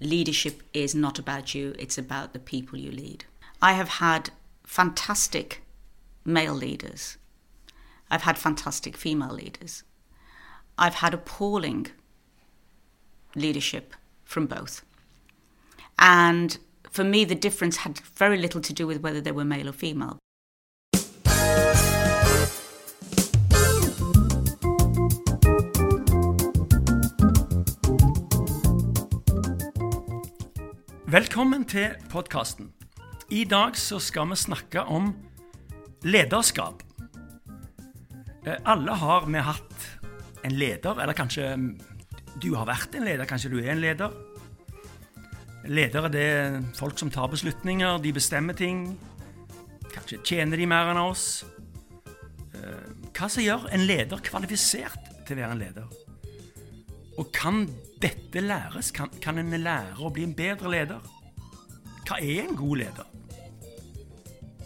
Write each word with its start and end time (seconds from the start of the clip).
leadership 0.00 0.62
is 0.72 0.94
not 0.94 1.18
about 1.18 1.54
you, 1.54 1.74
it's 1.78 1.98
about 1.98 2.32
the 2.32 2.38
people 2.38 2.78
you 2.78 2.90
lead. 2.90 3.24
I 3.60 3.72
have 3.72 3.88
had 3.88 4.30
fantastic 4.64 5.62
male 6.24 6.54
leaders, 6.54 7.16
I've 8.10 8.22
had 8.22 8.38
fantastic 8.38 8.96
female 8.96 9.32
leaders, 9.32 9.82
I've 10.76 10.94
had 10.94 11.14
appalling 11.14 11.88
leadership 13.34 13.94
from 14.24 14.46
both. 14.46 14.82
And 15.98 16.58
for 16.90 17.04
me, 17.04 17.24
the 17.24 17.34
difference 17.34 17.78
had 17.78 17.98
very 17.98 18.38
little 18.38 18.60
to 18.60 18.72
do 18.72 18.86
with 18.86 19.00
whether 19.00 19.20
they 19.20 19.32
were 19.32 19.44
male 19.44 19.68
or 19.68 19.72
female. 19.72 20.18
Velkommen 31.08 31.62
til 31.64 31.94
podkasten. 32.12 32.66
I 33.32 33.46
dag 33.48 33.78
så 33.80 33.96
skal 33.96 34.26
vi 34.28 34.36
snakke 34.36 34.82
om 34.92 35.06
lederskap. 36.04 36.82
Eh, 38.44 38.58
alle 38.68 38.92
har 38.92 39.24
vi 39.24 39.40
hatt 39.40 39.86
en 40.44 40.52
leder, 40.52 41.00
eller 41.00 41.16
kanskje 41.16 41.46
du 42.44 42.50
har 42.58 42.68
vært 42.68 42.98
en 43.00 43.08
leder, 43.08 43.24
kanskje 43.24 43.54
du 43.54 43.56
er 43.62 43.72
en 43.72 43.80
leder. 43.80 44.12
Ledere 45.64 46.12
det 46.12 46.28
er 46.28 46.60
folk 46.76 47.00
som 47.00 47.08
tar 47.08 47.32
beslutninger, 47.32 48.04
de 48.04 48.12
bestemmer 48.12 48.60
ting. 48.60 48.84
Kanskje 49.88 50.20
tjener 50.20 50.60
de 50.60 50.68
mer 50.68 50.92
enn 50.92 51.04
oss. 51.06 51.46
Eh, 52.52 52.84
hva 53.16 53.32
som 53.32 53.48
gjør 53.48 53.70
en 53.72 53.88
leder 53.88 54.28
kvalifisert 54.28 55.24
til 55.24 55.38
å 55.38 55.40
være 55.40 55.56
en 55.56 55.64
leder? 55.70 56.00
Og 57.16 57.32
kan 57.32 57.64
dette 58.02 58.40
læres? 58.40 58.90
Kan, 58.94 59.10
kan 59.22 59.38
en 59.38 59.54
lære 59.58 59.98
å 60.00 60.10
bli 60.14 60.26
en 60.28 60.34
bedre 60.36 60.70
leder? 60.72 61.04
Hva 62.08 62.18
er 62.20 62.44
en 62.44 62.56
god 62.56 62.76
leder? 62.82 63.08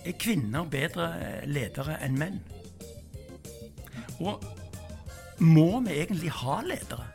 Er 0.04 0.18
kvinner 0.18 0.66
bedre 0.70 1.08
ledere 1.46 1.98
enn 2.02 2.18
menn? 2.18 2.40
Og 4.22 4.42
må 5.42 5.80
vi 5.86 5.96
egentlig 6.04 6.30
ha 6.42 6.60
ledere? 6.66 7.08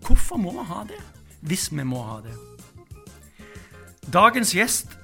Hvorfor 0.00 0.38
må 0.40 0.52
vi 0.54 0.64
ha 0.70 0.84
det, 0.88 1.00
hvis 1.46 1.68
vi 1.72 1.84
må 1.86 2.02
ha 2.06 2.20
det? 2.24 2.36
Dagens 4.10 4.54
gjest 4.54 4.96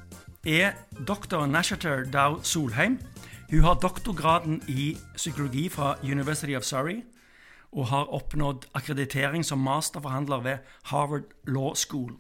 er 0.47 0.75
dr. 1.07 1.47
Nashater 1.47 2.07
Dow 2.11 2.41
Solheim. 2.43 2.99
Hun 3.51 3.63
har 3.63 3.79
doktorgraden 3.83 4.63
i 4.69 4.97
psykologi 5.15 5.69
fra 5.71 5.95
University 6.03 6.57
of 6.59 6.65
Surrey 6.67 7.03
og 7.73 7.87
har 7.87 8.13
oppnådd 8.15 8.67
akkreditering 8.75 9.45
som 9.45 9.59
masterforhandler 9.59 10.41
ved 10.45 10.59
Harvard 10.85 11.33
Law 11.47 11.75
School. 11.75 12.13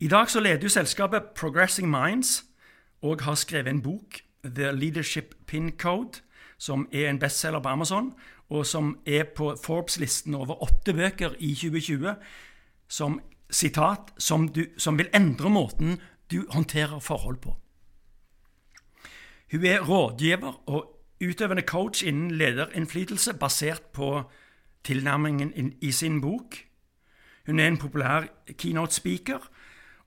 I 0.00 0.08
dag 0.08 0.30
så 0.30 0.40
leder 0.40 0.62
jo 0.62 0.68
selskapet 0.68 1.32
Progressing 1.34 1.90
Minds 1.90 2.44
og 3.02 3.20
har 3.20 3.34
skrevet 3.34 3.68
en 3.68 3.82
bok, 3.82 4.20
The 4.44 4.72
Leadership 4.72 5.34
Pin 5.46 5.72
Code, 5.78 6.20
som 6.58 6.88
er 6.92 7.10
en 7.10 7.18
bestselger 7.18 7.60
på 7.60 7.68
Amazon, 7.68 8.12
og 8.48 8.66
som 8.66 8.98
er 9.06 9.24
på 9.24 9.56
Forbes-listen 9.64 10.34
over 10.34 10.62
åtte 10.62 10.94
bøker 10.94 11.34
i 11.38 11.54
2020 11.54 12.14
som 12.88 13.20
sitat, 13.50 14.12
som, 14.18 14.48
du, 14.48 14.64
som 14.78 14.98
vil 14.98 15.10
endre 15.14 15.50
måten 15.50 16.00
du 16.30 16.44
håndterer 16.50 16.98
forhold 17.00 17.36
på. 17.36 17.56
Hun 19.50 19.64
er 19.64 19.80
rådgiver 19.80 20.60
og 20.66 20.95
utøvende 21.20 21.62
coach 21.62 22.04
innen 22.04 22.30
lederinnflytelse 22.30 23.34
basert 23.34 23.82
på 23.82 24.22
tilnærmingen 24.84 25.72
i 25.80 25.92
sin 25.92 26.20
bok. 26.20 26.56
Hun 27.46 27.60
er 27.60 27.68
en 27.68 27.78
populær 27.78 28.24
keynote-speaker 28.58 29.38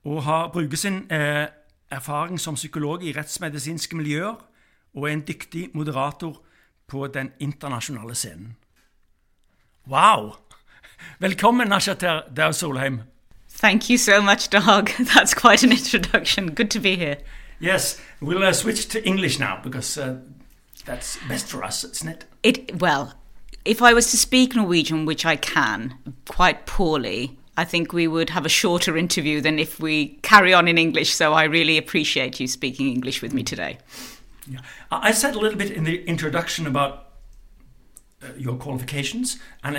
og 0.04 0.22
har, 0.22 0.48
bruker 0.48 0.76
sin 0.76 1.12
eh, 1.12 1.46
erfaring 1.90 2.40
som 2.40 2.54
psykolog 2.54 3.04
i 3.04 3.12
rettsmedisinske 3.12 3.96
miljøer 3.96 4.46
og 4.94 5.08
er 5.08 5.12
en 5.12 5.24
dyktig 5.28 5.68
moderator 5.74 6.42
på 6.86 7.06
den 7.06 7.32
internasjonale 7.40 8.14
scenen. 8.14 8.56
Wow! 9.88 10.34
Velkommen, 11.18 11.68
Nasha 11.68 11.94
Dau 12.36 12.52
Solheim. 12.52 13.00
Thank 13.48 13.90
you 13.90 13.98
so 13.98 14.22
much, 14.22 14.50
Dag. 14.50 14.86
That's 15.14 15.34
quite 15.34 15.64
an 15.64 15.72
introduction. 15.72 16.54
Good 16.54 16.70
to 16.70 16.80
be 16.80 16.96
here. 16.96 17.16
Yes, 17.60 18.00
we'll 18.20 18.42
uh, 18.42 18.52
switch 18.52 18.88
to 18.88 19.06
English 19.06 19.38
now 19.38 19.60
because 19.62 19.98
uh, 19.98 20.16
that's 20.90 21.18
best 21.28 21.46
for 21.46 21.62
us, 21.62 21.84
isn't 21.84 22.08
it? 22.08 22.24
It 22.42 22.80
well, 22.80 23.14
if 23.64 23.80
I 23.80 23.92
was 23.92 24.10
to 24.10 24.16
speak 24.16 24.56
Norwegian, 24.56 25.06
which 25.06 25.24
I 25.24 25.36
can 25.36 25.94
quite 26.26 26.66
poorly, 26.66 27.38
I 27.56 27.64
think 27.64 27.92
we 27.92 28.08
would 28.08 28.30
have 28.30 28.44
a 28.44 28.48
shorter 28.48 28.96
interview 28.96 29.40
than 29.40 29.60
if 29.60 29.78
we 29.78 30.18
carry 30.22 30.52
on 30.52 30.66
in 30.66 30.78
English. 30.78 31.14
So 31.14 31.32
I 31.32 31.44
really 31.44 31.78
appreciate 31.78 32.40
you 32.40 32.48
speaking 32.48 32.88
English 32.88 33.22
with 33.22 33.32
me 33.32 33.44
today. 33.44 33.78
Yeah. 34.48 34.60
I 34.90 35.12
said 35.12 35.36
a 35.36 35.38
little 35.38 35.58
bit 35.58 35.70
in 35.70 35.84
the 35.84 36.02
introduction 36.06 36.66
about 36.66 37.10
uh, 38.20 38.28
your 38.36 38.56
qualifications 38.56 39.38
and 39.62 39.76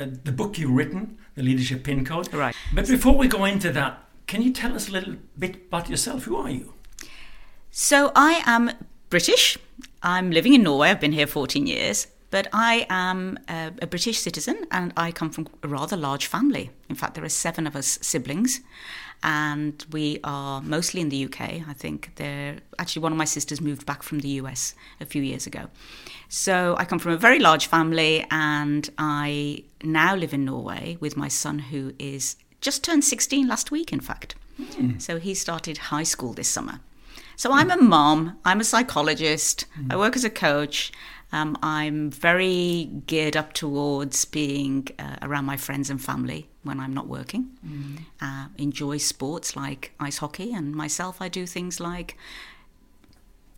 uh, 0.00 0.06
the 0.24 0.32
book 0.32 0.56
you've 0.58 0.70
written, 0.70 1.18
The 1.34 1.42
Leadership 1.42 1.84
Pin 1.84 2.06
Code. 2.06 2.32
Right. 2.32 2.54
But 2.74 2.88
before 2.88 3.18
we 3.18 3.28
go 3.28 3.44
into 3.44 3.70
that, 3.72 4.02
can 4.26 4.40
you 4.40 4.52
tell 4.52 4.74
us 4.74 4.88
a 4.88 4.92
little 4.92 5.16
bit 5.38 5.56
about 5.66 5.90
yourself? 5.90 6.24
Who 6.24 6.36
are 6.36 6.50
you? 6.50 6.72
So 7.70 8.12
I 8.16 8.42
am 8.46 8.70
British. 9.10 9.58
I'm 10.02 10.30
living 10.30 10.54
in 10.54 10.62
Norway. 10.62 10.90
I've 10.90 11.00
been 11.00 11.12
here 11.12 11.26
14 11.26 11.66
years. 11.66 12.06
But 12.30 12.48
I 12.52 12.86
am 12.90 13.38
a, 13.48 13.72
a, 13.80 13.86
British 13.86 14.18
citizen 14.18 14.66
and 14.70 14.92
I 14.98 15.12
come 15.12 15.30
from 15.30 15.48
a 15.62 15.68
rather 15.68 15.96
large 15.96 16.26
family. 16.26 16.70
In 16.90 16.94
fact, 16.94 17.14
there 17.14 17.24
are 17.24 17.30
seven 17.30 17.66
of 17.66 17.74
us 17.74 17.98
siblings, 18.02 18.60
and 19.22 19.84
we 19.90 20.20
are 20.24 20.60
mostly 20.60 21.00
in 21.00 21.08
the 21.08 21.24
UK. 21.24 21.40
I 21.66 21.72
think 21.72 22.12
they're 22.16 22.58
actually 22.78 23.02
one 23.02 23.12
of 23.12 23.18
my 23.18 23.24
sisters 23.24 23.62
moved 23.62 23.86
back 23.86 24.02
from 24.02 24.18
the 24.18 24.28
US 24.40 24.74
a 25.00 25.06
few 25.06 25.22
years 25.22 25.46
ago. 25.46 25.68
So 26.28 26.76
I 26.78 26.84
come 26.84 26.98
from 26.98 27.12
a 27.12 27.16
very 27.16 27.38
large 27.38 27.66
family, 27.66 28.26
and 28.30 28.90
I 28.98 29.64
now 29.82 30.14
live 30.14 30.34
in 30.34 30.44
Norway 30.44 30.98
with 31.00 31.16
my 31.16 31.28
son, 31.28 31.58
who 31.58 31.94
is 31.98 32.36
just 32.60 32.84
turned 32.84 33.04
16 33.04 33.48
last 33.48 33.70
week, 33.70 33.90
in 33.90 34.00
fact. 34.00 34.34
Mm. 34.60 35.00
So 35.00 35.18
he 35.18 35.32
started 35.34 35.78
high 35.78 36.02
school 36.02 36.34
this 36.34 36.48
summer. 36.48 36.80
So 37.38 37.52
I'm 37.52 37.70
a 37.70 37.76
mom, 37.76 38.36
I'm 38.44 38.58
a 38.58 38.64
psychologist, 38.64 39.66
mm. 39.80 39.92
I 39.92 39.96
work 39.96 40.16
as 40.16 40.24
a 40.24 40.30
coach. 40.30 40.90
Um, 41.30 41.56
I'm 41.62 42.10
very 42.10 42.90
geared 43.06 43.36
up 43.36 43.52
towards 43.52 44.24
being 44.24 44.88
uh, 44.98 45.18
around 45.22 45.44
my 45.44 45.56
friends 45.56 45.88
and 45.88 46.02
family 46.02 46.48
when 46.64 46.80
I'm 46.80 46.92
not 46.92 47.06
working. 47.06 47.50
Mm. 47.64 47.98
Uh, 48.20 48.48
enjoy 48.56 48.96
sports 48.96 49.54
like 49.54 49.92
ice 50.00 50.18
hockey, 50.18 50.52
and 50.52 50.74
myself, 50.74 51.22
I 51.22 51.28
do 51.28 51.46
things 51.46 51.78
like 51.78 52.16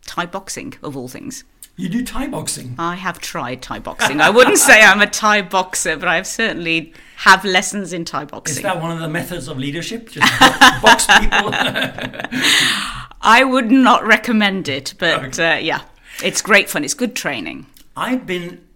Thai 0.05 0.27
boxing, 0.27 0.75
of 0.83 0.95
all 0.95 1.09
things. 1.09 1.45
You 1.77 1.89
do 1.89 2.05
Thai 2.05 2.27
boxing? 2.27 2.75
I 2.79 2.97
have 2.97 3.19
tried 3.19 3.63
Thai 3.63 3.79
boxing. 3.79 4.21
I 4.21 4.29
wouldn't 4.29 4.59
say 4.59 4.83
I'm 4.83 5.01
a 5.01 5.07
Thai 5.07 5.41
boxer, 5.41 5.97
but 5.97 6.07
I've 6.07 6.27
certainly 6.27 6.93
have 7.17 7.47
lessons 7.47 7.95
in 7.95 8.05
Thai 8.05 8.27
boxing. 8.27 8.59
Is 8.59 8.63
that 8.63 8.83
one 8.83 8.91
of 8.91 8.99
the 8.99 9.09
methods 9.09 9.49
of 9.49 9.57
leadership? 9.57 10.11
Just 10.11 10.39
box 10.83 11.07
people? 11.07 11.55
I 13.21 13.45
would 13.45 13.71
not 13.71 14.07
recommend 14.07 14.69
it, 14.69 14.95
but 14.99 15.39
uh, 15.39 15.59
yeah, 15.61 15.83
it's 16.23 16.41
great 16.41 16.71
fun. 16.71 16.85
It's 16.85 16.95
good 16.95 17.15
training. 17.15 17.67
I've 17.97 18.27
been. 18.27 18.67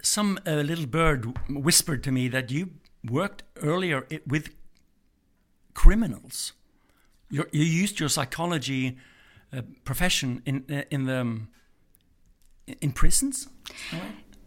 Some 0.00 0.38
uh, 0.46 0.52
little 0.52 0.86
bird 0.86 1.36
whispered 1.50 2.02
to 2.04 2.12
me 2.12 2.28
that 2.28 2.50
you 2.50 2.70
worked 3.04 3.42
earlier 3.56 4.06
with 4.26 4.54
criminals. 5.74 6.52
You're, 7.30 7.48
you 7.52 7.64
used 7.64 8.00
your 8.00 8.08
psychology 8.08 8.96
uh, 9.52 9.62
profession 9.84 10.40
in 10.46 10.64
uh, 10.70 10.82
in 10.90 11.04
the 11.04 11.20
um, 11.20 11.48
in 12.80 12.92
prisons. 12.92 13.48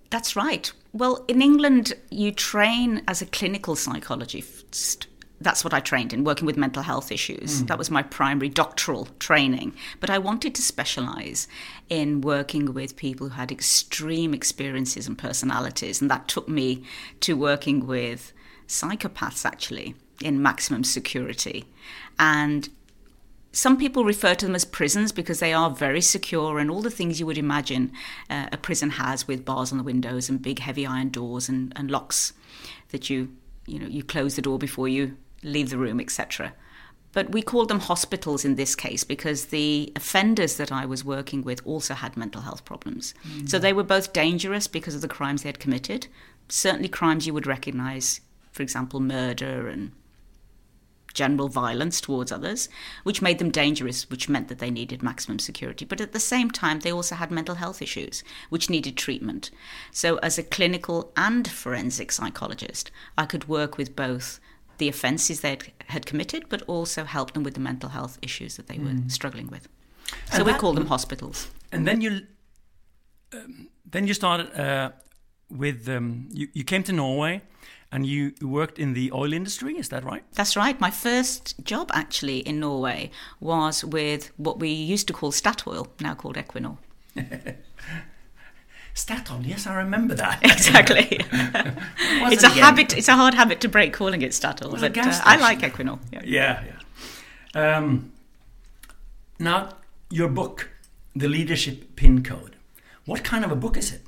That's 0.10 0.36
right. 0.36 0.72
Well, 0.94 1.24
in 1.28 1.42
England, 1.42 1.94
you 2.10 2.32
train 2.32 3.02
as 3.08 3.22
a 3.22 3.26
clinical 3.26 3.76
psychologist 3.76 5.08
that's 5.44 5.64
what 5.64 5.74
I 5.74 5.80
trained 5.80 6.14
in, 6.14 6.24
working 6.24 6.46
with 6.46 6.58
mental 6.58 6.84
health 6.84 7.12
issues. 7.12 7.64
Mm. 7.64 7.68
That 7.68 7.78
was 7.78 7.92
my 7.92 8.04
primary 8.04 8.50
doctoral 8.50 9.08
training. 9.20 9.76
But 10.00 10.10
I 10.10 10.18
wanted 10.18 10.56
to 10.56 10.62
specialize 10.62 11.48
in 11.90 12.22
working 12.22 12.74
with 12.74 12.96
people 12.96 13.30
who 13.30 13.36
had 13.36 13.52
extreme 13.52 14.34
experiences 14.34 15.08
and 15.08 15.18
personalities. 15.18 16.02
And 16.02 16.10
that 16.12 16.28
took 16.28 16.48
me 16.48 16.84
to 17.22 17.34
working 17.34 17.88
with 17.88 18.34
psychopaths, 18.68 19.46
actually, 19.46 19.96
in 20.22 20.42
maximum 20.42 20.84
security. 20.84 21.66
And 22.20 22.70
some 23.52 23.78
people 23.78 24.06
refer 24.06 24.34
to 24.36 24.46
them 24.46 24.56
as 24.56 24.64
prisons 24.64 25.12
because 25.12 25.40
they 25.40 25.54
are 25.54 25.70
very 25.70 26.02
secure 26.02 26.58
and 26.58 26.72
all 26.72 26.82
the 26.82 26.90
things 26.90 27.20
you 27.20 27.26
would 27.26 27.38
imagine 27.38 27.92
uh, 28.30 28.48
a 28.52 28.58
prison 28.58 28.92
has 28.92 29.28
with 29.28 29.44
bars 29.44 29.72
on 29.72 29.78
the 29.78 29.84
windows 29.84 30.30
and 30.30 30.42
big 30.42 30.60
heavy 30.60 30.86
iron 30.86 31.10
doors 31.10 31.50
and, 31.50 31.74
and 31.76 31.92
locks 31.92 32.32
that 32.90 33.10
you 33.10 33.30
you 33.66 33.78
know 33.78 33.88
you 33.88 34.04
close 34.04 34.36
the 34.36 34.42
door 34.42 34.58
before 34.58 34.88
you 34.88 35.18
leave 35.44 35.70
the 35.70 35.78
room, 35.78 36.00
etc. 36.00 36.54
But 37.14 37.32
we 37.32 37.42
called 37.42 37.68
them 37.68 37.82
hospitals 37.82 38.46
in 38.46 38.56
this 38.56 38.76
case 38.76 39.04
because 39.04 39.48
the 39.48 39.92
offenders 39.96 40.56
that 40.56 40.72
I 40.72 40.86
was 40.86 41.04
working 41.04 41.44
with 41.44 41.62
also 41.66 41.94
had 41.94 42.16
mental 42.16 42.42
health 42.42 42.64
problems. 42.64 43.14
Mm. 43.28 43.50
So 43.50 43.60
they 43.60 43.74
were 43.74 43.84
both 43.84 44.14
dangerous 44.14 44.68
because 44.68 44.96
of 44.96 45.02
the 45.02 45.08
crimes 45.08 45.44
they 45.44 45.50
had 45.50 45.60
committed, 45.60 46.08
certainly 46.48 46.88
crimes 46.88 47.28
you 47.28 47.34
would 47.34 47.48
recognize, 47.48 48.22
for 48.52 48.64
example, 48.64 49.00
murder 49.00 49.68
and 49.68 49.92
general 51.14 51.50
violence 51.50 52.00
towards 52.00 52.32
others, 52.32 52.70
which 53.04 53.22
made 53.22 53.38
them 53.38 53.52
dangerous, 53.52 54.10
which 54.10 54.30
meant 54.30 54.48
that 54.48 54.60
they 54.60 54.72
needed 54.72 55.04
maximum 55.04 55.40
security. 55.40 55.84
But 55.84 56.00
at 56.00 56.14
the 56.14 56.20
same 56.22 56.50
time, 56.50 56.80
they 56.80 56.92
also 56.92 57.16
had 57.16 57.32
mental 57.32 57.56
health 57.56 57.82
issues, 57.82 58.24
which 58.50 58.70
needed 58.70 58.96
treatment. 58.96 59.52
So, 59.92 60.18
as 60.18 60.38
a 60.38 60.44
clinical 60.44 61.12
and 61.18 61.50
forensic 61.50 62.14
psychologist, 62.14 62.92
I 63.18 63.26
could 63.26 63.50
work 63.50 63.78
with 63.78 63.96
both 63.96 64.40
the 64.82 64.90
offences 64.90 65.42
they 65.42 65.58
had 65.88 66.06
committed, 66.08 66.50
but 66.50 66.64
also 66.64 67.04
help 67.06 67.34
them 67.34 67.44
with 67.44 67.54
the 67.54 67.60
mental 67.60 67.90
health 67.90 68.18
issues 68.22 68.56
that 68.58 68.66
they 68.66 68.80
were 68.80 68.96
mm. 68.96 69.12
struggling 69.12 69.48
with. 69.48 69.68
So 70.32 70.38
and 70.38 70.46
we 70.46 70.52
that, 70.52 70.60
call 70.60 70.74
them 70.74 70.88
hospitals. 70.88 71.50
And 71.72 71.88
then 71.88 72.02
you, 72.02 72.22
um, 73.32 73.70
then 73.86 74.08
you 74.08 74.16
started 74.16 74.48
uh, 74.60 74.90
with 75.50 75.88
um, 75.88 76.28
you, 76.32 76.48
you 76.54 76.64
came 76.64 76.82
to 76.84 76.94
Norway 76.94 77.44
and 77.92 78.08
you 78.08 78.34
worked 78.42 78.80
in 78.80 78.94
the 78.94 79.12
oil 79.12 79.34
industry, 79.34 79.78
is 79.78 79.90
that 79.90 80.04
right? 80.04 80.24
That's 80.34 80.56
right. 80.56 80.82
My 80.82 80.90
first 80.90 81.64
job 81.64 81.92
actually 81.94 82.40
in 82.40 82.60
Norway 82.60 83.12
was 83.40 83.86
with 83.86 84.32
what 84.38 84.60
we 84.60 84.70
used 84.70 85.06
to 85.08 85.14
call 85.14 85.32
Statoil, 85.32 85.88
now 86.00 86.16
called 86.16 86.38
Equinor. 86.38 86.78
Statoil, 88.96 89.48
yes, 89.48 89.68
I 89.68 89.76
remember 89.76 90.16
that. 90.16 90.40
Exactly. 90.44 91.08
it's 92.32 92.44
a 92.44 92.48
again? 92.48 92.64
habit. 92.64 92.98
It's 92.98 93.08
a 93.08 93.16
hard 93.16 93.34
habit 93.34 93.62
to 93.62 93.70
break 93.70 93.94
calling 93.94 94.22
it 94.22 94.32
Statoil, 94.32 94.80
but 94.80 94.98
uh, 94.98 95.22
I 95.24 95.38
like 95.38 95.60
Equinor. 95.60 96.00
Yeah, 96.12 96.22
yeah. 96.24 96.64
yeah. 97.56 97.78
Um, 97.78 98.12
now, 99.40 99.70
your 100.10 100.28
book, 100.28 100.70
The 101.16 101.28
Leadership 101.28 101.96
Pin 101.96 102.24
Code. 102.24 102.56
What 103.06 103.24
kind 103.24 103.44
of 103.44 103.52
a 103.52 103.56
book 103.56 103.78
is 103.78 103.92
it? 103.92 104.02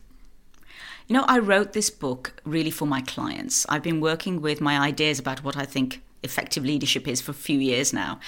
You 1.08 1.16
know, 1.16 1.26
I 1.28 1.40
wrote 1.40 1.74
this 1.74 1.90
book 1.90 2.42
really 2.46 2.72
for 2.72 2.86
my 2.86 3.02
clients. 3.02 3.66
I've 3.68 3.84
been 3.84 4.00
working 4.00 4.42
with 4.42 4.62
my 4.62 4.78
ideas 4.80 5.20
about 5.20 5.44
what 5.44 5.58
I 5.58 5.66
think 5.66 6.02
effective 6.24 6.64
leadership 6.64 7.08
is 7.08 7.20
for 7.22 7.32
a 7.32 7.36
few 7.36 7.60
years 7.60 7.94
now. 7.94 8.20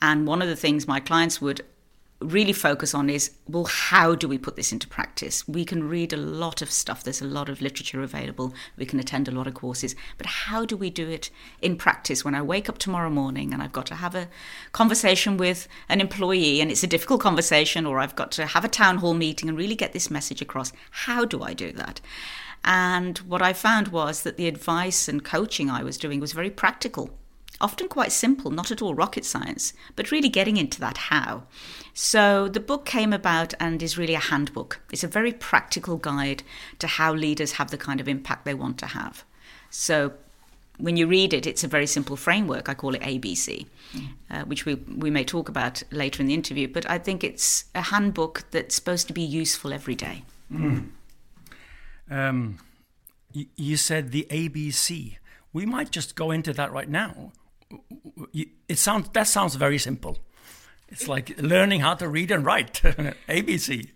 And 0.00 0.26
one 0.26 0.40
of 0.40 0.48
the 0.48 0.56
things 0.56 0.88
my 0.88 1.00
clients 1.00 1.40
would 1.40 1.62
really 2.24 2.52
focus 2.52 2.94
on 2.94 3.10
is 3.10 3.30
well, 3.48 3.64
how 3.64 4.14
do 4.14 4.28
we 4.28 4.38
put 4.38 4.56
this 4.56 4.72
into 4.72 4.88
practice? 4.88 5.46
We 5.46 5.64
can 5.64 5.88
read 5.88 6.12
a 6.12 6.16
lot 6.16 6.62
of 6.62 6.70
stuff, 6.70 7.04
there's 7.04 7.20
a 7.20 7.26
lot 7.26 7.48
of 7.48 7.60
literature 7.60 8.02
available, 8.02 8.54
we 8.76 8.86
can 8.86 8.98
attend 8.98 9.28
a 9.28 9.32
lot 9.32 9.46
of 9.46 9.54
courses, 9.54 9.94
but 10.18 10.26
how 10.26 10.64
do 10.64 10.76
we 10.76 10.90
do 10.90 11.08
it 11.08 11.30
in 11.60 11.76
practice 11.76 12.24
when 12.24 12.34
I 12.34 12.42
wake 12.42 12.68
up 12.68 12.78
tomorrow 12.78 13.10
morning 13.10 13.52
and 13.52 13.62
I've 13.62 13.72
got 13.72 13.86
to 13.86 13.94
have 13.96 14.14
a 14.14 14.28
conversation 14.72 15.36
with 15.36 15.68
an 15.88 16.00
employee 16.00 16.60
and 16.60 16.70
it's 16.70 16.82
a 16.82 16.88
difficult 16.88 17.20
conversation, 17.20 17.86
or 17.86 17.98
I've 17.98 18.16
got 18.16 18.32
to 18.32 18.46
have 18.46 18.64
a 18.64 18.68
town 18.68 18.98
hall 18.98 19.14
meeting 19.14 19.48
and 19.48 19.58
really 19.58 19.76
get 19.76 19.92
this 19.92 20.10
message 20.10 20.42
across? 20.42 20.72
How 20.90 21.24
do 21.24 21.42
I 21.42 21.54
do 21.54 21.72
that? 21.72 22.00
And 22.64 23.18
what 23.18 23.42
I 23.42 23.52
found 23.52 23.88
was 23.88 24.22
that 24.22 24.36
the 24.36 24.46
advice 24.46 25.08
and 25.08 25.24
coaching 25.24 25.68
I 25.68 25.82
was 25.82 25.96
doing 25.96 26.20
was 26.20 26.32
very 26.32 26.50
practical 26.50 27.10
often 27.60 27.88
quite 27.88 28.12
simple, 28.12 28.50
not 28.50 28.70
at 28.70 28.82
all 28.82 28.94
rocket 28.94 29.24
science, 29.24 29.72
but 29.94 30.10
really 30.10 30.28
getting 30.28 30.56
into 30.56 30.80
that 30.80 30.96
how. 30.96 31.44
So 31.94 32.48
the 32.48 32.60
book 32.60 32.84
came 32.84 33.12
about 33.12 33.54
and 33.60 33.82
is 33.82 33.98
really 33.98 34.14
a 34.14 34.20
handbook. 34.20 34.80
It's 34.90 35.04
a 35.04 35.08
very 35.08 35.32
practical 35.32 35.96
guide 35.96 36.42
to 36.78 36.86
how 36.86 37.12
leaders 37.12 37.52
have 37.52 37.70
the 37.70 37.78
kind 37.78 38.00
of 38.00 38.08
impact 38.08 38.44
they 38.44 38.54
want 38.54 38.78
to 38.78 38.86
have. 38.86 39.24
So 39.70 40.12
when 40.78 40.96
you 40.96 41.06
read 41.06 41.32
it, 41.32 41.46
it's 41.46 41.62
a 41.62 41.68
very 41.68 41.86
simple 41.86 42.16
framework. 42.16 42.68
I 42.68 42.74
call 42.74 42.94
it 42.94 43.02
ABC, 43.02 43.66
uh, 44.30 44.42
which 44.44 44.64
we, 44.64 44.74
we 44.74 45.10
may 45.10 45.24
talk 45.24 45.48
about 45.48 45.82
later 45.90 46.22
in 46.22 46.28
the 46.28 46.34
interview. 46.34 46.66
But 46.66 46.88
I 46.90 46.98
think 46.98 47.22
it's 47.22 47.66
a 47.74 47.82
handbook 47.82 48.44
that's 48.50 48.74
supposed 48.74 49.06
to 49.08 49.12
be 49.12 49.22
useful 49.22 49.72
every 49.72 49.94
day. 49.94 50.24
Mm. 50.52 50.88
Um, 52.10 52.58
you 53.32 53.76
said 53.76 54.10
the 54.10 54.26
ABC. 54.30 55.16
We 55.52 55.66
might 55.66 55.90
just 55.90 56.14
go 56.14 56.30
into 56.30 56.52
that 56.54 56.72
right 56.72 56.88
now. 56.88 57.32
It 58.68 58.78
sounds 58.78 59.08
that 59.10 59.28
sounds 59.28 59.54
very 59.54 59.78
simple. 59.78 60.18
It's 60.88 61.08
like 61.08 61.40
learning 61.40 61.80
how 61.80 61.94
to 61.94 62.08
read 62.08 62.30
and 62.30 62.44
write. 62.44 62.74
ABC. 63.28 63.90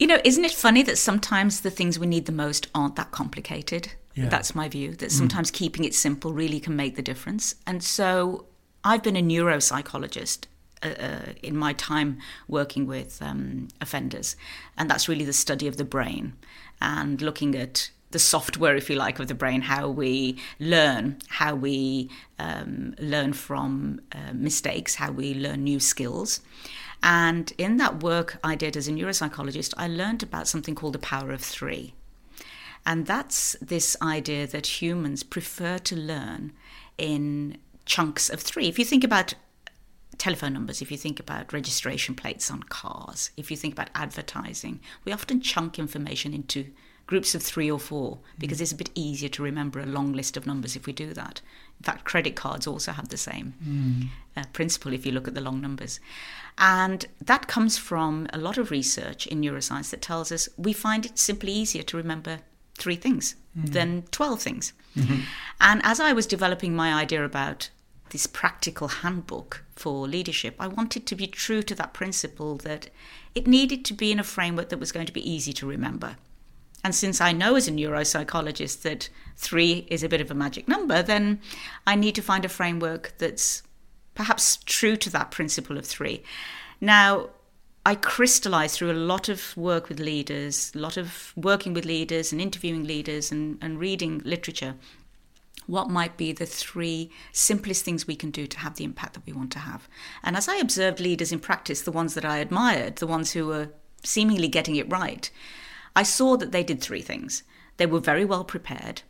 You 0.00 0.06
know, 0.06 0.18
isn't 0.24 0.44
it 0.44 0.52
funny 0.52 0.82
that 0.82 0.98
sometimes 0.98 1.60
the 1.60 1.70
things 1.70 1.98
we 1.98 2.06
need 2.06 2.26
the 2.26 2.32
most 2.32 2.68
aren't 2.74 2.96
that 2.96 3.10
complicated? 3.10 3.92
Yeah. 4.14 4.28
That's 4.28 4.54
my 4.54 4.68
view, 4.68 4.94
that 4.96 5.10
mm. 5.10 5.12
sometimes 5.12 5.50
mm. 5.50 5.54
keeping 5.54 5.84
it 5.84 5.94
simple 5.94 6.32
really 6.32 6.58
can 6.58 6.74
make 6.74 6.96
the 6.96 7.02
difference. 7.02 7.54
And 7.66 7.82
so 7.82 8.46
I've 8.82 9.02
been 9.02 9.16
a 9.16 9.22
neuropsychologist 9.22 10.46
uh, 10.82 10.88
uh, 10.88 11.32
in 11.42 11.56
my 11.56 11.74
time 11.74 12.18
working 12.48 12.86
with 12.86 13.20
um, 13.20 13.68
offenders. 13.80 14.36
And 14.76 14.90
that's 14.90 15.08
really 15.08 15.24
the 15.24 15.32
study 15.32 15.68
of 15.68 15.76
the 15.76 15.84
brain 15.84 16.32
and 16.80 17.20
looking 17.20 17.54
at 17.54 17.90
the 18.10 18.18
software, 18.18 18.76
if 18.76 18.90
you 18.90 18.96
like, 18.96 19.18
of 19.18 19.28
the 19.28 19.34
brain, 19.34 19.62
how 19.62 19.88
we 19.88 20.36
learn, 20.58 21.18
how 21.28 21.54
we 21.54 22.10
um, 22.38 22.94
learn 22.98 23.32
from 23.32 24.00
uh, 24.12 24.32
mistakes, 24.32 24.96
how 24.96 25.12
we 25.12 25.34
learn 25.34 25.64
new 25.64 25.80
skills. 25.80 26.40
And 27.02 27.52
in 27.56 27.76
that 27.78 28.02
work 28.02 28.38
I 28.44 28.54
did 28.56 28.76
as 28.76 28.88
a 28.88 28.92
neuropsychologist, 28.92 29.74
I 29.76 29.88
learned 29.88 30.22
about 30.22 30.48
something 30.48 30.74
called 30.74 30.94
the 30.94 30.98
power 30.98 31.30
of 31.32 31.40
three. 31.40 31.94
And 32.84 33.06
that's 33.06 33.56
this 33.60 33.96
idea 34.02 34.46
that 34.46 34.82
humans 34.82 35.22
prefer 35.22 35.78
to 35.78 35.96
learn 35.96 36.52
in 36.98 37.58
chunks 37.84 38.28
of 38.28 38.40
three. 38.40 38.68
If 38.68 38.78
you 38.78 38.84
think 38.84 39.04
about 39.04 39.34
telephone 40.18 40.52
numbers, 40.52 40.82
if 40.82 40.90
you 40.90 40.98
think 40.98 41.18
about 41.18 41.52
registration 41.52 42.14
plates 42.14 42.50
on 42.50 42.62
cars, 42.64 43.30
if 43.36 43.50
you 43.50 43.56
think 43.56 43.74
about 43.74 43.90
advertising, 43.94 44.80
we 45.04 45.12
often 45.12 45.40
chunk 45.40 45.78
information 45.78 46.34
into 46.34 46.66
groups 47.10 47.34
of 47.34 47.42
three 47.42 47.68
or 47.68 47.80
four 47.80 48.18
because 48.38 48.58
mm. 48.58 48.60
it's 48.62 48.72
a 48.72 48.76
bit 48.76 48.90
easier 48.94 49.28
to 49.28 49.42
remember 49.42 49.80
a 49.80 49.84
long 49.84 50.12
list 50.12 50.36
of 50.36 50.46
numbers 50.46 50.76
if 50.76 50.86
we 50.86 50.92
do 50.92 51.12
that. 51.12 51.40
In 51.80 51.84
fact, 51.84 52.04
credit 52.04 52.36
cards 52.36 52.68
also 52.68 52.92
have 52.92 53.08
the 53.08 53.16
same 53.16 53.52
mm. 53.60 54.08
uh, 54.36 54.46
principle 54.52 54.92
if 54.92 55.04
you 55.04 55.10
look 55.10 55.26
at 55.26 55.34
the 55.34 55.40
long 55.40 55.60
numbers. 55.60 55.98
And 56.56 57.06
that 57.20 57.48
comes 57.48 57.76
from 57.76 58.28
a 58.32 58.38
lot 58.38 58.58
of 58.58 58.70
research 58.70 59.26
in 59.26 59.40
neuroscience 59.40 59.90
that 59.90 60.02
tells 60.02 60.30
us 60.30 60.48
we 60.56 60.72
find 60.72 61.04
it 61.04 61.18
simply 61.18 61.50
easier 61.50 61.82
to 61.82 61.96
remember 61.96 62.38
three 62.78 62.94
things 62.94 63.34
mm. 63.58 63.72
than 63.72 64.04
12 64.12 64.40
things. 64.40 64.72
Mm-hmm. 64.96 65.22
And 65.60 65.80
as 65.82 65.98
I 65.98 66.12
was 66.12 66.26
developing 66.26 66.76
my 66.76 66.94
idea 66.94 67.24
about 67.24 67.70
this 68.10 68.28
practical 68.28 68.86
handbook 68.86 69.64
for 69.74 70.06
leadership, 70.06 70.54
I 70.60 70.68
wanted 70.68 71.06
to 71.08 71.16
be 71.16 71.26
true 71.26 71.62
to 71.62 71.74
that 71.74 71.92
principle 71.92 72.54
that 72.58 72.88
it 73.34 73.48
needed 73.48 73.84
to 73.86 73.94
be 73.94 74.12
in 74.12 74.20
a 74.20 74.24
framework 74.24 74.68
that 74.68 74.78
was 74.78 74.92
going 74.92 75.06
to 75.06 75.12
be 75.12 75.28
easy 75.28 75.52
to 75.54 75.66
remember. 75.66 76.16
And 76.82 76.94
since 76.94 77.20
I 77.20 77.32
know 77.32 77.56
as 77.56 77.68
a 77.68 77.72
neuropsychologist 77.72 78.82
that 78.82 79.08
three 79.36 79.86
is 79.90 80.02
a 80.02 80.08
bit 80.08 80.20
of 80.20 80.30
a 80.30 80.34
magic 80.34 80.66
number, 80.66 81.02
then 81.02 81.40
I 81.86 81.94
need 81.94 82.14
to 82.14 82.22
find 82.22 82.44
a 82.44 82.48
framework 82.48 83.14
that's 83.18 83.62
perhaps 84.14 84.58
true 84.64 84.96
to 84.96 85.10
that 85.10 85.30
principle 85.30 85.78
of 85.78 85.86
three. 85.86 86.22
Now, 86.80 87.30
I 87.84 87.94
crystallized 87.94 88.76
through 88.76 88.92
a 88.92 88.94
lot 88.94 89.28
of 89.28 89.56
work 89.56 89.88
with 89.88 90.00
leaders, 90.00 90.72
a 90.74 90.78
lot 90.78 90.96
of 90.96 91.32
working 91.36 91.72
with 91.72 91.84
leaders 91.84 92.32
and 92.32 92.40
interviewing 92.40 92.84
leaders 92.84 93.32
and, 93.32 93.58
and 93.62 93.78
reading 93.78 94.20
literature, 94.24 94.74
what 95.66 95.88
might 95.88 96.16
be 96.16 96.32
the 96.32 96.46
three 96.46 97.10
simplest 97.32 97.84
things 97.84 98.06
we 98.06 98.16
can 98.16 98.30
do 98.30 98.46
to 98.46 98.58
have 98.58 98.76
the 98.76 98.84
impact 98.84 99.14
that 99.14 99.24
we 99.24 99.32
want 99.32 99.52
to 99.52 99.60
have. 99.60 99.88
And 100.22 100.36
as 100.36 100.48
I 100.48 100.56
observed 100.56 101.00
leaders 101.00 101.32
in 101.32 101.40
practice, 101.40 101.82
the 101.82 101.92
ones 101.92 102.14
that 102.14 102.24
I 102.24 102.38
admired, 102.38 102.96
the 102.96 103.06
ones 103.06 103.32
who 103.32 103.46
were 103.46 103.68
seemingly 104.02 104.48
getting 104.48 104.76
it 104.76 104.90
right, 104.90 105.30
I 105.94 106.02
saw 106.02 106.36
that 106.36 106.52
they 106.52 106.62
did 106.62 106.80
three 106.80 107.02
things. 107.02 107.42
They 107.76 107.86
were 107.86 108.00
very 108.00 108.24
well 108.24 108.44
prepared. 108.44 109.02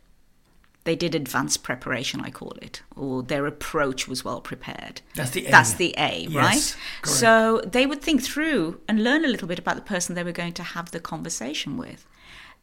They 0.83 0.95
did 0.95 1.13
advanced 1.13 1.61
preparation, 1.61 2.21
I 2.21 2.31
call 2.31 2.53
it, 2.61 2.81
or 2.95 3.21
their 3.21 3.45
approach 3.45 4.07
was 4.07 4.25
well 4.25 4.41
prepared. 4.41 5.01
That's 5.13 5.29
the 5.29 5.45
A. 5.45 5.51
That's 5.51 5.73
the 5.75 5.93
A, 5.95 6.25
yes, 6.27 6.33
right? 6.33 6.77
Correct. 7.03 7.19
So 7.19 7.61
they 7.63 7.85
would 7.85 8.01
think 8.01 8.23
through 8.23 8.79
and 8.87 9.03
learn 9.03 9.23
a 9.23 9.27
little 9.27 9.47
bit 9.47 9.59
about 9.59 9.75
the 9.75 9.83
person 9.83 10.15
they 10.15 10.23
were 10.23 10.31
going 10.31 10.53
to 10.53 10.63
have 10.63 10.89
the 10.89 10.99
conversation 10.99 11.77
with. 11.77 12.07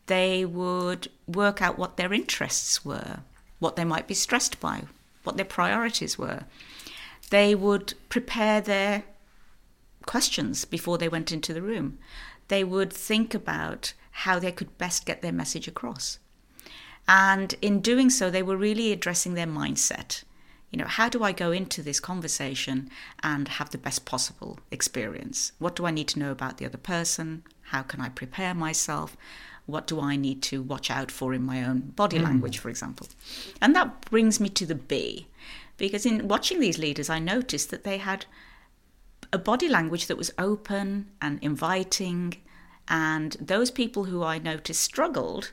They 0.07 0.45
would 0.45 1.09
work 1.29 1.63
out 1.63 1.79
what 1.79 1.97
their 1.97 2.13
interests 2.13 2.85
were, 2.85 3.21
what 3.61 3.77
they 3.77 3.85
might 3.85 4.09
be 4.09 4.15
stressed 4.15 4.59
by, 4.59 4.85
what 5.23 5.37
their 5.37 5.45
priorities 5.45 6.19
were. 6.19 6.45
They 7.31 7.55
would 7.55 7.95
prepare 8.09 8.61
their 8.61 9.05
questions 10.07 10.65
before 10.65 10.99
they 10.99 11.09
went 11.09 11.31
into 11.31 11.53
the 11.55 11.63
room. 11.63 11.99
They 12.49 12.65
would 12.65 12.93
think 12.93 13.35
about 13.35 13.93
how 14.25 14.39
they 14.39 14.51
could 14.51 14.77
best 14.79 15.07
get 15.07 15.23
their 15.23 15.33
message 15.33 15.69
across. 15.69 16.19
And 17.07 17.55
in 17.63 17.81
doing 17.81 18.11
so, 18.11 18.31
they 18.31 18.43
were 18.43 18.57
really 18.57 18.91
addressing 18.91 19.35
their 19.35 19.47
mindset. 19.47 20.25
You 20.71 20.79
know, 20.79 20.87
how 20.87 21.09
do 21.09 21.23
I 21.23 21.33
go 21.33 21.53
into 21.53 21.83
this 21.83 22.01
conversation 22.01 22.91
and 23.23 23.47
have 23.47 23.71
the 23.71 23.79
best 23.79 24.05
possible 24.05 24.59
experience? 24.71 25.53
What 25.59 25.77
do 25.77 25.87
I 25.87 25.93
need 25.93 26.09
to 26.09 26.19
know 26.19 26.33
about 26.33 26.59
the 26.59 26.67
other 26.67 26.79
person? 26.79 27.45
How 27.63 27.83
can 27.83 28.01
I 28.01 28.09
prepare 28.09 28.55
myself? 28.55 29.17
What 29.67 29.87
do 29.87 30.01
I 30.01 30.17
need 30.17 30.43
to 30.51 30.63
watch 30.63 30.91
out 30.91 31.11
for 31.13 31.33
in 31.33 31.43
my 31.45 31.65
own 31.65 31.93
body 31.95 32.19
mm. 32.19 32.25
language, 32.25 32.59
for 32.59 32.71
example? 32.71 33.07
And 33.63 33.75
that 33.77 34.11
brings 34.11 34.41
me 34.41 34.49
to 34.49 34.67
the 34.67 34.75
B, 34.75 35.29
because 35.77 36.05
in 36.05 36.27
watching 36.27 36.59
these 36.59 36.79
leaders, 36.79 37.09
I 37.09 37.21
noticed 37.21 37.71
that 37.71 37.85
they 37.85 37.99
had 37.99 38.27
a 39.33 39.39
body 39.39 39.69
language 39.69 40.07
that 40.09 40.19
was 40.19 40.33
open 40.39 41.07
and 41.23 41.39
inviting 41.41 42.35
and 42.89 43.37
those 43.41 43.71
people 43.71 44.05
who 44.05 44.23
I 44.23 44.39
noticed 44.39 44.83
struggled, 44.83 45.53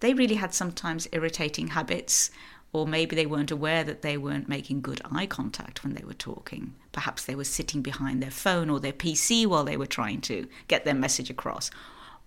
they 0.00 0.14
really 0.14 0.36
had 0.36 0.54
sometimes 0.54 1.08
irritating 1.12 1.68
habits 1.68 2.30
or 2.72 2.86
maybe 2.86 3.16
they 3.16 3.26
weren't 3.26 3.50
aware 3.50 3.82
that 3.82 4.02
they 4.02 4.16
weren't 4.16 4.48
making 4.48 4.80
good 4.80 5.00
eye 5.10 5.26
contact 5.26 5.82
when 5.82 5.94
they 5.94 6.04
were 6.04 6.14
talking. 6.14 6.74
Perhaps 6.92 7.24
they 7.24 7.34
were 7.34 7.44
sitting 7.44 7.82
behind 7.82 8.22
their 8.22 8.30
phone 8.30 8.70
or 8.70 8.78
their 8.78 8.92
PC 8.92 9.46
while 9.46 9.64
they 9.64 9.76
were 9.76 9.86
trying 9.86 10.20
to 10.22 10.46
get 10.68 10.84
their 10.84 10.94
message 10.94 11.30
across, 11.30 11.70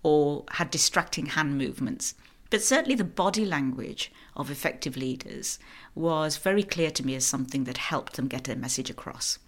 or 0.02 0.44
had 0.52 0.70
distracting 0.70 1.28
hand 1.28 1.58
movements. 1.58 2.14
But 2.50 2.62
certainly 2.62 2.96
the 2.96 3.06
body 3.06 3.46
language 3.46 4.12
of 4.36 4.52
effective 4.52 4.98
leaders 4.98 5.60
was 5.96 6.38
very 6.38 6.64
clear 6.64 6.92
to 6.92 7.06
me 7.06 7.16
as 7.16 7.26
something 7.26 7.64
that 7.64 7.78
helped 7.78 8.14
them 8.18 8.28
get 8.28 8.44
their 8.44 8.56
message 8.56 8.90
across. 8.90 9.40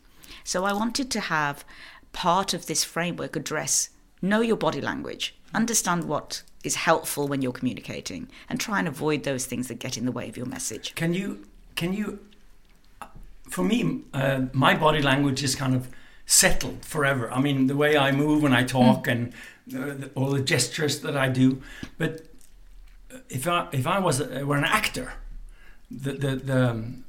So 0.46 0.64
I 0.64 0.74
wanted 0.74 1.12
to 1.12 1.20
have 1.20 1.66
part 2.14 2.54
of 2.54 2.66
this 2.66 2.86
framework 2.86 3.36
address 3.36 3.90
know 4.30 4.42
your 4.42 4.58
body 4.58 4.82
language, 4.82 5.36
understand 5.54 6.06
what 6.06 6.44
is 6.64 6.76
helpful 6.76 7.28
when 7.28 7.42
you're 7.42 7.52
communicating, 7.52 8.28
and 8.50 8.60
try 8.60 8.80
and 8.80 8.88
avoid 8.88 9.24
those 9.24 9.46
things 9.46 9.68
that 9.68 9.80
get 9.80 9.98
in 9.98 10.06
the 10.06 10.12
way 10.12 10.28
of 10.28 10.36
your 10.38 10.46
message. 10.48 10.96
Can 10.96 11.14
you, 11.14 11.46
can 11.76 11.94
you, 11.94 12.20
for 13.50 13.64
me, 13.64 14.02
uh, 14.14 14.42
my 14.54 14.76
body 14.76 15.02
language 15.02 15.44
is 15.44 15.56
kind 15.56 15.76
of 15.76 15.88
settled 16.26 16.84
forever. 16.84 17.32
I 17.32 17.40
mean, 17.40 17.68
the 17.68 17.76
way 17.76 17.98
I 17.98 18.12
move 18.12 18.42
when 18.42 18.54
I 18.54 18.64
talk 18.64 19.06
mm. 19.06 19.12
and 19.12 19.34
uh, 19.74 19.94
the, 19.94 20.12
all 20.16 20.32
the 20.32 20.42
gestures 20.42 21.02
that 21.02 21.16
I 21.16 21.30
do. 21.30 21.62
But 21.98 22.26
if 23.30 23.48
I 23.48 23.68
if 23.72 23.88
I 23.88 24.00
was 24.00 24.20
a, 24.20 24.46
were 24.46 24.58
an 24.58 24.64
actor, 24.64 25.14
the 25.90 26.14
the, 26.14 26.36
the 26.36 26.70
um, 26.70 27.06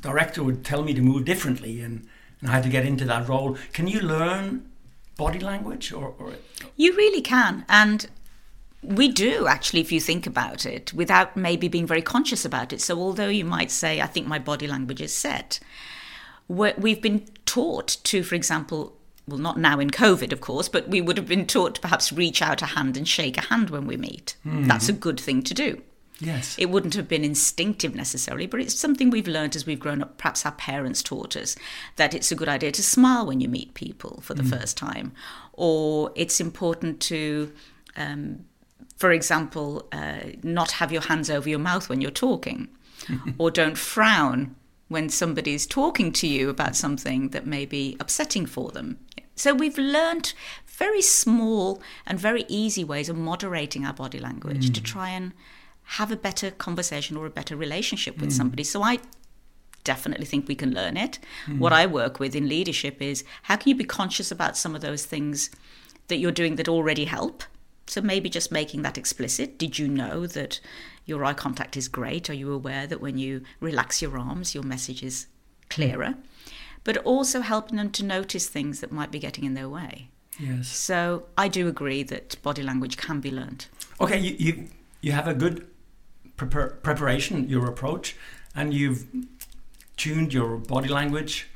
director 0.00 0.42
would 0.42 0.64
tell 0.64 0.82
me 0.82 0.94
to 0.94 1.02
move 1.02 1.24
differently, 1.24 1.80
and, 1.80 2.06
and 2.40 2.50
I 2.50 2.52
had 2.52 2.62
to 2.62 2.68
get 2.68 2.86
into 2.86 3.04
that 3.06 3.28
role. 3.28 3.58
Can 3.72 3.86
you 3.86 4.00
learn 4.00 4.69
body 5.20 5.38
language, 5.38 5.92
or, 5.92 6.14
or 6.18 6.32
you 6.76 6.96
really 6.96 7.20
can, 7.20 7.64
and 7.68 8.08
we 8.82 9.06
do 9.08 9.46
actually, 9.46 9.80
if 9.80 9.92
you 9.92 10.00
think 10.00 10.26
about 10.26 10.64
it, 10.64 10.92
without 10.94 11.36
maybe 11.36 11.68
being 11.68 11.86
very 11.86 12.00
conscious 12.02 12.44
about 12.44 12.72
it. 12.72 12.80
So, 12.80 12.98
although 12.98 13.28
you 13.28 13.44
might 13.44 13.70
say, 13.70 14.00
I 14.00 14.06
think 14.06 14.26
my 14.26 14.38
body 14.38 14.66
language 14.66 15.02
is 15.02 15.12
set, 15.12 15.60
we've 16.48 17.02
been 17.02 17.26
taught 17.44 17.98
to, 18.04 18.22
for 18.22 18.34
example, 18.34 18.96
well, 19.28 19.38
not 19.38 19.58
now 19.58 19.78
in 19.78 19.90
COVID, 19.90 20.32
of 20.32 20.40
course, 20.40 20.68
but 20.68 20.88
we 20.88 21.00
would 21.00 21.18
have 21.18 21.28
been 21.28 21.46
taught 21.46 21.74
to 21.76 21.80
perhaps 21.80 22.12
reach 22.12 22.40
out 22.42 22.62
a 22.62 22.66
hand 22.66 22.96
and 22.96 23.06
shake 23.06 23.36
a 23.36 23.42
hand 23.42 23.70
when 23.70 23.86
we 23.86 23.96
meet. 23.96 24.36
Mm-hmm. 24.46 24.66
That's 24.66 24.88
a 24.88 24.94
good 24.94 25.20
thing 25.20 25.42
to 25.42 25.54
do. 25.54 25.82
Yes. 26.20 26.56
It 26.58 26.70
wouldn't 26.70 26.94
have 26.94 27.08
been 27.08 27.24
instinctive 27.24 27.94
necessarily, 27.94 28.46
but 28.46 28.60
it's 28.60 28.78
something 28.78 29.10
we've 29.10 29.26
learned 29.26 29.56
as 29.56 29.66
we've 29.66 29.80
grown 29.80 30.02
up. 30.02 30.18
Perhaps 30.18 30.44
our 30.44 30.52
parents 30.52 31.02
taught 31.02 31.36
us 31.36 31.56
that 31.96 32.14
it's 32.14 32.30
a 32.30 32.34
good 32.34 32.48
idea 32.48 32.72
to 32.72 32.82
smile 32.82 33.26
when 33.26 33.40
you 33.40 33.48
meet 33.48 33.74
people 33.74 34.20
for 34.22 34.34
the 34.34 34.42
mm. 34.42 34.50
first 34.50 34.76
time, 34.76 35.12
or 35.54 36.12
it's 36.14 36.40
important 36.40 37.00
to, 37.00 37.52
um, 37.96 38.44
for 38.96 39.10
example, 39.12 39.88
uh, 39.92 40.20
not 40.42 40.72
have 40.72 40.92
your 40.92 41.02
hands 41.02 41.30
over 41.30 41.48
your 41.48 41.58
mouth 41.58 41.88
when 41.88 42.00
you're 42.00 42.10
talking, 42.10 42.68
or 43.38 43.50
don't 43.50 43.78
frown 43.78 44.54
when 44.88 45.08
somebody's 45.08 45.66
talking 45.66 46.12
to 46.12 46.26
you 46.26 46.50
about 46.50 46.76
something 46.76 47.28
that 47.30 47.46
may 47.46 47.64
be 47.64 47.96
upsetting 48.00 48.44
for 48.44 48.70
them. 48.72 48.98
So 49.36 49.54
we've 49.54 49.78
learned 49.78 50.34
very 50.66 51.00
small 51.00 51.80
and 52.06 52.18
very 52.18 52.44
easy 52.48 52.84
ways 52.84 53.08
of 53.08 53.16
moderating 53.16 53.86
our 53.86 53.92
body 53.94 54.18
language 54.18 54.68
mm. 54.68 54.74
to 54.74 54.82
try 54.82 55.10
and 55.10 55.32
have 55.94 56.12
a 56.12 56.16
better 56.16 56.52
conversation 56.52 57.16
or 57.16 57.26
a 57.26 57.30
better 57.30 57.56
relationship 57.56 58.20
with 58.20 58.30
mm. 58.30 58.36
somebody. 58.36 58.62
So 58.62 58.80
I 58.82 59.00
definitely 59.82 60.26
think 60.26 60.46
we 60.46 60.54
can 60.54 60.72
learn 60.72 60.96
it. 60.96 61.18
Mm. 61.46 61.58
What 61.58 61.72
I 61.72 61.86
work 61.86 62.20
with 62.20 62.36
in 62.36 62.48
leadership 62.48 63.02
is 63.02 63.24
how 63.42 63.56
can 63.56 63.70
you 63.70 63.74
be 63.74 63.84
conscious 63.84 64.30
about 64.30 64.56
some 64.56 64.76
of 64.76 64.82
those 64.82 65.04
things 65.04 65.50
that 66.06 66.18
you're 66.18 66.30
doing 66.30 66.54
that 66.56 66.68
already 66.68 67.06
help? 67.06 67.42
So 67.88 68.00
maybe 68.00 68.28
just 68.28 68.52
making 68.52 68.82
that 68.82 68.96
explicit. 68.96 69.58
Did 69.58 69.80
you 69.80 69.88
know 69.88 70.28
that 70.28 70.60
your 71.06 71.24
eye 71.24 71.34
contact 71.34 71.76
is 71.76 71.88
great? 71.88 72.30
Are 72.30 72.34
you 72.34 72.52
aware 72.52 72.86
that 72.86 73.00
when 73.00 73.18
you 73.18 73.42
relax 73.58 74.00
your 74.00 74.16
arms, 74.16 74.54
your 74.54 74.62
message 74.62 75.02
is 75.02 75.26
clearer? 75.70 76.14
But 76.84 76.98
also 76.98 77.40
helping 77.40 77.78
them 77.78 77.90
to 77.90 78.04
notice 78.04 78.46
things 78.46 78.78
that 78.78 78.92
might 78.92 79.10
be 79.10 79.18
getting 79.18 79.42
in 79.42 79.54
their 79.54 79.68
way. 79.68 80.08
Yes. 80.38 80.68
So 80.68 81.24
I 81.36 81.48
do 81.48 81.66
agree 81.66 82.04
that 82.04 82.40
body 82.42 82.62
language 82.62 82.96
can 82.96 83.20
be 83.20 83.32
learned. 83.32 83.66
Okay, 84.00 84.20
you 84.20 84.36
you, 84.38 84.68
you 85.00 85.12
have 85.12 85.26
a 85.26 85.34
good 85.34 85.66
prepar- 86.40 86.82
preparation, 86.82 87.48
your 87.48 87.66
approach, 87.66 88.16
and 88.54 88.72
you've 88.72 89.06
tuned 89.96 90.32
your 90.32 90.56
body 90.56 90.88
language. 90.88 91.48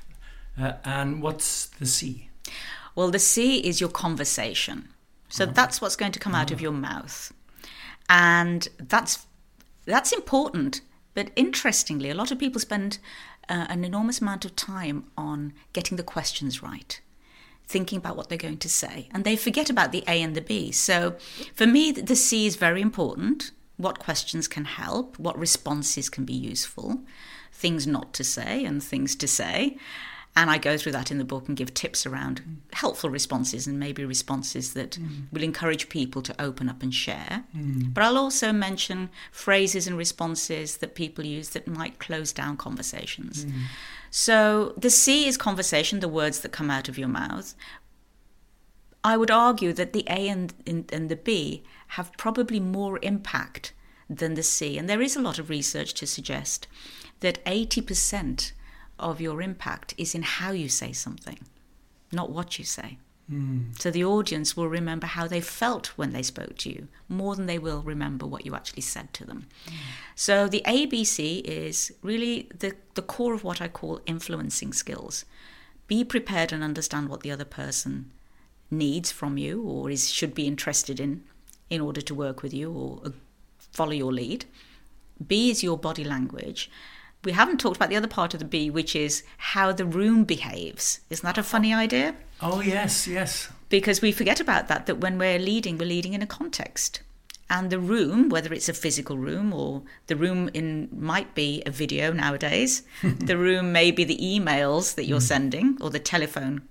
Uh, 0.61 0.75
and 0.85 1.23
what's 1.23 1.67
the 1.67 1.87
C? 1.87 2.29
Well, 2.95 3.11
the 3.11 3.19
C 3.19 3.59
is 3.59 3.81
your 3.81 3.91
conversation. 3.91 4.88
So 5.29 5.47
that's 5.47 5.81
what's 5.81 5.97
going 5.97 6.12
to 6.12 6.21
come 6.21 6.35
out 6.35 6.53
of 6.53 6.61
your 6.61 6.71
mouth. 6.73 7.33
And 8.09 8.69
that's 8.79 9.26
that's 9.85 10.12
important. 10.12 10.81
But 11.14 11.31
interestingly, 11.35 12.11
a 12.11 12.14
lot 12.14 12.31
of 12.31 12.38
people 12.38 12.61
spend 12.61 12.99
uh, 13.49 13.67
an 13.69 13.85
enormous 13.85 14.21
amount 14.21 14.45
of 14.45 14.55
time 14.55 15.11
on 15.17 15.53
getting 15.73 15.97
the 15.97 16.03
questions 16.05 16.62
right, 16.62 17.00
thinking 17.67 17.99
about 17.99 18.17
what 18.17 18.29
they're 18.29 18.38
going 18.38 18.59
to 18.59 18.69
say, 18.69 19.09
and 19.12 19.25
they 19.25 19.37
forget 19.37 19.71
about 19.71 19.91
the 19.91 20.05
A 20.07 20.23
and 20.23 20.37
the 20.37 20.41
B. 20.41 20.71
So 20.71 21.17
for 21.55 21.67
me, 21.67 21.91
the 21.91 22.17
C 22.17 22.47
is 22.47 22.57
very 22.57 22.81
important. 22.81 23.50
What 23.76 23.99
questions 23.99 24.47
can 24.49 24.64
help? 24.64 25.19
What 25.19 25.38
responses 25.38 26.09
can 26.09 26.25
be 26.25 26.35
useful? 26.35 27.02
Things 27.52 27.87
not 27.87 28.12
to 28.14 28.25
say 28.25 28.64
and 28.64 28.83
things 28.83 29.16
to 29.16 29.26
say. 29.26 29.78
And 30.37 30.50
I 30.50 30.59
go 30.59 30.76
through 30.76 30.93
that 30.93 31.12
in 31.12 31.19
the 31.19 31.25
book 31.25 31.47
and 31.47 31.57
give 31.57 31.75
tips 31.75 32.07
around 32.07 32.43
helpful 32.73 33.09
responses 33.09 33.69
and 33.69 33.78
maybe 33.78 34.04
responses 34.04 34.75
that 34.75 34.93
mm. 34.93 35.33
will 35.33 35.45
encourage 35.45 35.88
people 35.88 36.23
to 36.23 36.43
open 36.43 36.69
up 36.69 36.83
and 36.83 36.93
share. 36.93 37.45
Mm. 37.57 37.95
But 37.95 38.02
I'll 38.02 38.19
also 38.19 38.52
mention 38.52 39.11
phrases 39.31 39.87
and 39.87 39.97
responses 39.97 40.78
that 40.78 40.97
people 40.97 41.25
use 41.25 41.50
that 41.50 41.69
might 41.69 42.00
close 42.00 42.33
down 42.33 42.57
conversations. 42.57 43.45
Mm. 43.45 43.52
So 44.11 44.75
the 44.76 44.90
C 44.90 45.28
is 45.28 45.37
conversation, 45.37 46.00
the 46.00 46.09
words 46.09 46.40
that 46.40 46.50
come 46.50 46.71
out 46.71 46.88
of 46.88 46.99
your 46.99 47.09
mouth. 47.09 47.54
I 49.04 49.16
would 49.16 49.31
argue 49.31 49.73
that 49.75 49.93
the 49.93 50.04
A 50.09 50.28
and, 50.28 50.52
and 50.66 51.09
the 51.09 51.16
B 51.16 51.62
have 51.88 52.12
probably 52.17 52.61
more 52.61 52.99
impact 53.03 53.73
than 54.09 54.35
the 54.35 54.43
C. 54.43 54.79
And 54.79 54.88
there 54.88 55.03
is 55.03 55.17
a 55.17 55.23
lot 55.23 55.38
of 55.38 55.50
research 55.50 55.95
to 55.95 56.07
suggest 56.07 56.67
that 57.21 57.45
80% 57.45 58.53
of 58.99 59.21
your 59.21 59.41
impact 59.43 59.95
is 59.97 60.14
in 60.14 60.23
how 60.23 60.53
you 60.53 60.69
say 60.69 60.93
something, 60.93 61.38
not 62.12 62.31
what 62.31 62.59
you 62.59 62.64
say. 62.64 62.99
Mm. 63.31 63.81
So 63.81 63.91
the 63.91 64.05
audience 64.05 64.57
will 64.57 64.69
remember 64.69 65.07
how 65.07 65.26
they 65.26 65.41
felt 65.41 65.87
when 65.97 66.12
they 66.12 66.23
spoke 66.23 66.59
to 66.59 66.71
you 66.71 66.88
more 67.09 67.35
than 67.35 67.47
they 67.47 67.59
will 67.59 67.81
remember 67.81 68.26
what 68.26 68.45
you 68.45 68.55
actually 68.55 68.83
said 68.83 69.12
to 69.14 69.25
them. 69.25 69.47
Mm. 69.67 69.73
So 70.14 70.49
the 70.49 70.62
ABC 70.67 71.43
is 71.43 71.93
really 72.03 72.49
the, 72.57 72.75
the 72.95 73.03
core 73.03 73.35
of 73.35 73.43
what 73.43 73.62
I 73.62 73.69
call 73.69 74.00
influencing 74.07 74.73
skills. 74.73 75.25
Be 75.87 76.05
prepared 76.05 76.53
and 76.53 76.62
understand 76.62 77.09
what 77.09 77.21
the 77.21 77.31
other 77.31 77.45
person 77.45 78.11
needs 78.71 79.11
from 79.11 79.38
you 79.38 79.62
or 79.62 79.91
is 79.91 80.11
should 80.11 80.35
be 80.35 80.47
interested 80.47 81.00
in 81.00 81.23
in 81.71 81.80
order 81.80 82.00
to 82.00 82.14
work 82.14 82.42
with 82.42 82.54
you 82.54 82.73
or 82.73 83.00
uh, 83.04 83.11
follow 83.59 83.92
your 83.92 84.12
lead. 84.12 84.44
B 85.26 85.50
is 85.50 85.62
your 85.62 85.78
body 85.78 86.04
language 86.04 86.71
we 87.25 87.33
haven't 87.33 87.59
talked 87.59 87.76
about 87.76 87.88
the 87.88 87.97
other 87.97 88.09
part 88.09 88.35
of 88.35 88.40
the 88.40 88.47
B, 88.47 88.71
which 88.71 88.94
is 88.94 89.23
how 89.38 89.73
the 89.73 89.87
room 89.87 90.25
behaves. 90.25 91.00
Isn't 91.11 91.25
that 91.25 91.38
a 91.38 91.42
funny 91.42 91.73
idea? 91.73 92.14
Oh, 92.40 92.61
yes, 92.61 93.09
yes. 93.09 93.50
Because 93.68 94.02
we 94.02 94.12
forget 94.12 94.40
about 94.40 94.68
that, 94.68 94.87
that 94.87 94.99
when 94.99 95.18
we're 95.18 95.38
leading, 95.38 95.78
we're 95.78 95.88
leading 95.88 96.14
in 96.14 96.23
a 96.23 96.26
context. 96.26 97.00
And 97.50 97.71
the 97.71 97.78
room, 97.78 98.28
whether 98.28 98.52
it's 98.52 98.68
a 98.68 98.75
physical 98.75 99.18
room 99.18 99.52
or 99.52 99.83
the 100.06 100.16
room 100.16 100.50
in 100.54 100.88
might 100.92 101.35
be 101.35 101.62
a 101.66 101.71
video 101.71 102.12
nowadays, 102.12 102.83
the 103.02 103.37
room 103.37 103.73
may 103.73 103.90
be 103.90 104.04
the 104.04 104.18
emails 104.18 104.94
that 104.94 105.04
you're 105.04 105.18
mm. 105.18 105.23
sending 105.23 105.78
or 105.80 105.90
the 105.90 105.99
telephone 105.99 106.62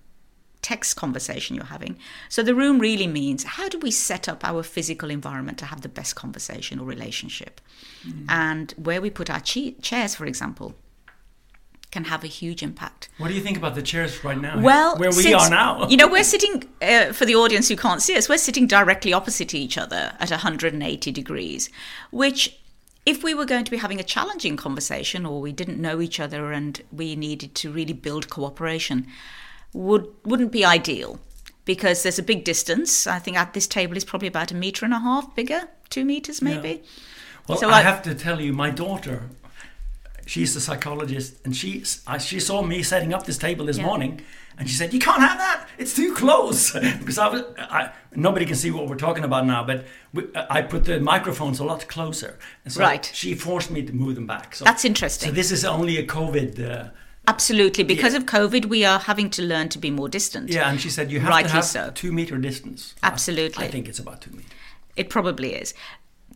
text 0.64 0.96
conversation 0.96 1.56
you're 1.56 1.66
having. 1.66 1.98
So 2.30 2.42
the 2.42 2.56
room 2.56 2.80
really 2.80 3.06
means 3.06 3.44
how 3.44 3.70
do 3.70 3.78
we 3.78 3.92
set 3.92 4.28
up 4.28 4.44
our 4.44 4.64
physical 4.64 5.12
environment 5.12 5.60
to 5.60 5.66
have 5.66 5.82
the 5.82 5.90
best 5.90 6.16
conversation 6.16 6.80
or 6.80 6.86
relationship? 6.86 7.62
Mm. 8.08 8.26
And 8.30 8.72
where 8.78 9.02
we 9.02 9.12
put 9.12 9.30
our 9.30 9.42
che- 9.42 9.76
chairs, 9.82 10.16
for 10.16 10.26
example, 10.26 10.74
can 11.92 12.06
have 12.06 12.24
a 12.24 12.28
huge 12.28 12.64
impact. 12.64 13.10
What 13.20 13.28
do 13.28 13.36
you 13.36 13.42
think 13.42 13.56
about 13.56 13.76
the 13.76 13.84
chairs 13.84 14.24
right 14.24 14.40
now? 14.40 14.60
Well, 14.60 14.98
where 14.98 15.12
we 15.12 15.22
since, 15.22 15.44
are 15.44 15.50
now, 15.50 15.88
you 15.92 15.96
know, 15.96 16.08
we're 16.08 16.24
sitting 16.24 16.68
uh, 16.82 17.14
for 17.14 17.26
the 17.26 17.36
audience 17.36 17.68
who 17.68 17.76
can't 17.76 18.02
see 18.02 18.18
us. 18.18 18.28
We're 18.28 18.40
sitting 18.40 18.66
directly 18.66 19.14
opposite 19.14 19.54
each 19.54 19.78
other 19.78 20.14
at 20.20 20.32
180 20.32 21.12
degrees, 21.12 21.70
which 22.10 22.58
if 23.06 23.24
we 23.24 23.36
were 23.36 23.46
going 23.46 23.66
to 23.66 23.72
be 23.72 23.78
having 23.78 24.00
a 24.00 24.04
challenging 24.04 24.58
conversation 24.58 25.26
or 25.26 25.40
we 25.40 25.52
didn't 25.52 25.80
know 25.80 26.02
each 26.02 26.20
other 26.20 26.52
and 26.52 26.82
we 26.92 27.16
needed 27.16 27.54
to 27.56 27.72
really 27.72 27.94
build 27.94 28.30
cooperation, 28.30 29.06
would 29.74 30.08
wouldn't 30.24 30.52
be 30.52 30.64
ideal 30.66 31.20
because 31.66 32.04
there's 32.04 32.20
a 32.20 32.24
big 32.24 32.44
distance. 32.44 33.08
I 33.08 33.20
think 33.20 33.38
at 33.38 33.54
this 33.54 33.68
table 33.68 33.98
is 33.98 34.06
probably 34.06 34.28
about 34.28 34.52
a 34.52 34.56
meter 34.56 34.86
and 34.86 34.94
a 34.94 35.00
half 35.00 35.36
bigger, 35.36 35.68
two 35.90 36.06
meters 36.06 36.42
maybe. 36.42 36.70
Yeah. 36.70 36.90
Well, 37.48 37.58
so 37.58 37.70
I, 37.70 37.80
I 37.80 37.82
have 37.82 38.02
to 38.04 38.16
tell 38.16 38.40
you, 38.40 38.54
my 38.54 38.70
daughter 38.70 39.30
she's 40.26 40.56
a 40.56 40.62
psychologist, 40.62 41.36
and 41.46 41.56
she 41.56 41.84
she 42.20 42.40
saw 42.40 42.62
me 42.62 42.84
setting 42.84 43.14
up 43.14 43.26
this 43.26 43.38
table 43.38 43.66
this 43.66 43.78
Yeah. 43.78 43.86
morning, 43.86 44.22
and 44.58 44.70
she 44.70 44.76
said, 44.76 44.94
"You 44.94 45.00
can't 45.00 45.20
have 45.20 45.38
that. 45.38 45.68
It's 45.78 45.94
too 45.96 46.14
close." 46.14 46.72
because 47.00 47.18
I 47.18 47.28
was, 47.28 47.44
I, 47.58 47.92
nobody 48.16 48.46
can 48.46 48.56
see 48.56 48.72
what 48.72 48.88
we're 48.88 48.96
talking 49.08 49.24
about 49.24 49.46
now, 49.46 49.64
but 49.64 49.86
we, 50.14 50.24
I 50.50 50.62
put 50.62 50.86
the 50.86 51.00
microphones 51.00 51.60
a 51.60 51.64
lot 51.66 51.88
closer, 51.88 52.38
and 52.64 52.74
so 52.74 52.82
Right. 52.82 53.10
she 53.14 53.36
forced 53.36 53.72
me 53.72 53.82
to 53.84 53.94
move 53.94 54.16
them 54.16 54.28
back. 54.28 54.56
So 54.56 54.66
That's 54.66 54.86
interesting. 54.86 55.30
So 55.30 55.36
this 55.36 55.52
is 55.52 55.66
only 55.66 55.98
a 55.98 56.06
COVID. 56.06 56.60
Uh, 56.60 56.90
Absolutely. 57.28 57.84
Because 57.84 58.14
Yeah. 58.14 58.20
of 58.20 58.26
COVID, 58.26 58.66
we 58.66 58.84
are 58.84 59.00
having 59.00 59.30
to 59.32 59.42
learn 59.42 59.70
to 59.70 59.80
be 59.80 59.90
more 59.92 60.10
distant. 60.10 60.50
yeah, 60.50 60.70
and 60.70 60.80
she 60.80 60.90
said 60.90 61.12
you 61.12 61.20
have 61.22 61.30
Rightly 61.30 61.50
to 61.50 61.56
have 61.56 61.66
so. 61.66 61.92
two 61.96 62.12
meter 62.12 62.38
distance. 62.38 62.96
Absolutely. 63.02 63.66
I 63.66 63.72
think 63.72 63.88
it's 63.88 64.00
about 64.00 64.22
two 64.22 64.32
meters. 64.32 64.52
It 64.96 65.10
probably 65.10 65.54
is. 65.56 65.74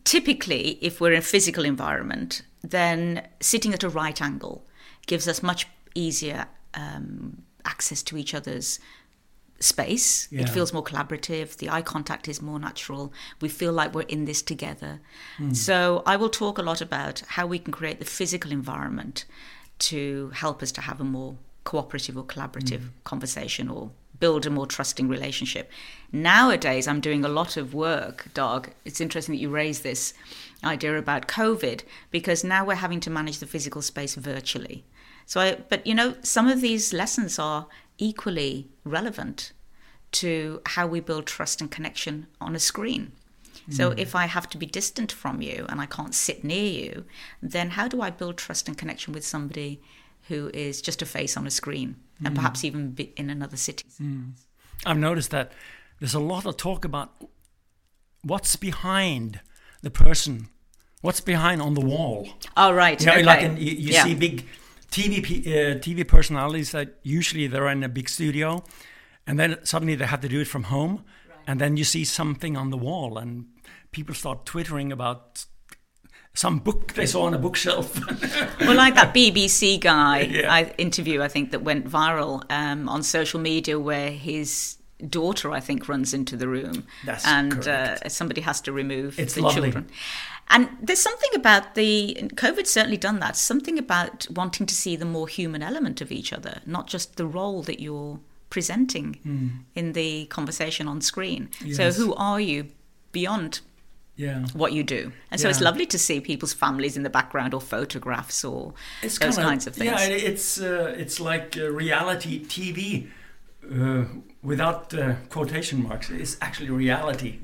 Typically, 0.04 0.78
if 0.80 1.00
we're 1.00 1.12
in 1.12 1.18
a 1.18 1.22
physical 1.22 1.64
environment, 1.64 2.42
then 2.62 3.26
sitting 3.40 3.74
at 3.74 3.82
a 3.84 3.88
right 3.88 4.20
angle 4.22 4.66
gives 5.06 5.28
us 5.28 5.42
much 5.42 5.66
easier 5.94 6.46
um, 6.74 7.42
access 7.64 8.02
to 8.04 8.16
each 8.16 8.34
other's 8.34 8.78
space. 9.60 10.28
Yeah. 10.30 10.42
It 10.42 10.48
feels 10.48 10.72
more 10.72 10.84
collaborative. 10.84 11.56
The 11.56 11.68
eye 11.68 11.82
contact 11.82 12.28
is 12.28 12.40
more 12.40 12.58
natural. 12.58 13.12
We 13.40 13.48
feel 13.48 13.72
like 13.72 13.92
we're 13.94 14.02
in 14.02 14.24
this 14.24 14.40
together. 14.40 15.00
So, 15.52 16.02
I 16.06 16.16
will 16.16 16.28
talk 16.30 16.58
a 16.58 16.62
lot 16.62 16.80
about 16.80 17.20
how 17.28 17.46
we 17.46 17.58
can 17.58 17.72
create 17.72 17.98
the 17.98 18.04
physical 18.04 18.52
environment 18.52 19.24
to 19.78 20.30
help 20.34 20.62
us 20.62 20.72
to 20.72 20.80
have 20.80 21.00
a 21.00 21.04
more 21.04 21.36
cooperative 21.64 22.16
or 22.16 22.24
collaborative 22.24 22.80
mm. 22.80 22.90
conversation 23.04 23.68
or 23.68 23.90
build 24.20 24.46
a 24.46 24.50
more 24.50 24.66
trusting 24.66 25.08
relationship. 25.08 25.70
Nowadays, 26.12 26.88
I'm 26.88 27.00
doing 27.00 27.24
a 27.24 27.28
lot 27.28 27.56
of 27.56 27.74
work, 27.74 28.26
Dag. 28.34 28.72
It's 28.84 29.00
interesting 29.00 29.34
that 29.34 29.40
you 29.40 29.50
raise 29.50 29.80
this 29.80 30.14
idea 30.64 30.96
about 30.98 31.28
COVID 31.28 31.82
because 32.10 32.42
now 32.42 32.64
we're 32.64 32.74
having 32.74 33.00
to 33.00 33.10
manage 33.10 33.38
the 33.38 33.46
physical 33.46 33.82
space 33.82 34.14
virtually. 34.14 34.84
So, 35.26 35.40
I, 35.40 35.54
but 35.68 35.86
you 35.86 35.94
know, 35.94 36.14
some 36.22 36.48
of 36.48 36.60
these 36.60 36.92
lessons 36.92 37.38
are 37.38 37.66
equally 37.98 38.68
relevant 38.84 39.52
to 40.10 40.62
how 40.66 40.86
we 40.86 41.00
build 41.00 41.26
trust 41.26 41.60
and 41.60 41.70
connection 41.70 42.26
on 42.40 42.56
a 42.56 42.58
screen. 42.58 43.12
So, 43.70 43.90
hmm. 43.90 43.98
if 43.98 44.14
I 44.14 44.26
have 44.26 44.48
to 44.50 44.58
be 44.58 44.66
distant 44.66 45.12
from 45.12 45.42
you 45.42 45.66
and 45.68 45.80
I 45.80 45.86
can't 45.86 46.14
sit 46.14 46.42
near 46.42 46.64
you, 46.64 47.04
then 47.42 47.70
how 47.70 47.86
do 47.88 48.00
I 48.00 48.10
build 48.10 48.38
trust 48.38 48.68
and 48.68 48.78
connection 48.78 49.12
with 49.12 49.26
somebody 49.26 49.82
who 50.28 50.50
is 50.54 50.80
just 50.80 51.02
a 51.02 51.06
face 51.06 51.36
on 51.36 51.46
a 51.46 51.50
screen 51.50 51.96
and 52.24 52.28
hmm. 52.28 52.34
perhaps 52.36 52.64
even 52.64 52.92
be 52.92 53.12
in 53.16 53.30
another 53.30 53.56
city? 53.56 53.86
Hmm. 53.98 54.30
I've 54.86 54.98
noticed 54.98 55.30
that 55.30 55.52
there's 56.00 56.14
a 56.14 56.20
lot 56.20 56.46
of 56.46 56.56
talk 56.56 56.84
about 56.84 57.12
what's 58.22 58.56
behind 58.56 59.40
the 59.82 59.90
person, 59.90 60.48
what's 61.02 61.20
behind 61.20 61.60
on 61.60 61.74
the 61.74 61.80
wall. 61.80 62.28
Oh, 62.56 62.72
right. 62.72 62.98
You 62.98 63.06
know, 63.06 63.12
okay. 63.12 63.22
like 63.22 63.42
in, 63.42 63.56
you, 63.56 63.72
you 63.72 63.92
Yeah. 63.92 64.04
see 64.04 64.14
big 64.14 64.46
TV 64.90 65.18
uh, 65.18 65.78
TV 65.78 66.06
personalities 66.06 66.70
that 66.72 66.98
usually 67.02 67.46
they're 67.46 67.68
in 67.68 67.84
a 67.84 67.88
big 67.88 68.08
studio, 68.08 68.64
and 69.26 69.38
then 69.38 69.58
suddenly 69.64 69.94
they 69.94 70.06
have 70.06 70.20
to 70.22 70.28
do 70.28 70.40
it 70.40 70.48
from 70.48 70.64
home, 70.64 71.04
and 71.46 71.60
then 71.60 71.76
you 71.76 71.84
see 71.84 72.04
something 72.04 72.56
on 72.56 72.70
the 72.70 72.78
wall, 72.78 73.18
and 73.18 73.46
people 73.92 74.14
start 74.14 74.44
twittering 74.46 74.92
about 74.92 75.44
some 76.34 76.58
book 76.58 76.92
they 76.92 77.06
saw 77.06 77.22
on 77.24 77.34
a 77.34 77.38
bookshelf. 77.38 77.98
well, 78.60 78.74
like 78.76 78.94
that 78.94 79.12
BBC 79.14 79.80
guy 79.80 80.20
Yeah. 80.30 80.52
I, 80.52 80.72
interview, 80.78 81.20
I 81.22 81.28
think 81.28 81.50
that 81.50 81.62
went 81.62 81.88
viral 81.88 82.44
um, 82.50 82.88
on 82.88 83.02
social 83.02 83.40
media, 83.40 83.78
where 83.80 84.10
his 84.10 84.76
daughter, 85.08 85.50
I 85.52 85.60
think, 85.60 85.88
runs 85.88 86.14
into 86.14 86.36
the 86.36 86.46
room, 86.48 86.84
That's 87.04 87.26
and 87.26 87.66
uh, 87.66 88.08
somebody 88.08 88.40
has 88.42 88.60
to 88.62 88.72
remove 88.72 89.18
It's 89.18 89.34
the 89.34 89.42
lovely. 89.42 89.62
children. 89.62 89.88
And 90.50 90.68
there's 90.80 91.00
something 91.00 91.30
about 91.34 91.74
the 91.74 92.16
COVID's 92.34 92.70
certainly 92.70 92.96
done 92.96 93.18
that. 93.20 93.36
Something 93.36 93.78
about 93.78 94.26
wanting 94.30 94.66
to 94.66 94.74
see 94.74 94.96
the 94.96 95.04
more 95.04 95.28
human 95.28 95.62
element 95.62 96.00
of 96.00 96.10
each 96.10 96.32
other, 96.32 96.60
not 96.64 96.86
just 96.86 97.16
the 97.16 97.26
role 97.26 97.62
that 97.64 97.80
you're 97.80 98.18
presenting 98.48 99.64
in 99.74 99.92
the 99.92 100.24
conversation 100.26 100.88
on 100.88 101.00
screen. 101.02 101.50
So, 101.74 101.90
Hmm. 101.90 101.96
Who 102.00 102.14
are 102.14 102.40
you 102.40 102.68
beyond 103.12 103.60
yeah. 104.16 104.46
what 104.52 104.72
you 104.72 104.82
do. 104.82 105.12
And 105.30 105.40
so 105.40 105.48
it's 105.48 105.60
lovely 105.60 105.86
to 105.86 105.98
see 105.98 106.20
people's 106.20 106.52
families 106.52 106.96
in 106.96 107.02
the 107.04 107.10
background 107.10 107.54
or 107.54 107.60
photographs 107.60 108.44
or 108.44 108.74
It's 109.02 109.18
those 109.18 109.36
kinda- 109.36 109.48
kinds 109.50 109.66
of 109.66 109.74
things. 109.74 109.90
Yeah, 109.92 110.08
it's 110.30 110.60
uh, 110.60 110.94
it's 110.98 111.20
like 111.20 111.56
uh, 111.56 111.70
reality 111.70 112.44
TV 112.44 113.06
uh, 113.70 114.04
without 114.42 114.92
uh, 114.94 115.14
quotation 115.30 115.82
marks. 115.82 116.10
It's 116.10 116.36
actually 116.40 116.70
reality. 116.70 117.38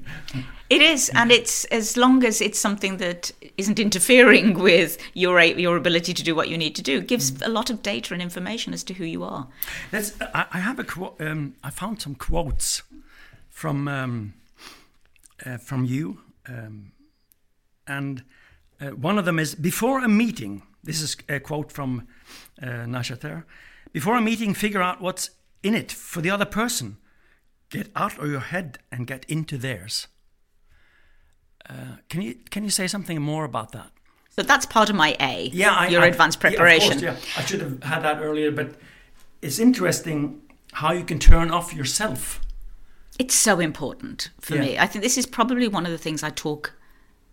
It 0.71 0.81
is, 0.81 1.11
and 1.15 1.31
it's 1.31 1.65
as 1.67 1.97
long 1.97 2.25
as 2.25 2.41
it's 2.41 2.59
something 2.59 2.97
that 2.97 3.31
isn't 3.59 3.79
interfering 3.79 4.55
with 4.69 4.97
your 5.13 5.41
your 5.43 5.77
ability 5.77 6.15
to 6.15 6.23
do 6.25 6.35
what 6.35 6.49
you 6.49 6.57
need 6.59 6.75
to 6.77 6.83
do, 6.83 6.99
it 6.99 7.07
gives 7.07 7.31
Mm. 7.31 7.47
a 7.47 7.51
lot 7.51 7.71
of 7.71 7.83
data 7.83 8.15
and 8.15 8.23
information 8.23 8.73
as 8.75 8.83
to 8.85 8.95
who 8.95 9.05
you 9.05 9.23
are. 9.23 9.47
Let's, 9.93 10.13
I, 10.21 10.47
I 10.53 10.59
have 10.61 10.79
a 10.81 10.85
quote. 10.85 11.21
Um, 11.21 11.55
I 11.63 11.71
found 11.71 12.01
some 12.03 12.15
quotes 12.15 12.83
from 13.51 13.87
um, 13.89 14.33
uh, 15.47 15.59
from 15.59 15.85
you, 15.85 16.21
um, 16.49 16.93
and 17.87 18.25
uh, 18.81 18.89
one 18.91 19.19
of 19.19 19.25
them 19.25 19.39
is 19.39 19.55
before 19.55 20.03
a 20.05 20.09
meeting. 20.09 20.63
This 20.83 21.01
is 21.01 21.17
a 21.29 21.41
quote 21.41 21.73
from 21.73 22.07
uh, 22.63 22.67
Nashater. 22.87 23.45
Before 23.93 24.17
a 24.17 24.21
meeting, 24.21 24.55
figure 24.55 24.83
out 24.83 25.01
what's 25.01 25.31
in 25.63 25.75
it 25.75 25.93
for 25.93 26.21
the 26.21 26.31
other 26.31 26.45
person. 26.45 26.97
Get 27.71 27.89
out 27.97 28.19
of 28.19 28.31
your 28.31 28.41
head 28.41 28.79
and 28.93 29.07
get 29.07 29.25
into 29.29 29.57
theirs. 29.59 30.09
Uh, 31.69 31.97
can 32.09 32.21
you 32.21 32.35
can 32.51 32.65
you 32.65 32.71
say 32.71 32.87
something 32.87 33.21
more 33.23 33.45
about 33.45 33.73
that? 33.73 33.91
So 34.31 34.43
that's 34.43 34.67
part 34.67 34.91
of 34.91 34.97
my 34.97 35.17
A. 35.21 35.49
Yeah, 35.53 35.73
I, 35.73 35.89
your 35.89 36.03
I- 36.03 36.09
advanced 36.09 36.39
yeah, 36.43 36.51
preparation. 36.51 37.01
course, 37.01 37.03
yeah, 37.03 37.17
I 37.37 37.45
should 37.45 37.61
have 37.61 37.83
had 37.83 38.03
that 38.03 38.21
earlier, 38.21 38.51
but 38.51 38.75
it's 39.41 39.59
interesting 39.59 40.43
how 40.73 40.93
you 40.93 41.05
can 41.05 41.19
turn 41.19 41.51
off 41.51 41.73
yourself. 41.73 42.41
It's 43.19 43.35
so 43.35 43.61
important 43.61 44.31
for 44.41 44.57
Yeah. 44.57 44.61
me. 44.61 44.79
I 44.79 44.87
think 44.87 45.03
this 45.03 45.17
is 45.19 45.27
probably 45.27 45.69
one 45.69 45.87
of 45.87 45.93
the 45.93 45.99
things 45.99 46.23
I 46.23 46.31
talk 46.31 46.73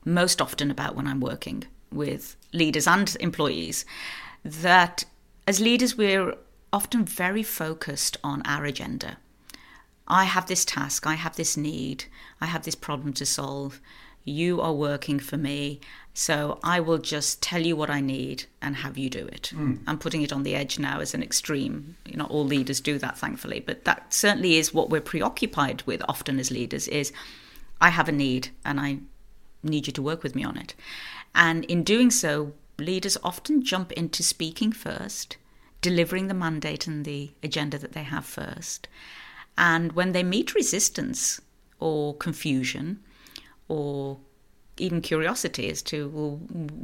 most 0.05 0.41
often 0.41 0.69
about 0.71 0.95
when 0.95 1.07
I'm 1.07 1.19
working 1.19 1.65
with 1.91 2.35
leaders 2.53 2.87
and 2.87 3.15
employees. 3.19 3.85
That 4.43 5.05
as 5.47 5.59
leaders, 5.59 5.97
we're 5.97 6.35
often 6.71 7.03
very 7.05 7.43
focused 7.43 8.17
on 8.23 8.41
our 8.45 8.65
agenda. 8.65 9.17
I 10.07 10.25
have 10.25 10.47
this 10.47 10.65
task, 10.65 11.07
I 11.07 11.15
have 11.15 11.35
this 11.35 11.55
need, 11.57 12.05
I 12.39 12.45
have 12.47 12.63
this 12.63 12.75
problem 12.75 13.13
to 13.13 13.25
solve. 13.25 13.79
You 14.23 14.61
are 14.61 14.73
working 14.73 15.19
for 15.19 15.37
me, 15.37 15.79
so 16.13 16.59
I 16.63 16.79
will 16.79 16.99
just 16.99 17.41
tell 17.41 17.61
you 17.61 17.75
what 17.75 17.89
I 17.89 18.01
need 18.01 18.45
and 18.61 18.75
have 18.75 18.97
you 18.97 19.09
do 19.09 19.25
it. 19.27 19.47
Hmm. 19.47 19.75
I'm 19.87 19.97
putting 19.97 20.21
it 20.21 20.31
on 20.33 20.43
the 20.43 20.55
edge 20.55 20.77
now 20.77 20.99
as 20.99 21.13
an 21.13 21.23
extreme. 21.23 21.97
You 22.05 22.17
know, 22.17 22.25
all 22.25 22.45
leaders 22.45 22.81
do 22.81 22.99
that, 22.99 23.17
thankfully, 23.17 23.61
but 23.61 23.85
that 23.85 24.13
certainly 24.13 24.57
is 24.57 24.73
what 24.73 24.89
we're 24.89 25.01
preoccupied 25.01 25.81
with 25.83 26.03
often 26.07 26.39
as 26.39 26.51
leaders. 26.51 26.87
Is 26.87 27.11
I 27.79 27.89
have 27.89 28.07
a 28.07 28.11
need 28.11 28.49
and 28.63 28.79
I 28.79 28.99
need 29.63 29.87
you 29.87 29.93
to 29.93 30.01
work 30.01 30.23
with 30.23 30.35
me 30.35 30.43
on 30.43 30.57
it. 30.57 30.75
And 31.33 31.65
in 31.65 31.83
doing 31.83 32.11
so, 32.11 32.53
leaders 32.77 33.17
often 33.23 33.63
jump 33.63 33.91
into 33.93 34.23
speaking 34.23 34.71
first, 34.71 35.37
delivering 35.81 36.27
the 36.27 36.33
mandate 36.33 36.87
and 36.87 37.05
the 37.05 37.31
agenda 37.41 37.77
that 37.77 37.93
they 37.93 38.03
have 38.03 38.25
first. 38.25 38.87
And 39.57 39.93
when 39.93 40.11
they 40.11 40.23
meet 40.23 40.55
resistance 40.55 41.41
or 41.79 42.15
confusion 42.15 42.99
or 43.71 44.17
even 44.77 45.01
curiosity 45.01 45.69
as 45.69 45.81
to, 45.81 46.09
well, 46.09 46.31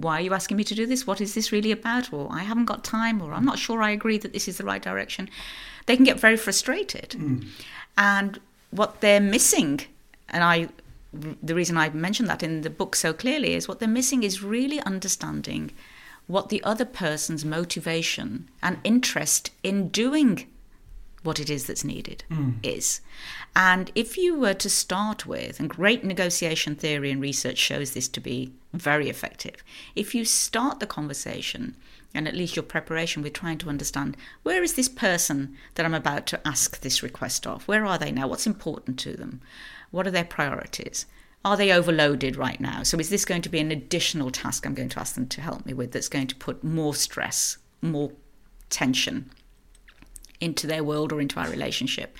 why 0.03 0.19
are 0.19 0.21
you 0.21 0.33
asking 0.33 0.55
me 0.55 0.63
to 0.63 0.75
do 0.75 0.85
this? 0.85 1.05
What 1.05 1.19
is 1.19 1.33
this 1.33 1.51
really 1.51 1.71
about? 1.71 2.13
Or 2.13 2.29
I 2.31 2.43
haven't 2.43 2.65
got 2.65 2.83
time, 2.83 3.21
or 3.21 3.33
I'm 3.33 3.43
not 3.45 3.59
sure 3.59 3.81
I 3.81 3.91
agree 3.91 4.17
that 4.19 4.31
this 4.31 4.47
is 4.47 4.57
the 4.57 4.63
right 4.63 4.81
direction, 4.81 5.29
they 5.85 5.95
can 5.97 6.05
get 6.05 6.19
very 6.19 6.37
frustrated. 6.37 7.13
Hmm. 7.13 7.39
And 7.97 8.39
what 8.71 9.01
they're 9.01 9.19
missing, 9.19 9.81
and 10.29 10.43
I, 10.43 10.69
the 11.11 11.55
reason 11.55 11.77
I 11.77 11.89
mentioned 11.89 12.29
that 12.29 12.43
in 12.43 12.61
the 12.61 12.69
book 12.69 12.95
so 12.95 13.11
clearly 13.11 13.53
is 13.53 13.67
what 13.67 13.79
they're 13.79 13.89
missing 13.99 14.23
is 14.23 14.43
really 14.43 14.79
understanding 14.81 15.71
what 16.27 16.49
the 16.49 16.63
other 16.63 16.85
person's 16.85 17.43
motivation 17.43 18.49
and 18.61 18.77
interest 18.83 19.51
in 19.63 19.89
doing 19.89 20.47
what 21.27 21.39
it 21.41 21.49
is 21.49 21.67
that's 21.67 21.83
needed 21.83 22.23
mm. 22.31 22.55
is. 22.63 23.01
And 23.53 23.91
if 23.95 24.17
you 24.17 24.39
were 24.39 24.53
to 24.53 24.69
start 24.69 25.25
with, 25.25 25.59
and 25.59 25.69
great 25.69 26.05
negotiation 26.05 26.73
theory 26.73 27.11
and 27.11 27.21
research 27.21 27.57
shows 27.57 27.91
this 27.91 28.07
to 28.07 28.21
be 28.21 28.53
very 28.73 29.09
effective, 29.09 29.61
if 29.93 30.15
you 30.15 30.23
start 30.23 30.79
the 30.79 30.87
conversation 30.87 31.75
and 32.13 32.29
at 32.29 32.35
least 32.35 32.55
your 32.55 32.63
preparation 32.63 33.21
with 33.21 33.33
trying 33.33 33.57
to 33.57 33.67
understand 33.67 34.15
where 34.43 34.63
is 34.63 34.75
this 34.75 34.87
person 34.87 35.57
that 35.75 35.85
I'm 35.85 35.93
about 35.93 36.25
to 36.27 36.47
ask 36.47 36.79
this 36.79 37.03
request 37.03 37.45
of? 37.45 37.67
Where 37.67 37.85
are 37.85 37.97
they 37.97 38.11
now? 38.11 38.29
What's 38.29 38.47
important 38.47 38.97
to 38.99 39.17
them? 39.17 39.41
What 39.91 40.07
are 40.07 40.11
their 40.11 40.23
priorities? 40.23 41.05
Are 41.43 41.57
they 41.57 41.73
overloaded 41.73 42.37
right 42.37 42.59
now? 42.61 42.83
So, 42.83 42.97
is 42.97 43.09
this 43.09 43.25
going 43.25 43.41
to 43.41 43.49
be 43.49 43.59
an 43.59 43.71
additional 43.71 44.31
task 44.31 44.65
I'm 44.65 44.73
going 44.73 44.89
to 44.89 44.99
ask 44.99 45.15
them 45.15 45.27
to 45.27 45.41
help 45.41 45.65
me 45.65 45.73
with 45.73 45.91
that's 45.91 46.09
going 46.09 46.27
to 46.27 46.35
put 46.35 46.63
more 46.63 46.95
stress, 46.95 47.57
more 47.81 48.11
tension 48.69 49.29
into 50.39 50.67
their 50.67 50.83
world 50.83 51.11
or 51.11 51.21
into 51.21 51.39
our 51.39 51.49
relationship? 51.49 52.17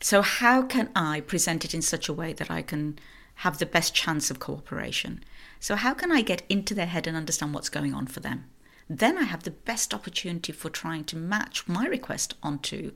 So, 0.00 0.22
how 0.22 0.62
can 0.62 0.90
I 0.94 1.20
present 1.20 1.64
it 1.64 1.74
in 1.74 1.82
such 1.82 2.08
a 2.08 2.12
way 2.12 2.32
that 2.34 2.50
I 2.50 2.62
can 2.62 2.98
have 3.36 3.58
the 3.58 3.66
best 3.66 3.94
chance 3.94 4.30
of 4.30 4.38
cooperation? 4.38 5.24
So, 5.60 5.74
how 5.76 5.94
can 5.94 6.12
I 6.12 6.22
get 6.22 6.42
into 6.48 6.74
their 6.74 6.86
head 6.86 7.06
and 7.06 7.16
understand 7.16 7.54
what's 7.54 7.68
going 7.68 7.94
on 7.94 8.06
for 8.06 8.20
them? 8.20 8.44
then 8.88 9.18
I 9.18 9.24
have 9.24 9.42
the 9.42 9.50
best 9.50 9.92
opportunity 9.92 10.52
for 10.52 10.70
trying 10.70 11.04
to 11.04 11.16
match 11.16 11.66
my 11.66 11.86
request 11.86 12.34
onto 12.42 12.92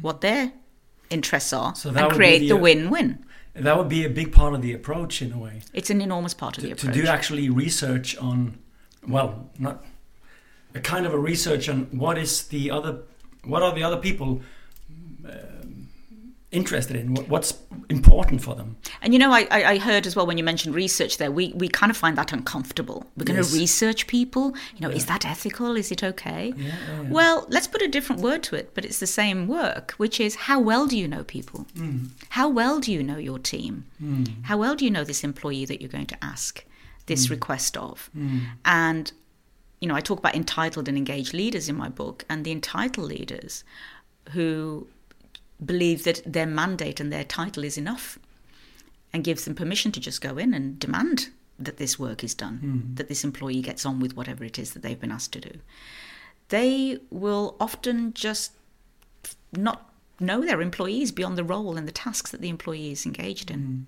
what 0.00 0.20
their 0.20 0.52
interests 1.10 1.52
are 1.52 1.74
So 1.74 1.90
that 1.90 2.04
and 2.04 2.12
create 2.12 2.40
the, 2.40 2.48
the 2.48 2.56
uh, 2.56 2.60
win 2.60 2.90
win. 2.90 3.24
That 3.54 3.78
would 3.78 3.88
be 3.88 4.04
a 4.04 4.10
big 4.10 4.32
part 4.32 4.54
of 4.54 4.62
the 4.62 4.72
approach 4.72 5.22
in 5.22 5.32
a 5.32 5.38
way. 5.38 5.62
It's 5.72 5.88
an 5.88 6.00
enormous 6.00 6.34
part 6.34 6.58
of 6.58 6.64
the 6.64 6.74
To, 6.74 6.86
to 6.86 6.92
do 6.92 7.06
actually 7.06 7.48
research 7.48 8.16
on, 8.18 8.58
well, 9.06 9.50
not 9.58 9.84
a 10.74 10.80
kind 10.80 11.06
of 11.06 11.14
a 11.14 11.18
research 11.18 11.68
on 11.68 11.84
what 11.90 12.18
is 12.18 12.48
the 12.48 12.70
other, 12.70 12.98
what 13.46 13.62
are 13.62 13.74
the 13.74 13.82
other 13.82 13.96
people 13.96 14.40
um, 15.24 15.88
interested 16.52 16.96
in, 16.96 17.14
what, 17.14 17.28
what's 17.28 17.54
important 17.88 18.40
for 18.40 18.54
them. 18.54 18.76
And 19.02 19.12
you 19.12 19.18
know, 19.18 19.32
I, 19.32 19.46
I 19.50 19.64
I 19.72 19.78
heard 19.78 20.06
as 20.06 20.14
well 20.16 20.26
when 20.26 20.38
you 20.38 20.44
mentioned 20.44 20.74
research 20.74 21.18
there, 21.18 21.30
we, 21.30 21.52
we 21.54 21.68
kind 21.68 21.90
of 21.90 21.96
find 21.96 22.16
that 22.16 22.32
uncomfortable. 22.32 23.04
We're 23.16 23.24
going 23.24 23.36
Yes. 23.36 23.50
to 23.52 23.58
research 23.58 24.06
people. 24.06 24.54
You 24.76 24.80
know, 24.82 24.90
is 24.90 25.06
that 25.06 25.26
ethical? 25.26 25.76
Is 25.76 25.90
it 25.90 26.02
okay? 26.02 26.52
Yeah, 26.56 26.64
yeah, 26.66 27.02
yeah. 27.02 27.10
Well, 27.10 27.46
let's 27.50 27.66
put 27.66 27.82
a 27.82 27.88
different 27.88 28.22
word 28.22 28.42
to 28.44 28.56
it, 28.56 28.74
but 28.74 28.84
it's 28.84 29.00
the 29.00 29.06
same 29.06 29.46
work, 29.48 29.92
which 29.98 30.18
is 30.20 30.34
how 30.48 30.58
well 30.60 30.86
do 30.86 30.96
you 30.96 31.08
know 31.08 31.24
people? 31.24 31.66
Mm. 31.76 32.10
How 32.30 32.48
well 32.48 32.80
do 32.80 32.90
you 32.92 33.02
know 33.02 33.18
your 33.18 33.38
team? 33.38 33.84
Mm. 34.02 34.44
How 34.44 34.56
well 34.56 34.74
do 34.76 34.84
you 34.84 34.90
know 34.90 35.04
this 35.04 35.22
employee 35.24 35.64
that 35.66 35.80
you're 35.80 35.90
going 35.98 36.06
to 36.14 36.24
ask 36.24 36.64
this 37.06 37.28
request 37.30 37.76
of? 37.76 38.08
Mm. 38.16 38.40
And, 38.64 39.12
you 39.86 39.92
know, 39.92 39.96
I 39.96 40.00
talk 40.00 40.18
about 40.18 40.34
entitled 40.34 40.88
and 40.88 40.98
engaged 40.98 41.32
leaders 41.32 41.68
in 41.68 41.76
my 41.76 41.88
book, 41.88 42.24
and 42.28 42.44
the 42.44 42.50
entitled 42.50 43.06
leaders 43.06 43.62
who 44.32 44.88
believe 45.64 46.02
that 46.02 46.20
their 46.26 46.44
mandate 46.44 46.98
and 46.98 47.12
their 47.12 47.22
title 47.22 47.62
is 47.62 47.78
enough 47.78 48.18
and 49.12 49.22
gives 49.22 49.44
them 49.44 49.54
permission 49.54 49.92
to 49.92 50.00
just 50.00 50.20
go 50.20 50.38
in 50.38 50.52
and 50.52 50.80
demand 50.80 51.28
that 51.56 51.76
this 51.76 52.00
work 52.00 52.24
is 52.24 52.34
done, 52.34 52.56
hmm. 52.56 52.94
that 52.96 53.06
this 53.06 53.22
employee 53.22 53.62
gets 53.62 53.86
on 53.86 54.00
with 54.00 54.16
whatever 54.16 54.42
it 54.42 54.58
is 54.58 54.72
that 54.72 54.82
they've 54.82 54.98
been 54.98 55.12
asked 55.12 55.32
to 55.34 55.40
do. 55.40 55.60
They 56.48 56.98
will 57.08 57.54
often 57.60 58.12
just 58.12 58.54
not 59.52 59.94
know 60.18 60.44
their 60.44 60.60
employees 60.60 61.12
beyond 61.12 61.38
the 61.38 61.44
role 61.44 61.76
and 61.76 61.86
the 61.86 61.92
tasks 61.92 62.32
that 62.32 62.40
the 62.40 62.48
employee 62.48 62.90
is 62.90 63.06
engaged 63.06 63.52
in. 63.52 63.60
Hmm. 63.60 63.82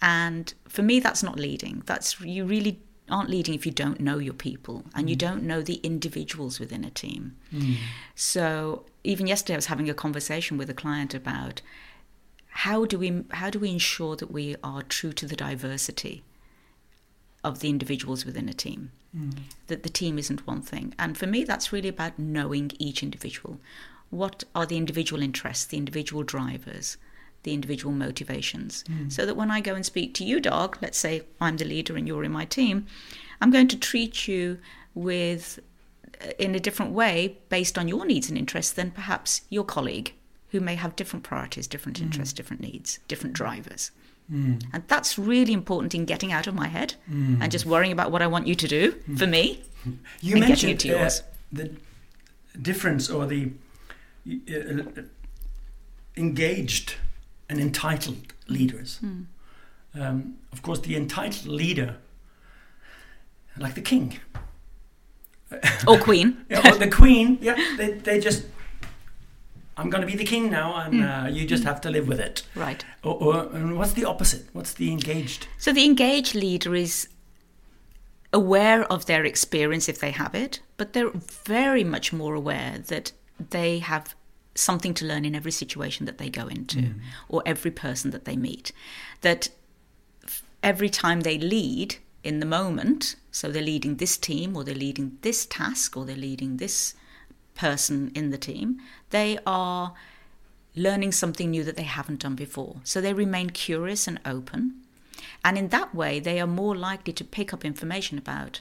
And 0.00 0.54
for 0.66 0.80
me, 0.80 1.00
that's 1.00 1.22
not 1.22 1.38
leading. 1.38 1.82
That's 1.84 2.18
you 2.18 2.46
really 2.46 2.80
aren't 3.10 3.30
leading 3.30 3.54
if 3.54 3.66
you 3.66 3.72
don't 3.72 4.00
know 4.00 4.18
your 4.18 4.34
people 4.34 4.84
and 4.94 5.08
you 5.08 5.16
mm. 5.16 5.20
don't 5.20 5.42
know 5.42 5.62
the 5.62 5.76
individuals 5.76 6.60
within 6.60 6.84
a 6.84 6.90
team. 6.90 7.36
Mm. 7.52 7.76
So 8.14 8.84
even 9.04 9.26
yesterday, 9.26 9.54
I 9.54 9.56
was 9.56 9.66
having 9.66 9.88
a 9.88 9.94
conversation 9.94 10.58
with 10.58 10.70
a 10.70 10.74
client 10.74 11.14
about 11.14 11.62
how 12.48 12.84
do 12.84 12.98
we 12.98 13.24
how 13.30 13.50
do 13.50 13.58
we 13.58 13.70
ensure 13.70 14.16
that 14.16 14.30
we 14.30 14.56
are 14.64 14.82
true 14.82 15.12
to 15.12 15.26
the 15.26 15.36
diversity 15.36 16.24
of 17.44 17.60
the 17.60 17.68
individuals 17.68 18.24
within 18.24 18.48
a 18.48 18.52
team. 18.52 18.90
Mm. 19.16 19.38
That 19.68 19.82
the 19.82 19.88
team 19.88 20.18
isn't 20.18 20.46
one 20.46 20.62
thing. 20.62 20.94
And 20.98 21.16
for 21.16 21.26
me, 21.26 21.44
that's 21.44 21.72
really 21.72 21.88
about 21.88 22.18
knowing 22.18 22.72
each 22.78 23.02
individual. 23.02 23.60
What 24.10 24.44
are 24.54 24.66
the 24.66 24.76
individual 24.76 25.22
interests, 25.22 25.66
the 25.66 25.76
individual 25.76 26.22
drivers, 26.22 26.96
the 27.42 27.52
individual 27.54 27.94
motivations? 27.94 28.84
So 29.08 29.24
that 29.26 29.36
when 29.36 29.50
I 29.50 29.60
go 29.60 29.74
and 29.74 29.84
speak 29.84 30.14
to 30.14 30.24
you, 30.24 30.40
Dag, 30.40 30.76
let's 30.82 30.98
say 30.98 31.22
I'm 31.40 31.56
the 31.56 31.64
leader 31.64 31.96
and 31.96 32.06
you're 32.06 32.24
in 32.24 32.32
my 32.32 32.44
team, 32.44 32.86
I'm 33.40 33.50
going 33.50 33.68
to 33.68 33.76
treat 33.78 34.26
you 34.28 34.58
with 34.94 35.60
uh, 36.20 36.30
in 36.38 36.54
a 36.54 36.60
different 36.60 36.92
way 36.92 37.36
based 37.48 37.78
on 37.78 37.86
your 37.88 38.04
needs 38.04 38.28
and 38.28 38.36
interests 38.36 38.72
than 38.72 38.90
perhaps 38.90 39.42
your 39.50 39.64
colleague 39.64 40.12
who 40.50 40.60
may 40.60 40.74
have 40.74 40.96
different 40.96 41.24
priorities, 41.24 41.66
different 41.66 42.00
interests, 42.00 42.32
different 42.34 42.62
needs, 42.62 42.98
different 43.06 43.34
drivers. 43.34 43.90
And 44.30 44.82
that's 44.88 45.18
really 45.18 45.54
important 45.54 45.94
in 45.94 46.04
getting 46.04 46.32
out 46.32 46.46
of 46.46 46.54
my 46.54 46.68
head 46.68 46.94
and 47.42 47.50
just 47.50 47.64
worrying 47.64 47.92
about 47.92 48.10
what 48.10 48.20
I 48.20 48.26
want 48.26 48.46
you 48.46 48.54
to 48.54 48.68
do 48.68 48.92
for 49.16 49.26
me. 49.26 49.62
You 50.20 50.36
mentioned 50.36 50.72
it 50.72 50.80
to 50.80 50.88
uh, 50.98 51.10
the 51.52 51.70
difference 52.60 53.08
or 53.08 53.26
the 53.26 53.52
uh, 54.28 55.02
engaged 56.16 56.96
and 57.48 57.60
entitled 57.60 58.34
leaders. 58.48 58.98
Hmm. 58.98 59.22
Um, 59.94 60.36
of 60.52 60.62
course, 60.62 60.80
the 60.80 60.96
entitled 60.96 61.46
leader, 61.46 61.96
like 63.56 63.74
the 63.74 63.80
king, 63.80 64.18
Or 65.86 65.98
queen. 65.98 66.44
yeah, 66.50 66.70
or 66.70 66.76
the 66.76 66.90
queen, 66.90 67.38
yeah, 67.40 67.56
they, 67.76 67.92
they 67.92 68.20
just, 68.20 68.44
I'm 69.76 69.90
going 69.90 70.02
to 70.02 70.06
be 70.06 70.16
the 70.16 70.24
king 70.24 70.50
now, 70.50 70.76
and 70.76 71.02
uh, 71.02 71.28
you 71.30 71.46
just 71.46 71.64
have 71.64 71.80
to 71.82 71.90
live 71.90 72.06
with 72.06 72.20
it. 72.20 72.42
Right. 72.54 72.84
Or, 73.02 73.14
or 73.14 73.56
and 73.56 73.78
what's 73.78 73.92
the 73.92 74.04
opposite? 74.04 74.46
What's 74.52 74.74
the 74.74 74.92
engaged? 74.92 75.48
So 75.56 75.72
the 75.72 75.84
engaged 75.84 76.34
leader 76.34 76.74
is 76.74 77.08
aware 78.32 78.84
of 78.92 79.06
their 79.06 79.24
experience 79.24 79.88
if 79.88 80.00
they 80.00 80.10
have 80.10 80.34
it, 80.34 80.60
but 80.76 80.92
they're 80.92 81.10
very 81.44 81.84
much 81.84 82.12
more 82.12 82.34
aware 82.34 82.78
that 82.88 83.12
they 83.50 83.78
have 83.78 84.14
something 84.58 84.94
to 84.94 85.04
learn 85.04 85.24
in 85.24 85.34
every 85.34 85.52
situation 85.52 86.06
that 86.06 86.18
they 86.18 86.28
go 86.28 86.46
into 86.46 86.78
mm. 86.78 87.00
or 87.28 87.42
every 87.46 87.70
person 87.70 88.10
that 88.10 88.24
they 88.24 88.36
meet. 88.36 88.72
That 89.20 89.48
every 90.62 90.90
time 90.90 91.20
they 91.20 91.38
lead 91.38 91.96
in 92.24 92.40
the 92.40 92.46
moment, 92.46 93.16
so 93.30 93.50
they're 93.50 93.62
leading 93.62 93.96
this 93.96 94.16
team 94.16 94.56
or 94.56 94.64
they're 94.64 94.74
leading 94.74 95.18
this 95.22 95.46
task 95.46 95.96
or 95.96 96.04
they're 96.04 96.16
leading 96.16 96.56
this 96.56 96.94
person 97.54 98.10
in 98.14 98.30
the 98.30 98.38
team, 98.38 98.80
they 99.10 99.38
are 99.46 99.94
learning 100.74 101.12
something 101.12 101.50
new 101.50 101.64
that 101.64 101.76
they 101.76 101.82
haven't 101.82 102.20
done 102.20 102.34
before. 102.34 102.76
So 102.84 103.00
they 103.00 103.14
remain 103.14 103.50
curious 103.50 104.06
and 104.06 104.20
open. 104.24 104.82
And 105.44 105.56
in 105.56 105.68
that 105.68 105.94
way, 105.94 106.20
they 106.20 106.40
are 106.40 106.46
more 106.46 106.76
likely 106.76 107.12
to 107.14 107.24
pick 107.24 107.52
up 107.52 107.64
information 107.64 108.18
about 108.18 108.60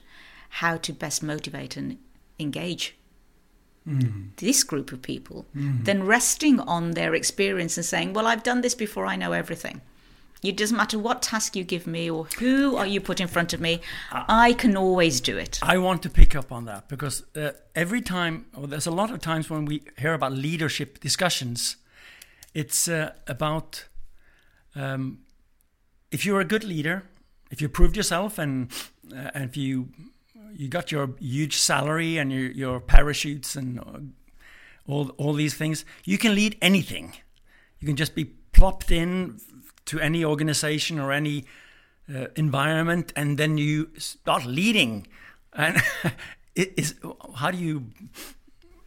how 0.50 0.78
to 0.78 0.94
best 0.94 1.22
motivate 1.22 1.76
and 1.76 1.98
engage 2.40 2.96
this 4.38 4.64
group 4.64 4.92
of 4.92 5.02
people 5.02 5.46
than 5.54 6.06
resting 6.06 6.60
on 6.60 6.92
their 6.92 7.16
experience 7.16 7.78
and 7.78 7.86
saying, 7.86 8.14
Well, 8.14 8.28
I've 8.28 8.44
done 8.44 8.62
this 8.62 8.76
before, 8.76 9.06
I 9.06 9.16
know 9.16 9.32
everything. 9.32 9.82
It 10.44 10.56
doesn't 10.56 10.78
matter 10.78 11.00
what 11.00 11.22
task 11.22 11.56
you 11.56 11.64
give 11.64 11.88
me 11.88 12.10
or 12.10 12.26
who 12.40 12.76
are 12.76 12.86
you 12.86 13.02
put 13.02 13.20
in 13.20 13.28
front 13.28 13.54
of 13.54 13.60
me, 13.60 13.82
I 14.12 14.54
can 14.54 14.78
always 14.78 15.20
do 15.20 15.36
it. 15.38 15.60
I 15.64 15.78
want 15.80 16.04
to 16.04 16.10
pick 16.10 16.36
up 16.36 16.52
on 16.52 16.66
that 16.66 16.88
because 16.88 17.24
uh, 17.36 17.52
every 17.74 18.02
time, 18.02 18.46
or 18.56 18.68
there's 18.68 18.86
a 18.86 18.92
lot 18.92 19.10
of 19.10 19.20
times 19.20 19.50
when 19.50 19.66
we 19.66 19.82
hear 19.98 20.14
about 20.14 20.34
leadership 20.34 21.00
discussions, 21.00 21.78
it's 22.54 22.88
uh, 22.88 23.14
about 23.28 23.86
um, 24.76 25.20
if 26.12 26.26
you're 26.26 26.40
a 26.40 26.46
good 26.46 26.64
leader, 26.64 27.04
if 27.50 27.62
you 27.62 27.70
proved 27.70 27.98
yourself, 27.98 28.38
and 28.38 28.72
uh, 29.12 29.32
and 29.34 29.44
if 29.44 29.58
you 29.58 29.90
you 30.54 30.68
got 30.68 30.92
your 30.92 31.16
huge 31.20 31.58
salary 31.58 32.18
and 32.18 32.32
your 32.32 32.52
your 32.52 32.80
parachutes 32.80 33.56
and 33.56 34.14
all 34.88 35.10
all 35.18 35.34
these 35.34 35.56
things, 35.56 35.86
you 36.04 36.18
can 36.18 36.36
lead 36.36 36.58
anything. 36.62 37.14
You 37.80 37.88
can 37.88 37.96
just 37.96 38.16
be 38.16 38.26
plopped 38.26 38.92
in 38.92 39.40
to 39.86 40.00
any 40.00 40.26
organization 40.26 41.00
or 41.00 41.12
any 41.12 41.46
uh, 42.14 42.28
environment, 42.36 43.14
and 43.16 43.38
then 43.38 43.58
you 43.58 43.90
start 43.98 44.46
leading. 44.46 45.08
And 45.54 45.78
it 46.56 46.74
is 46.78 46.96
how 47.36 47.52
do 47.52 47.58
you 47.58 47.86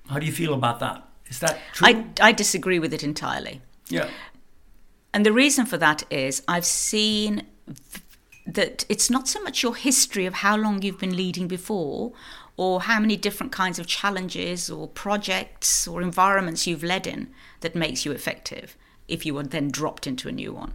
how 0.08 0.18
do 0.18 0.26
you 0.26 0.32
feel 0.32 0.54
about 0.54 0.80
that? 0.80 1.06
Is 1.26 1.38
that 1.40 1.58
true? 1.72 1.86
I, 1.86 2.04
I 2.20 2.32
disagree 2.32 2.78
with 2.78 2.92
it 2.92 3.02
entirely. 3.02 3.60
yeah. 3.88 4.08
And 5.12 5.26
the 5.26 5.32
reason 5.32 5.66
for 5.66 5.76
that 5.76 6.04
is 6.10 6.42
I've 6.46 6.64
seen 6.64 7.42
that 8.46 8.84
it's 8.88 9.10
not 9.10 9.28
so 9.28 9.40
much 9.42 9.62
your 9.62 9.76
history 9.76 10.26
of 10.26 10.34
how 10.34 10.56
long 10.56 10.82
you've 10.82 10.98
been 10.98 11.16
leading 11.16 11.46
before 11.46 12.12
or 12.56 12.82
how 12.82 13.00
many 13.00 13.16
different 13.16 13.52
kinds 13.52 13.78
of 13.78 13.86
challenges 13.86 14.70
or 14.70 14.88
projects 14.88 15.86
or 15.88 16.02
environments 16.02 16.66
you've 16.66 16.84
led 16.84 17.06
in 17.06 17.30
that 17.60 17.74
makes 17.74 18.04
you 18.04 18.12
effective 18.12 18.76
if 19.08 19.24
you 19.24 19.36
are 19.38 19.42
then 19.42 19.70
dropped 19.70 20.06
into 20.06 20.28
a 20.28 20.32
new 20.32 20.52
one. 20.52 20.74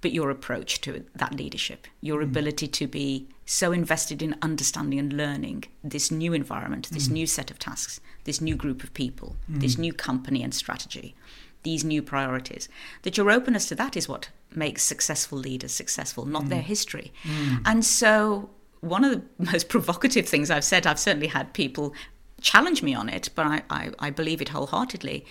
But 0.00 0.12
your 0.12 0.30
approach 0.30 0.80
to 0.82 1.04
that 1.14 1.34
leadership, 1.34 1.86
your 2.00 2.20
mm. 2.20 2.24
ability 2.24 2.66
to 2.68 2.86
be 2.86 3.28
so 3.46 3.72
invested 3.72 4.20
in 4.20 4.36
understanding 4.42 4.98
and 4.98 5.12
learning 5.12 5.64
this 5.82 6.10
new 6.10 6.32
environment, 6.32 6.88
this 6.90 7.08
mm. 7.08 7.12
new 7.12 7.26
set 7.26 7.50
of 7.50 7.58
tasks, 7.58 8.00
this 8.24 8.40
new 8.40 8.56
group 8.56 8.82
of 8.82 8.92
people, 8.94 9.36
mm. 9.50 9.60
this 9.60 9.78
new 9.78 9.92
company 9.92 10.42
and 10.42 10.54
strategy, 10.54 11.14
these 11.62 11.84
new 11.84 12.02
priorities, 12.02 12.68
that 13.02 13.16
your 13.16 13.30
openness 13.30 13.66
to 13.68 13.74
that 13.76 13.96
is 13.96 14.08
what 14.08 14.30
makes 14.54 14.82
successful 14.82 15.38
leaders 15.38 15.72
successful, 15.72 16.26
not 16.26 16.48
their 16.48 16.60
mm. 16.60 16.64
history. 16.64 17.12
Mm. 17.22 17.62
And 17.64 17.84
so, 17.84 18.50
one 18.80 19.04
of 19.04 19.12
the 19.12 19.22
most 19.52 19.68
provocative 19.68 20.28
things 20.28 20.50
I've 20.50 20.64
said, 20.64 20.86
I've 20.86 20.98
certainly 20.98 21.28
had 21.28 21.52
people 21.52 21.94
challenge 22.40 22.82
me 22.82 22.94
on 22.94 23.08
it, 23.08 23.30
but 23.34 23.46
I, 23.46 23.62
I, 23.70 23.90
I 23.98 24.10
believe 24.10 24.42
it 24.42 24.50
wholeheartedly, 24.50 25.24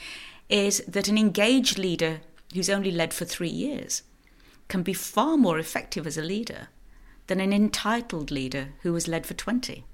is 0.49 0.83
that 0.87 1.07
an 1.07 1.17
engaged 1.17 1.77
leader 1.77 2.21
who's 2.53 2.69
only 2.69 2.91
led 2.91 3.13
for 3.13 3.25
three 3.25 3.49
years 3.49 4.03
can 4.67 4.83
be 4.83 4.93
far 4.93 5.37
more 5.37 5.59
effective 5.59 6.07
as 6.07 6.17
a 6.17 6.21
leader 6.21 6.69
than 7.27 7.39
an 7.39 7.53
entitled 7.53 8.31
leader 8.31 8.69
who 8.81 8.93
has 8.93 9.07
led 9.07 9.25
for 9.25 9.33
20 9.33 9.85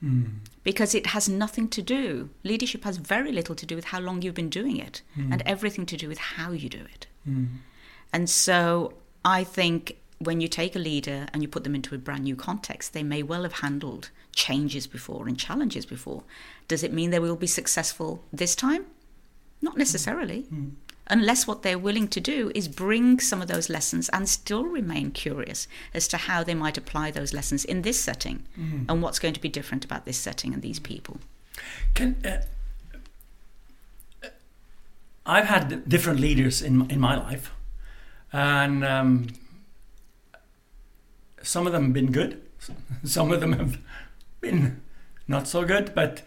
Hmm. 0.00 0.24
because 0.62 0.94
it 0.94 1.06
has 1.06 1.26
nothing 1.26 1.68
to 1.68 1.80
do 1.80 2.28
leadership 2.44 2.84
has 2.84 2.98
very 2.98 3.32
little 3.32 3.54
to 3.54 3.64
do 3.64 3.74
with 3.74 3.86
how 3.86 3.98
long 3.98 4.20
you've 4.20 4.34
been 4.34 4.50
doing 4.50 4.76
it 4.76 5.00
hmm. 5.14 5.32
and 5.32 5.42
everything 5.46 5.86
to 5.86 5.96
do 5.96 6.06
with 6.06 6.18
how 6.18 6.52
you 6.52 6.68
do 6.68 6.84
it 6.94 7.06
hmm. 7.24 7.46
and 8.12 8.28
so 8.28 8.92
i 9.24 9.42
think 9.42 9.96
when 10.18 10.40
you 10.40 10.48
take 10.48 10.74
a 10.74 10.78
leader 10.78 11.26
and 11.32 11.42
you 11.42 11.48
put 11.48 11.64
them 11.64 11.74
into 11.74 11.94
a 11.94 11.98
brand 11.98 12.24
new 12.24 12.36
context, 12.36 12.92
they 12.92 13.02
may 13.02 13.22
well 13.22 13.42
have 13.42 13.54
handled 13.54 14.10
changes 14.34 14.86
before 14.86 15.28
and 15.28 15.38
challenges 15.38 15.84
before. 15.84 16.22
Does 16.68 16.82
it 16.82 16.92
mean 16.92 17.10
they 17.10 17.18
will 17.18 17.36
be 17.36 17.46
successful 17.46 18.24
this 18.32 18.56
time? 18.56 18.86
Not 19.60 19.76
necessarily. 19.76 20.46
Mm. 20.52 20.72
Unless 21.08 21.46
what 21.46 21.62
they're 21.62 21.78
willing 21.78 22.08
to 22.08 22.20
do 22.20 22.50
is 22.54 22.66
bring 22.68 23.20
some 23.20 23.40
of 23.40 23.48
those 23.48 23.68
lessons 23.68 24.08
and 24.08 24.28
still 24.28 24.64
remain 24.64 25.12
curious 25.12 25.68
as 25.94 26.08
to 26.08 26.16
how 26.16 26.42
they 26.42 26.54
might 26.54 26.76
apply 26.76 27.10
those 27.10 27.32
lessons 27.32 27.64
in 27.64 27.82
this 27.82 28.00
setting 28.00 28.44
mm. 28.58 28.84
and 28.88 29.02
what's 29.02 29.18
going 29.18 29.34
to 29.34 29.40
be 29.40 29.48
different 29.48 29.84
about 29.84 30.04
this 30.04 30.18
setting 30.18 30.52
and 30.52 30.62
these 30.62 30.80
people. 30.80 31.18
Can 31.94 32.16
uh, 32.24 32.42
I've 35.24 35.46
had 35.46 35.88
different 35.88 36.20
leaders 36.20 36.62
in 36.62 36.88
in 36.90 37.00
my 37.00 37.16
life, 37.16 37.52
and 38.32 38.84
um, 38.84 39.28
some 41.42 41.66
of 41.66 41.72
them 41.72 41.84
have 41.84 41.92
been 41.92 42.12
good, 42.12 42.40
some 43.04 43.32
of 43.32 43.40
them 43.40 43.52
have 43.54 43.78
been 44.40 44.82
not 45.26 45.48
so 45.48 45.64
good. 45.64 45.94
But 45.94 46.22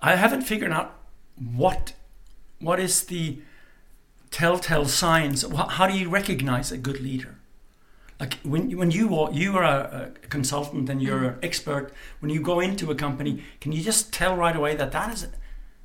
I 0.00 0.16
haven't 0.16 0.42
figured 0.42 0.72
out 0.72 0.94
what 1.36 1.92
what 2.60 2.80
is 2.80 3.04
the 3.04 3.38
telltale 4.30 4.86
signs. 4.86 5.44
How 5.52 5.86
do 5.86 5.96
you 5.96 6.08
recognize 6.08 6.72
a 6.72 6.78
good 6.78 7.00
leader? 7.00 7.36
Like 8.20 8.34
when 8.42 8.76
when 8.76 8.90
you 8.90 9.16
are 9.16 9.30
you 9.32 9.56
are 9.56 9.62
a, 9.62 10.10
a 10.22 10.26
consultant 10.28 10.88
and 10.90 11.00
you're 11.00 11.24
an 11.24 11.38
expert. 11.42 11.92
When 12.20 12.30
you 12.30 12.40
go 12.40 12.60
into 12.60 12.90
a 12.90 12.94
company, 12.94 13.44
can 13.60 13.72
you 13.72 13.82
just 13.82 14.12
tell 14.12 14.36
right 14.36 14.56
away 14.56 14.74
that 14.74 14.92
that 14.92 15.12
is 15.12 15.28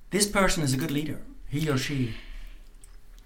this 0.10 0.28
person 0.28 0.64
is 0.64 0.74
a 0.74 0.78
good 0.78 0.92
leader? 0.92 1.22
He 1.48 1.70
or 1.70 1.78
she. 1.78 2.16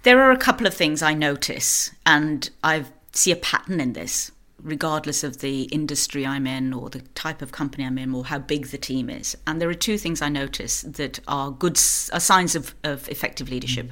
There 0.03 0.21
are 0.21 0.31
a 0.31 0.37
couple 0.37 0.67
of 0.67 0.73
things 0.73 1.01
I 1.01 1.13
notice, 1.13 1.91
and 2.05 2.49
I 2.63 2.85
see 3.13 3.31
a 3.31 3.35
pattern 3.35 3.79
in 3.79 3.93
this 3.93 4.31
regardless 4.61 5.23
of 5.23 5.39
the 5.39 5.63
industry 5.63 6.25
I'm 6.25 6.47
in 6.47 6.73
or 6.73 6.89
the 6.89 7.01
type 7.15 7.41
of 7.41 7.51
company 7.51 7.85
I'm 7.85 7.97
in 7.97 8.13
or 8.13 8.25
how 8.25 8.39
big 8.39 8.67
the 8.67 8.77
team 8.77 9.09
is. 9.09 9.37
And 9.45 9.61
there 9.61 9.69
are 9.69 9.75
two 9.75 9.97
things 9.97 10.21
I 10.21 10.29
notice 10.29 10.81
that 10.81 11.19
are 11.27 11.51
good 11.51 11.77
are 12.11 12.19
signs 12.19 12.55
of, 12.55 12.73
of 12.83 13.07
effective 13.09 13.49
leadership, 13.49 13.91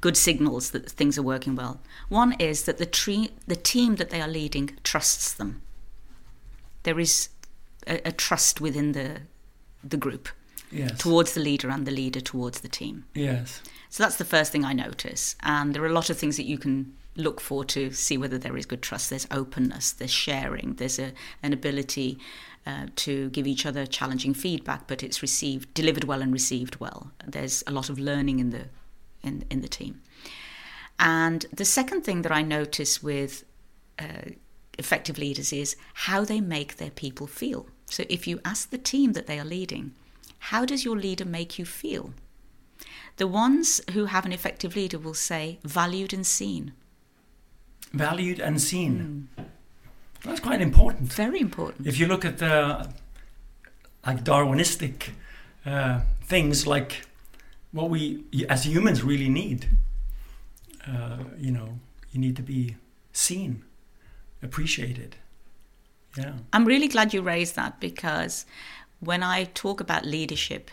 good 0.00 0.16
signals 0.16 0.70
that 0.70 0.90
things 0.90 1.18
are 1.18 1.22
working 1.22 1.56
well. 1.56 1.80
One 2.08 2.32
is 2.38 2.64
that 2.64 2.78
the, 2.78 2.86
tree, 2.86 3.30
the 3.46 3.56
team 3.56 3.96
that 3.96 4.10
they 4.10 4.20
are 4.20 4.28
leading 4.28 4.78
trusts 4.84 5.32
them. 5.32 5.62
There 6.84 7.00
is 7.00 7.28
a, 7.86 8.08
a 8.08 8.12
trust 8.12 8.60
within 8.60 8.92
the, 8.92 9.22
the 9.82 9.96
group. 9.96 10.28
Yes. 10.72 10.98
Towards 10.98 11.34
the 11.34 11.40
leader 11.40 11.68
and 11.68 11.84
the 11.84 11.90
leader 11.90 12.20
towards 12.20 12.60
the 12.60 12.68
team. 12.68 13.04
Yes. 13.12 13.60
So 13.88 14.04
that's 14.04 14.16
the 14.16 14.24
first 14.24 14.52
thing 14.52 14.64
I 14.64 14.72
notice. 14.72 15.34
And 15.42 15.74
there 15.74 15.82
are 15.82 15.88
a 15.88 15.92
lot 15.92 16.10
of 16.10 16.16
things 16.16 16.36
that 16.36 16.44
you 16.44 16.58
can 16.58 16.94
look 17.20 17.40
for 17.40 17.64
to 17.66 17.92
see 17.92 18.18
whether 18.18 18.38
there 18.38 18.56
is 18.56 18.66
good 18.66 18.82
trust. 18.82 19.10
There's 19.10 19.26
openness, 19.30 19.92
there's 19.92 20.10
sharing, 20.10 20.74
there's 20.74 20.98
a, 20.98 21.12
an 21.42 21.52
ability 21.52 22.18
uh, 22.66 22.86
to 22.96 23.30
give 23.30 23.46
each 23.46 23.64
other 23.64 23.86
challenging 23.86 24.34
feedback, 24.34 24.86
but 24.86 25.02
it's 25.02 25.22
received, 25.22 25.72
delivered 25.74 26.04
well 26.04 26.22
and 26.22 26.32
received 26.32 26.76
well. 26.76 27.10
There's 27.26 27.62
a 27.66 27.70
lot 27.70 27.88
of 27.88 27.98
learning 27.98 28.38
in 28.38 28.50
the 28.50 28.64
in 29.22 29.44
in 29.50 29.60
the 29.60 29.68
team. 29.68 30.00
And 30.98 31.46
the 31.52 31.64
second 31.64 32.02
thing 32.02 32.22
that 32.22 32.32
I 32.32 32.42
notice 32.42 33.02
with 33.02 33.44
uh, 33.98 34.32
effective 34.78 35.18
leaders 35.18 35.52
is 35.52 35.76
how 35.94 36.24
they 36.24 36.40
make 36.40 36.76
their 36.76 36.90
people 36.90 37.26
feel. 37.26 37.66
So 37.86 38.04
if 38.08 38.26
you 38.26 38.40
ask 38.44 38.70
the 38.70 38.78
team 38.78 39.12
that 39.14 39.26
they 39.26 39.38
are 39.38 39.44
leading, 39.44 39.92
how 40.38 40.64
does 40.64 40.84
your 40.84 40.96
leader 40.96 41.24
make 41.24 41.58
you 41.58 41.64
feel? 41.64 42.12
The 43.16 43.26
ones 43.26 43.80
who 43.92 44.06
have 44.06 44.24
an 44.26 44.32
effective 44.32 44.76
leader 44.76 44.98
will 44.98 45.14
say 45.14 45.58
valued 45.64 46.12
and 46.12 46.26
seen 46.26 46.72
valued 47.92 48.40
and 48.40 48.60
seen. 48.60 49.28
Mm. 49.38 49.44
That's 50.24 50.40
quite 50.40 50.60
important. 50.60 51.12
Very 51.12 51.40
important. 51.40 51.86
If 51.86 51.98
you 51.98 52.06
look 52.06 52.24
at 52.24 52.38
the 52.38 52.88
like 54.06 54.24
Darwinistic 54.24 55.10
uh, 55.66 56.00
things, 56.22 56.66
like 56.66 57.06
what 57.72 57.90
we 57.90 58.24
as 58.48 58.64
humans 58.64 59.02
really 59.02 59.28
need, 59.28 59.68
uh, 60.86 61.18
you 61.38 61.50
know, 61.50 61.78
you 62.12 62.20
need 62.20 62.36
to 62.36 62.42
be 62.42 62.76
seen, 63.12 63.64
appreciated. 64.42 65.16
Yeah. 66.16 66.32
I'm 66.52 66.64
really 66.64 66.88
glad 66.88 67.14
you 67.14 67.22
raised 67.22 67.56
that 67.56 67.80
because 67.80 68.44
when 68.98 69.22
I 69.22 69.44
talk 69.44 69.80
about 69.80 70.04
leadership, 70.04 70.70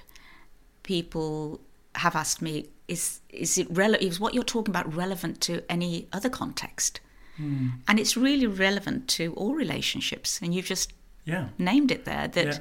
people 0.83 1.61
have 1.95 2.15
asked 2.15 2.41
me, 2.41 2.67
is 2.87 3.21
is 3.29 3.57
it 3.57 3.67
relevant? 3.69 4.03
Is 4.03 4.19
what 4.19 4.33
you're 4.33 4.43
talking 4.43 4.71
about 4.71 4.93
relevant 4.93 5.41
to 5.41 5.63
any 5.69 6.07
other 6.11 6.29
context? 6.29 6.99
Mm. 7.39 7.71
And 7.87 7.99
it's 7.99 8.17
really 8.17 8.47
relevant 8.47 9.07
to 9.09 9.33
all 9.33 9.53
relationships. 9.53 10.39
And 10.41 10.53
you've 10.53 10.65
just 10.65 10.93
yeah. 11.25 11.49
named 11.57 11.91
it 11.91 12.05
there 12.05 12.27
that 12.27 12.45
yeah. 12.45 12.59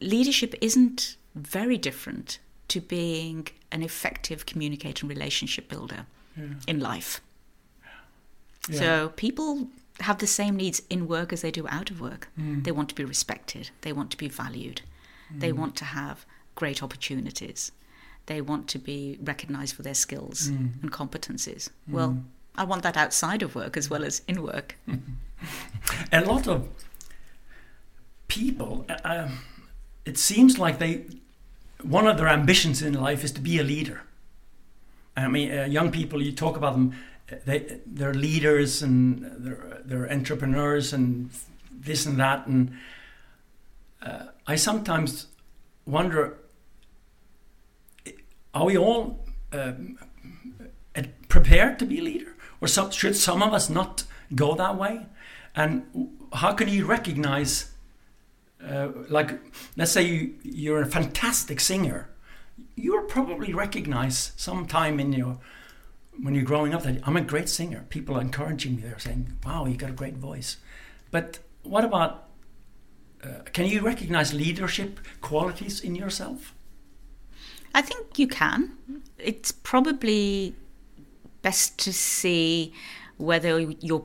leadership 0.00 0.54
isn't 0.60 1.16
very 1.34 1.78
different 1.78 2.38
to 2.68 2.80
being 2.80 3.48
an 3.70 3.82
effective 3.82 4.46
communicator 4.46 5.04
and 5.04 5.10
relationship 5.10 5.68
builder 5.68 6.06
yeah. 6.36 6.44
in 6.66 6.80
life. 6.80 7.20
So 8.70 9.08
people 9.16 9.68
have 10.00 10.18
the 10.18 10.26
same 10.26 10.56
needs 10.56 10.82
in 10.88 11.08
work 11.08 11.32
as 11.32 11.42
they 11.42 11.50
do 11.50 11.66
out 11.68 11.90
of 11.90 12.00
work. 12.00 12.28
Mm. 12.38 12.64
They 12.64 12.70
want 12.72 12.88
to 12.90 12.94
be 12.94 13.04
respected, 13.04 13.70
they 13.82 13.92
want 13.92 14.10
to 14.12 14.16
be 14.16 14.28
valued, 14.28 14.82
mm. 15.32 15.40
they 15.40 15.52
want 15.52 15.76
to 15.76 15.84
have 15.84 16.24
great 16.54 16.82
opportunities, 16.82 17.72
they 18.26 18.40
want 18.40 18.68
to 18.68 18.78
be 18.78 19.18
recognized 19.22 19.74
for 19.74 19.82
their 19.82 19.94
skills 19.94 20.48
mm. 20.48 20.80
and 20.80 20.92
competencies. 20.92 21.70
Well, 21.88 22.10
mm. 22.10 22.22
I 22.54 22.64
want 22.64 22.82
that 22.82 22.96
outside 22.96 23.42
of 23.42 23.54
work 23.54 23.76
as 23.76 23.88
well 23.88 24.04
as 24.04 24.22
in 24.28 24.42
work. 24.42 24.76
a 26.12 26.20
lot 26.20 26.46
of 26.46 26.68
people, 28.28 28.84
uh, 28.88 28.96
um, 29.04 29.38
it 30.04 30.18
seems 30.18 30.58
like 30.58 30.78
they, 30.78 31.06
one 31.82 32.06
of 32.06 32.16
their 32.16 32.28
ambitions 32.28 32.82
in 32.82 32.94
life 32.94 33.24
is 33.24 33.32
to 33.32 33.40
be 33.40 33.58
a 33.58 33.62
leader. 33.62 34.02
I 35.16 35.28
mean, 35.28 35.56
uh, 35.56 35.64
young 35.64 35.90
people, 35.90 36.22
you 36.22 36.32
talk 36.32 36.56
about 36.56 36.72
them, 36.72 36.94
uh, 37.30 37.36
they, 37.44 37.80
they're 37.86 38.14
leaders 38.14 38.82
and 38.82 39.24
they're, 39.38 39.82
they're 39.84 40.10
entrepreneurs 40.10 40.92
and 40.92 41.30
this 41.70 42.06
and 42.06 42.18
that. 42.18 42.46
And 42.46 42.76
uh, 44.02 44.26
I 44.46 44.56
sometimes 44.56 45.26
wonder 45.86 46.38
are 48.54 48.66
we 48.66 48.76
all 48.76 49.24
um, 49.52 49.98
prepared 51.28 51.78
to 51.78 51.86
be 51.86 51.98
a 51.98 52.02
leader? 52.02 52.31
Or 52.62 52.68
some, 52.68 52.92
should 52.92 53.16
some 53.16 53.42
of 53.42 53.52
us 53.52 53.68
not 53.68 54.04
go 54.34 54.54
that 54.54 54.78
way? 54.78 55.06
And 55.56 55.84
how 56.32 56.52
can 56.52 56.68
you 56.68 56.86
recognize, 56.86 57.72
uh, 58.64 58.88
like, 59.08 59.38
let's 59.76 59.90
say 59.90 60.02
you, 60.02 60.34
you're 60.44 60.80
a 60.80 60.86
fantastic 60.86 61.58
singer, 61.58 62.08
you'll 62.76 63.02
probably 63.02 63.52
recognize 63.52 64.32
sometime 64.36 65.00
in 65.00 65.12
your 65.12 65.38
when 66.22 66.34
you're 66.34 66.44
growing 66.44 66.74
up 66.74 66.82
that 66.82 67.00
I'm 67.04 67.16
a 67.16 67.22
great 67.22 67.48
singer. 67.48 67.86
People 67.88 68.16
are 68.18 68.20
encouraging 68.20 68.76
me. 68.76 68.82
They're 68.82 68.98
saying, 68.98 69.38
"Wow, 69.44 69.64
you 69.64 69.76
got 69.76 69.90
a 69.90 69.94
great 69.94 70.16
voice." 70.16 70.58
But 71.10 71.38
what 71.62 71.84
about? 71.84 72.28
Uh, 73.24 73.40
can 73.52 73.66
you 73.66 73.80
recognize 73.80 74.34
leadership 74.34 75.00
qualities 75.22 75.80
in 75.80 75.94
yourself? 75.94 76.54
I 77.74 77.80
think 77.80 78.18
you 78.18 78.28
can. 78.28 78.76
It's 79.16 79.52
probably 79.52 80.54
best 81.42 81.78
to 81.80 81.92
see 81.92 82.72
whether 83.16 83.60
your 83.60 84.04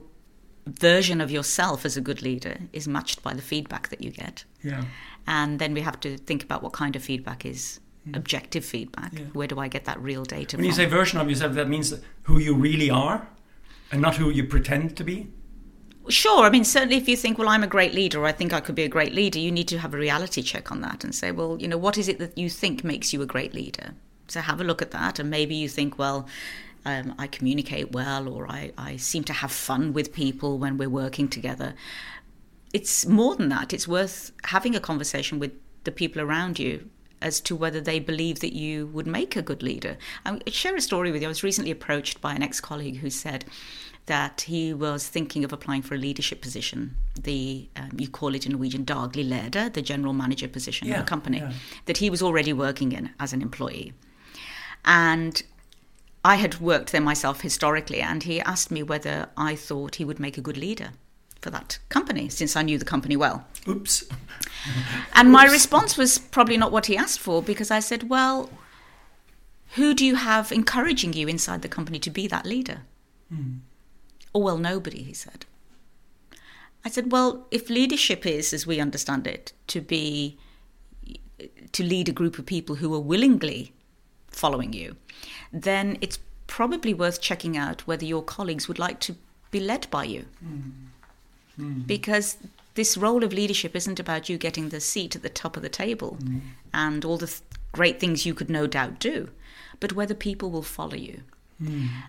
version 0.66 1.22
of 1.22 1.32
yourself 1.32 1.86
as 1.86 1.96
a 1.96 2.02
good 2.02 2.22
leader 2.22 2.58
is 2.74 2.88
matched 2.88 3.24
by 3.24 3.34
the 3.34 3.42
feedback 3.42 3.90
that 3.90 4.02
you 4.02 4.12
get. 4.12 4.44
Yeah. 4.64 4.84
And 5.26 5.60
then 5.60 5.74
we 5.74 5.82
have 5.82 6.00
to 6.02 6.18
think 6.18 6.44
about 6.44 6.62
what 6.62 6.74
kind 6.74 6.96
of 6.96 7.04
feedback 7.04 7.46
is 7.46 7.80
objective 8.14 8.64
feedback. 8.64 9.14
Yeah. 9.14 9.26
Where 9.34 9.48
do 9.48 9.60
I 9.60 9.68
get 9.68 9.86
that 9.86 10.00
real 10.02 10.24
data 10.24 10.56
when 10.56 10.64
from? 10.64 10.66
you 10.66 10.72
say 10.72 10.86
version 10.86 11.20
of 11.20 11.30
yourself, 11.30 11.54
that 11.54 11.68
means 11.68 11.94
who 12.24 12.40
you 12.40 12.56
really 12.56 12.90
are 12.90 13.28
and 13.92 14.02
not 14.02 14.16
who 14.16 14.30
you 14.30 14.46
pretend 14.46 14.96
to 14.98 15.04
be? 15.04 15.32
Sure. 16.10 16.46
I 16.46 16.50
mean, 16.50 16.64
certainly 16.64 16.96
if 16.96 17.10
you 17.10 17.18
think, 17.18 17.38
well, 17.38 17.50
I'm 17.50 17.64
a 17.64 17.68
great 17.68 17.94
leader, 17.94 18.22
or 18.22 18.26
I 18.26 18.32
think 18.32 18.54
I 18.54 18.62
could 18.62 18.76
be 18.76 18.84
a 18.84 18.90
great 18.90 19.14
leader, 19.14 19.40
you 19.40 19.52
need 19.52 19.68
to 19.68 19.80
have 19.80 19.94
a 19.94 19.98
reality 19.98 20.42
check 20.42 20.72
on 20.72 20.80
that 20.82 21.04
and 21.04 21.14
say, 21.14 21.32
well, 21.32 21.58
you 21.60 21.68
know, 21.68 21.78
what 21.78 21.98
is 21.98 22.08
it 22.08 22.18
that 22.20 22.38
you 22.38 22.50
think 22.50 22.84
makes 22.84 23.12
you 23.12 23.22
a 23.22 23.26
great 23.26 23.54
leader? 23.54 23.94
So 24.30 24.40
have 24.40 24.62
a 24.62 24.64
look 24.64 24.82
at 24.82 24.92
that. 24.92 25.20
And 25.20 25.30
maybe 25.30 25.56
you 25.56 25.68
think, 25.68 25.98
well, 25.98 26.28
um, 26.88 27.14
I 27.20 27.28
communicate 27.28 27.92
well 27.92 28.30
or 28.30 28.50
I, 28.50 28.72
I 28.78 28.96
seem 28.96 29.26
to 29.26 29.34
have 29.34 29.52
fun 29.52 29.92
with 29.92 30.14
people 30.14 30.58
when 30.58 30.78
we're 30.78 30.90
working 30.90 31.28
together. 31.28 31.76
It's 32.74 33.06
more 33.06 33.36
than 33.36 33.50
that. 33.50 33.74
It's 33.74 33.90
worth 33.90 34.32
having 34.46 34.74
a 34.74 34.80
conversation 34.80 35.38
with 35.38 35.52
the 35.84 35.92
people 35.92 36.22
around 36.22 36.60
you 36.60 36.90
as 37.22 37.42
to 37.42 37.58
whether 37.58 37.82
they 37.82 38.00
believe 38.00 38.40
that 38.40 38.54
you 38.54 38.88
would 38.88 39.06
make 39.06 39.36
a 39.36 39.42
good 39.42 39.62
leader. 39.62 39.98
I'll 40.26 40.40
share 40.48 40.78
a 40.78 40.82
story 40.82 41.12
with 41.12 41.22
you. 41.22 41.28
I 41.28 41.30
was 41.30 41.44
recently 41.44 41.72
approached 41.72 42.22
by 42.22 42.34
an 42.34 42.42
ex 42.42 42.62
colleague 42.62 42.98
who 42.98 43.10
said 43.10 43.44
that 44.06 44.42
he 44.42 44.74
was 44.74 45.06
thinking 45.10 45.44
of 45.44 45.52
applying 45.52 45.82
for 45.82 45.96
a 45.96 45.98
leadership 45.98 46.40
position. 46.42 46.96
The 47.22 47.68
um, 47.76 47.90
you 47.98 48.08
call 48.08 48.34
it 48.34 48.46
in 48.46 48.54
Norwegian 48.54 48.86
daglig 48.86 49.28
leder, 49.28 49.74
the 49.74 49.82
general 49.82 50.14
manager 50.14 50.48
position 50.48 50.88
yeah, 50.88 50.96
in 50.96 51.02
a 51.02 51.06
company 51.06 51.40
yeah. 51.40 51.52
that 51.86 51.98
he 51.98 52.10
was 52.10 52.22
already 52.22 52.54
working 52.54 52.94
in 52.94 53.10
as 53.20 53.34
an 53.34 53.42
employee. 53.42 53.92
And 54.86 55.44
I 56.28 56.36
had 56.36 56.60
worked 56.60 56.92
there 56.92 57.00
myself 57.00 57.40
historically, 57.40 58.02
and 58.02 58.22
he 58.22 58.42
asked 58.42 58.70
me 58.70 58.84
whether 58.84 59.30
I 59.38 59.56
thought 59.56 59.96
he 59.96 60.04
would 60.04 60.20
make 60.20 60.38
a 60.38 60.42
good 60.42 60.58
leader 60.58 60.90
for 61.40 61.50
that 61.52 61.80
company, 61.88 62.28
since 62.28 62.54
I 62.58 62.64
knew 62.64 62.78
the 62.78 62.84
company 62.84 63.16
well. 63.16 63.48
Oops. 63.66 64.04
And 65.14 65.32
my 65.32 65.46
response 65.46 65.96
was 65.96 66.18
probably 66.18 66.58
not 66.58 66.74
what 66.74 66.88
he 66.88 66.98
asked 66.98 67.22
for 67.22 67.42
because 67.42 67.72
I 67.72 67.80
said, 67.80 68.10
Well, 68.10 68.50
who 69.76 69.94
do 69.94 70.06
you 70.06 70.16
have 70.16 70.52
encouraging 70.52 71.14
you 71.14 71.30
inside 71.30 71.62
the 71.62 71.70
company 71.70 71.98
to 72.00 72.10
be 72.10 72.28
that 72.28 72.46
leader? 72.46 72.82
Hmm. 73.30 73.60
Oh, 74.36 74.42
well, 74.42 74.58
nobody, 74.58 75.04
he 75.04 75.14
said. 75.14 75.46
I 76.84 76.90
said, 76.90 77.10
Well, 77.10 77.48
if 77.52 77.70
leadership 77.70 78.26
is, 78.26 78.52
as 78.52 78.68
we 78.68 78.82
understand 78.82 79.28
it, 79.28 79.54
to 79.68 79.80
be 79.80 80.38
to 81.72 81.84
lead 81.84 82.10
a 82.10 82.20
group 82.20 82.38
of 82.38 82.46
people 82.46 82.76
who 82.76 82.94
are 82.94 83.00
willingly 83.00 83.72
following 84.28 84.74
you, 84.74 84.98
then 85.52 85.98
it's 86.02 86.20
probably 86.48 86.94
worth 86.94 87.22
checking 87.22 87.58
out 87.58 87.82
whether 87.82 88.06
your 88.06 88.24
colleagues 88.24 88.68
would 88.68 88.80
like 88.80 89.00
to 89.02 89.16
be 89.52 89.60
led 89.60 89.88
by 89.90 90.04
you. 90.04 90.26
Mm-hmm. 90.44 91.62
Mm-hmm. 91.62 91.82
Because 91.82 92.38
this 92.76 92.98
role 92.98 93.24
of 93.24 93.34
leadership 93.34 93.76
isn't 93.76 94.00
about 94.00 94.30
you 94.30 94.38
getting 94.38 94.70
the 94.70 94.80
seat 94.80 95.16
at 95.16 95.24
the 95.24 95.30
top 95.30 95.58
of 95.58 95.64
the 95.64 95.70
table 95.70 96.18
mm-hmm. 96.22 96.40
and 96.74 97.04
all 97.04 97.18
the 97.18 97.28
th- 97.28 97.42
great 97.72 98.00
things 98.00 98.26
you 98.26 98.34
could 98.34 98.50
no 98.50 98.68
doubt 98.68 99.00
do, 99.00 99.30
but 99.80 99.94
whether 99.94 100.14
people 100.14 100.50
will 100.52 100.64
follow 100.64 100.96
you. 100.96 101.22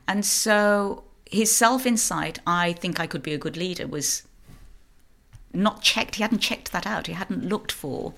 And 0.06 0.24
so 0.24 1.04
his 1.30 1.50
self 1.54 1.86
insight, 1.86 2.38
I 2.46 2.74
think 2.74 3.00
I 3.00 3.06
could 3.06 3.22
be 3.22 3.34
a 3.34 3.38
good 3.38 3.56
leader, 3.56 3.86
was 3.86 4.22
not 5.52 5.82
checked. 5.82 6.16
He 6.16 6.22
hadn't 6.22 6.40
checked 6.40 6.72
that 6.72 6.86
out. 6.86 7.06
He 7.06 7.14
hadn't 7.14 7.48
looked 7.48 7.72
for 7.72 8.14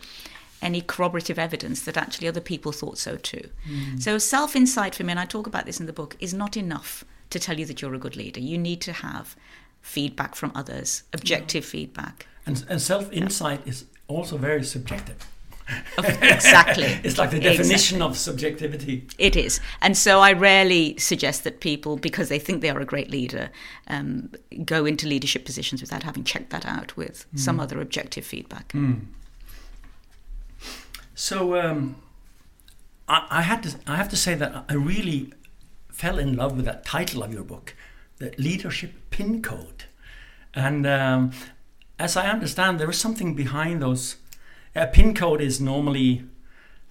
any 0.62 0.80
corroborative 0.80 1.38
evidence 1.38 1.82
that 1.82 1.96
actually 1.96 2.28
other 2.28 2.40
people 2.40 2.72
thought 2.72 2.98
so 2.98 3.16
too. 3.16 3.48
Hmm. 3.66 3.98
So 3.98 4.18
self 4.18 4.54
insight 4.56 4.94
for 4.94 5.04
me, 5.04 5.12
and 5.12 5.20
I 5.20 5.24
talk 5.24 5.46
about 5.46 5.66
this 5.66 5.80
in 5.80 5.86
the 5.86 5.92
book, 5.92 6.16
is 6.20 6.34
not 6.34 6.56
enough 6.56 7.04
to 7.30 7.38
tell 7.38 7.58
you 7.58 7.66
that 7.66 7.80
you're 7.80 7.94
a 7.94 7.98
good 7.98 8.16
leader. 8.16 8.40
You 8.40 8.58
need 8.58 8.80
to 8.82 8.92
have 8.92 9.36
feedback 9.80 10.34
from 10.34 10.52
others, 10.54 11.04
objective 11.12 11.64
feedback. 11.64 12.26
And, 12.46 12.64
and 12.68 12.80
self 12.80 13.12
insight 13.12 13.66
is 13.66 13.84
also 14.08 14.36
very 14.36 14.64
subjective. 14.64 15.26
Exactly. 15.98 16.84
it's 17.04 17.18
like 17.18 17.30
the 17.30 17.40
definition 17.40 18.02
of 18.02 18.16
subjectivity. 18.16 19.06
It 19.18 19.36
is. 19.36 19.60
And 19.80 19.96
so 19.96 20.20
I 20.20 20.32
rarely 20.32 20.96
suggest 20.98 21.44
that 21.44 21.60
people, 21.60 21.96
because 21.96 22.28
they 22.28 22.38
think 22.38 22.60
they 22.60 22.70
are 22.70 22.80
a 22.80 22.84
great 22.84 23.10
leader, 23.10 23.50
um, 23.86 24.30
go 24.64 24.84
into 24.84 25.06
leadership 25.06 25.44
positions 25.44 25.80
without 25.80 26.02
having 26.02 26.24
checked 26.24 26.50
that 26.50 26.66
out 26.66 26.96
with 26.96 27.26
some 27.36 27.56
hmm. 27.56 27.60
other 27.60 27.80
objective 27.80 28.24
feedback. 28.24 28.72
Hmm. 28.72 28.94
So 31.20 31.60
um, 31.60 31.96
I, 33.06 33.26
I 33.28 33.42
had 33.42 33.62
to 33.64 33.76
I 33.86 33.96
have 33.96 34.08
to 34.08 34.16
say 34.16 34.34
that 34.36 34.64
I 34.70 34.72
really 34.72 35.34
fell 35.92 36.18
in 36.18 36.34
love 36.34 36.56
with 36.56 36.64
that 36.64 36.82
title 36.82 37.22
of 37.22 37.30
your 37.30 37.44
book, 37.44 37.74
the 38.16 38.32
leadership 38.38 38.94
pin 39.10 39.42
code, 39.42 39.84
and 40.54 40.86
um, 40.86 41.32
as 41.98 42.16
I 42.16 42.30
understand, 42.30 42.80
there 42.80 42.88
is 42.88 42.98
something 42.98 43.34
behind 43.34 43.82
those. 43.82 44.16
A 44.74 44.86
pin 44.86 45.14
code 45.14 45.42
is 45.42 45.60
normally 45.60 46.24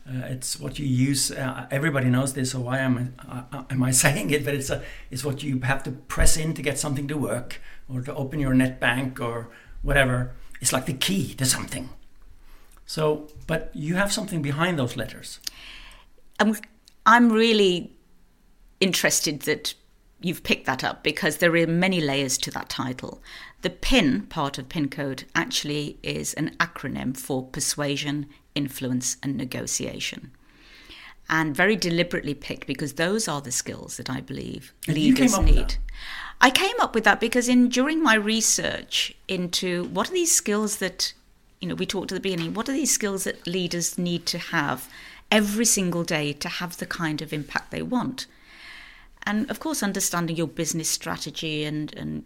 uh, 0.07 0.27
it's 0.35 0.59
what 0.59 0.77
you 0.77 0.85
use. 0.85 1.31
Uh, 1.31 1.65
everybody 1.71 2.07
knows 2.11 2.33
this, 2.33 2.51
so 2.51 2.59
why 2.59 2.77
am 2.77 3.15
I, 3.27 3.57
uh, 3.57 3.63
am 3.71 3.81
I 3.81 3.89
saying 4.05 4.29
it? 4.29 4.45
But 4.45 4.53
it's 4.53 4.69
a 4.69 4.83
it's 5.09 5.25
what 5.25 5.41
you 5.41 5.59
have 5.61 5.81
to 5.85 5.91
press 5.91 6.37
in 6.37 6.53
to 6.53 6.61
get 6.61 6.77
something 6.77 7.07
to 7.07 7.17
work, 7.17 7.59
or 7.91 8.01
to 8.03 8.13
open 8.13 8.39
your 8.39 8.53
net 8.53 8.79
bank, 8.79 9.19
or 9.19 9.49
whatever. 9.81 10.35
It's 10.61 10.71
like 10.71 10.85
the 10.85 10.93
key 10.93 11.33
to 11.33 11.45
something. 11.45 11.89
So, 12.89 13.27
but 13.45 13.69
you 13.75 13.97
have 13.97 14.11
something 14.11 14.41
behind 14.41 14.79
those 14.79 14.97
letters. 14.97 15.39
I'm, 16.39 16.55
I'm 17.05 17.31
really 17.31 17.95
interested 18.79 19.41
that 19.41 19.75
you've 20.21 20.41
picked 20.41 20.65
that 20.65 20.83
up 20.83 21.03
because 21.03 21.37
there 21.37 21.55
are 21.55 21.67
many 21.67 22.01
layers 22.01 22.35
to 22.39 22.49
that 22.49 22.67
title. 22.67 23.21
The 23.61 23.69
PIN 23.69 24.23
part 24.23 24.57
of 24.57 24.69
PIN 24.69 24.89
code 24.89 25.25
actually 25.35 25.99
is 26.01 26.33
an 26.33 26.55
acronym 26.59 27.15
for 27.15 27.45
persuasion, 27.45 28.25
influence, 28.55 29.17
and 29.21 29.37
negotiation. 29.37 30.31
And 31.29 31.55
very 31.55 31.75
deliberately 31.75 32.33
picked 32.33 32.65
because 32.65 32.93
those 32.93 33.27
are 33.27 33.39
the 33.39 33.51
skills 33.51 33.97
that 33.97 34.09
I 34.09 34.19
believe 34.19 34.73
And 34.87 34.95
leaders 34.95 35.37
need. 35.37 35.75
I 36.41 36.49
came 36.49 36.79
up 36.79 36.95
with 36.95 37.03
that 37.03 37.19
because 37.19 37.47
in 37.47 37.69
during 37.69 38.01
my 38.01 38.15
research 38.15 39.13
into 39.27 39.83
what 39.89 40.09
are 40.09 40.13
these 40.13 40.31
skills 40.31 40.77
that 40.77 41.13
you 41.59 41.67
know 41.67 41.75
we 41.75 41.85
talked 41.85 42.11
at 42.11 42.15
the 42.15 42.21
beginning, 42.21 42.53
what 42.53 42.69
are 42.69 42.73
these 42.73 42.93
skills 42.93 43.25
that 43.25 43.45
leaders 43.47 43.97
need 43.97 44.25
to 44.27 44.37
have 44.37 44.89
every 45.31 45.65
single 45.65 46.03
day 46.03 46.33
to 46.33 46.49
have 46.49 46.77
the 46.77 46.85
kind 46.85 47.21
of 47.21 47.33
impact 47.33 47.71
they 47.71 47.81
want? 47.81 48.27
And 49.23 49.49
of 49.51 49.59
course, 49.59 49.83
understanding 49.83 50.37
your 50.37 50.47
business 50.47 50.89
strategy 50.89 51.65
and, 51.65 51.93
and 51.95 52.23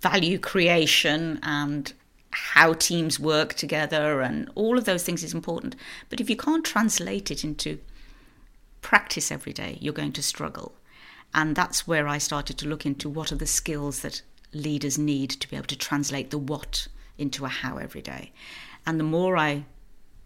value 0.00 0.38
creation 0.38 1.38
and 1.42 1.92
how 2.32 2.72
teams 2.72 3.20
work 3.20 3.54
together 3.54 4.20
and 4.20 4.50
all 4.54 4.76
of 4.76 4.84
those 4.84 5.04
things 5.04 5.22
is 5.22 5.34
important. 5.34 5.76
But 6.08 6.20
if 6.20 6.28
you 6.28 6.36
can't 6.36 6.64
translate 6.64 7.30
it 7.30 7.44
into 7.44 7.78
practice 8.80 9.30
every 9.30 9.52
day, 9.52 9.78
you're 9.80 9.92
going 9.92 10.12
to 10.12 10.22
struggle. 10.22 10.72
And 11.34 11.54
that's 11.54 11.86
where 11.86 12.08
I 12.08 12.18
started 12.18 12.58
to 12.58 12.68
look 12.68 12.84
into 12.84 13.08
what 13.08 13.32
are 13.32 13.36
the 13.36 13.46
skills 13.46 14.00
that 14.00 14.22
leaders 14.52 14.98
need 14.98 15.30
to 15.30 15.48
be 15.48 15.56
able 15.56 15.66
to 15.66 15.76
translate 15.76 16.30
the 16.30 16.38
what 16.38 16.88
into 17.22 17.44
a 17.44 17.48
how 17.48 17.78
every 17.78 18.02
day. 18.02 18.32
And 18.84 19.00
the 19.00 19.04
more 19.04 19.36
I 19.36 19.64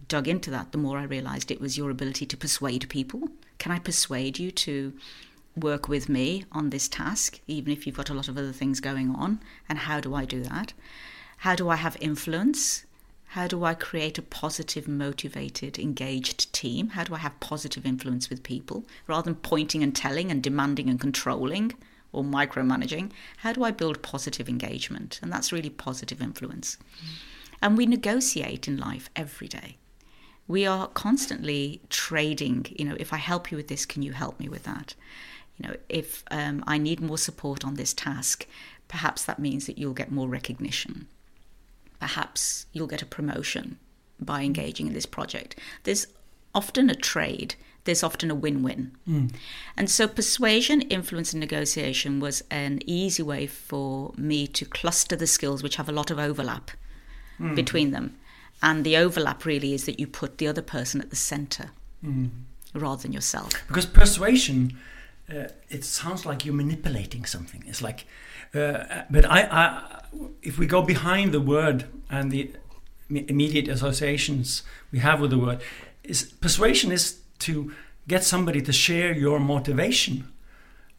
dug 0.08 0.26
into 0.26 0.50
that, 0.50 0.72
the 0.72 0.78
more 0.78 0.98
I 0.98 1.04
realized 1.04 1.50
it 1.50 1.60
was 1.60 1.78
your 1.78 1.90
ability 1.90 2.26
to 2.26 2.36
persuade 2.36 2.88
people. 2.88 3.28
Can 3.58 3.72
I 3.72 3.78
persuade 3.78 4.38
you 4.38 4.50
to 4.50 4.92
work 5.56 5.88
with 5.88 6.08
me 6.08 6.44
on 6.52 6.70
this 6.70 6.88
task, 6.88 7.40
even 7.46 7.72
if 7.72 7.86
you've 7.86 7.96
got 7.96 8.10
a 8.10 8.14
lot 8.14 8.28
of 8.28 8.36
other 8.36 8.52
things 8.52 8.80
going 8.80 9.10
on? 9.10 9.40
And 9.68 9.78
how 9.78 10.00
do 10.00 10.14
I 10.14 10.24
do 10.24 10.42
that? 10.42 10.72
How 11.38 11.54
do 11.54 11.68
I 11.68 11.76
have 11.76 11.96
influence? 12.00 12.84
How 13.30 13.46
do 13.46 13.64
I 13.64 13.74
create 13.74 14.18
a 14.18 14.22
positive, 14.22 14.86
motivated, 14.86 15.78
engaged 15.78 16.52
team? 16.52 16.90
How 16.90 17.04
do 17.04 17.14
I 17.14 17.18
have 17.18 17.38
positive 17.40 17.84
influence 17.84 18.30
with 18.30 18.42
people 18.42 18.84
rather 19.06 19.24
than 19.24 19.34
pointing 19.34 19.82
and 19.82 19.94
telling 19.94 20.30
and 20.30 20.42
demanding 20.42 20.88
and 20.88 21.00
controlling 21.00 21.72
or 22.12 22.24
micromanaging? 22.24 23.10
How 23.38 23.52
do 23.52 23.64
I 23.64 23.70
build 23.70 24.02
positive 24.02 24.48
engagement? 24.48 25.18
And 25.22 25.32
that's 25.32 25.52
really 25.52 25.70
positive 25.70 26.20
influence. 26.22 26.78
And 27.62 27.76
we 27.76 27.86
negotiate 27.86 28.68
in 28.68 28.76
life 28.76 29.10
every 29.16 29.48
day. 29.48 29.76
We 30.48 30.66
are 30.66 30.88
constantly 30.88 31.80
trading. 31.90 32.66
You 32.78 32.84
know, 32.84 32.96
if 33.00 33.12
I 33.12 33.16
help 33.16 33.50
you 33.50 33.56
with 33.56 33.68
this, 33.68 33.86
can 33.86 34.02
you 34.02 34.12
help 34.12 34.38
me 34.38 34.48
with 34.48 34.64
that? 34.64 34.94
You 35.58 35.68
know, 35.68 35.76
if 35.88 36.22
um, 36.30 36.62
I 36.66 36.78
need 36.78 37.00
more 37.00 37.18
support 37.18 37.64
on 37.64 37.74
this 37.74 37.94
task, 37.94 38.46
perhaps 38.88 39.24
that 39.24 39.38
means 39.38 39.66
that 39.66 39.78
you'll 39.78 39.94
get 39.94 40.12
more 40.12 40.28
recognition. 40.28 41.08
Perhaps 41.98 42.66
you'll 42.72 42.86
get 42.86 43.02
a 43.02 43.06
promotion 43.06 43.78
by 44.20 44.42
engaging 44.42 44.86
in 44.86 44.92
this 44.92 45.06
project. 45.06 45.58
There's 45.84 46.06
often 46.54 46.90
a 46.90 46.94
trade, 46.94 47.54
there's 47.86 48.02
often 48.02 48.30
a 48.30 48.34
win 48.34 48.62
win. 48.62 48.92
And 49.76 49.88
so, 49.90 50.06
persuasion, 50.06 50.82
influence, 50.82 51.32
and 51.32 51.40
negotiation 51.40 52.20
was 52.20 52.44
an 52.50 52.80
easy 52.86 53.22
way 53.22 53.46
for 53.46 54.12
me 54.16 54.46
to 54.48 54.64
cluster 54.66 55.16
the 55.16 55.26
skills 55.26 55.62
which 55.62 55.76
have 55.76 55.88
a 55.88 55.92
lot 55.92 56.10
of 56.10 56.18
overlap 56.18 56.70
between 57.54 57.90
them. 57.92 58.16
And 58.62 58.84
the 58.84 58.96
overlap 58.96 59.44
really 59.44 59.72
is 59.74 59.84
that 59.86 60.00
you 60.00 60.06
put 60.06 60.38
the 60.38 60.48
other 60.48 60.62
person 60.62 61.00
at 61.00 61.10
the 61.10 61.16
center 61.16 61.70
rather 62.74 63.02
than 63.02 63.12
yourself. 63.12 63.52
Because 63.68 63.86
persuasion, 63.86 64.76
uh, 65.30 65.48
it 65.68 65.84
sounds 65.84 66.24
like 66.26 66.44
you're 66.44 66.54
manipulating 66.54 67.24
something. 67.24 67.64
It's 67.66 67.82
like, 67.82 68.06
uh, 68.54 69.02
but 69.10 69.24
I, 69.26 69.40
I, 69.50 70.02
if 70.42 70.58
we 70.58 70.66
go 70.66 70.82
behind 70.82 71.32
the 71.32 71.40
word 71.40 71.84
and 72.08 72.30
the 72.30 72.52
immediate 73.08 73.68
associations 73.68 74.62
we 74.92 75.00
have 75.00 75.20
with 75.20 75.30
the 75.30 75.38
word, 75.38 75.60
is 76.02 76.24
persuasion 76.24 76.92
is 76.92 77.20
to 77.40 77.72
get 78.08 78.24
somebody 78.24 78.62
to 78.62 78.72
share 78.72 79.12
your 79.14 79.40
motivation 79.40 80.32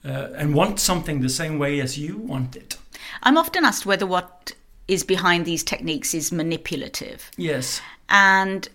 uh, 0.05 0.29
and 0.35 0.53
want 0.53 0.79
something 0.79 1.21
the 1.21 1.29
same 1.29 1.57
way 1.59 1.79
as 1.79 1.97
you 1.97 2.17
want 2.17 2.55
it. 2.55 2.77
I'm 3.23 3.37
often 3.37 3.63
asked 3.65 3.85
whether 3.85 4.05
what 4.05 4.53
is 4.87 5.03
behind 5.03 5.45
these 5.45 5.63
techniques 5.63 6.13
is 6.13 6.31
manipulative. 6.31 7.31
Yes. 7.37 7.81
And 8.09 8.67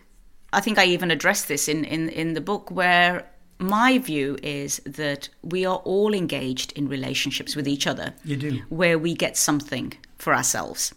I 0.52 0.60
think 0.60 0.78
I 0.78 0.84
even 0.86 1.10
addressed 1.10 1.48
this 1.48 1.68
in, 1.68 1.84
in, 1.84 2.08
in 2.10 2.34
the 2.34 2.40
book, 2.40 2.70
where 2.70 3.26
my 3.58 3.98
view 3.98 4.36
is 4.42 4.80
that 4.84 5.28
we 5.42 5.64
are 5.64 5.78
all 5.78 6.12
engaged 6.12 6.72
in 6.72 6.88
relationships 6.88 7.56
with 7.56 7.66
each 7.68 7.86
other 7.86 8.12
You 8.24 8.36
do. 8.36 8.62
where 8.68 8.98
we 8.98 9.14
get 9.14 9.36
something 9.36 9.92
for 10.18 10.34
ourselves. 10.34 10.94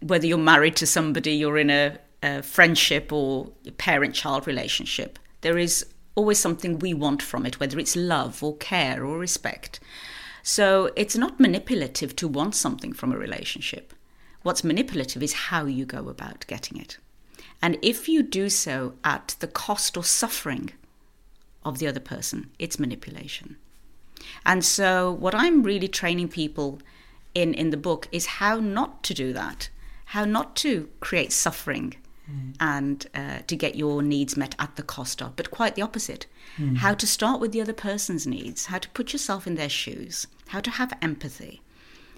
Whether 0.00 0.26
you're 0.26 0.38
married 0.38 0.76
to 0.76 0.86
somebody, 0.86 1.32
you're 1.34 1.58
in 1.58 1.70
a, 1.70 1.98
a 2.22 2.42
friendship 2.42 3.12
or 3.12 3.50
parent 3.78 4.14
child 4.14 4.46
relationship, 4.46 5.18
there 5.42 5.58
is 5.58 5.86
always 6.14 6.38
something 6.38 6.78
we 6.78 6.94
want 6.94 7.22
from 7.22 7.46
it, 7.46 7.60
whether 7.60 7.78
it's 7.78 7.96
love 7.96 8.42
or 8.42 8.56
care 8.56 9.04
or 9.04 9.18
respect. 9.18 9.80
So 10.42 10.90
it's 10.96 11.16
not 11.16 11.38
manipulative 11.38 12.16
to 12.16 12.28
want 12.28 12.54
something 12.54 12.92
from 12.92 13.12
a 13.12 13.18
relationship. 13.18 13.94
What's 14.42 14.64
manipulative 14.64 15.22
is 15.22 15.32
how 15.34 15.66
you 15.66 15.84
go 15.84 16.08
about 16.08 16.46
getting 16.48 16.78
it. 16.78 16.98
And 17.60 17.78
if 17.80 18.08
you 18.08 18.22
do 18.22 18.48
so 18.48 18.94
at 19.04 19.36
the 19.38 19.46
cost 19.46 19.96
or 19.96 20.02
suffering 20.02 20.70
of 21.64 21.78
the 21.78 21.86
other 21.86 22.00
person, 22.00 22.50
it's 22.58 22.80
manipulation. 22.80 23.56
And 24.44 24.64
so, 24.64 25.12
what 25.12 25.34
I'm 25.34 25.62
really 25.62 25.88
training 25.88 26.28
people 26.28 26.80
in 27.34 27.54
in 27.54 27.70
the 27.70 27.76
book 27.76 28.08
is 28.10 28.26
how 28.26 28.58
not 28.58 29.04
to 29.04 29.14
do 29.14 29.32
that, 29.32 29.68
how 30.06 30.24
not 30.24 30.56
to 30.56 30.88
create 31.00 31.32
suffering 31.32 31.94
mm. 32.30 32.54
and 32.60 33.06
uh, 33.14 33.38
to 33.46 33.56
get 33.56 33.74
your 33.74 34.02
needs 34.02 34.36
met 34.36 34.54
at 34.58 34.76
the 34.76 34.82
cost 34.82 35.22
of, 35.22 35.36
but 35.36 35.50
quite 35.50 35.74
the 35.74 35.82
opposite. 35.82 36.26
Mm. 36.58 36.78
How 36.78 36.94
to 36.94 37.06
start 37.06 37.40
with 37.40 37.52
the 37.52 37.60
other 37.60 37.72
person's 37.72 38.26
needs, 38.26 38.66
how 38.66 38.78
to 38.78 38.88
put 38.90 39.12
yourself 39.12 39.46
in 39.46 39.54
their 39.54 39.68
shoes, 39.68 40.26
how 40.48 40.60
to 40.60 40.70
have 40.70 40.92
empathy, 41.02 41.62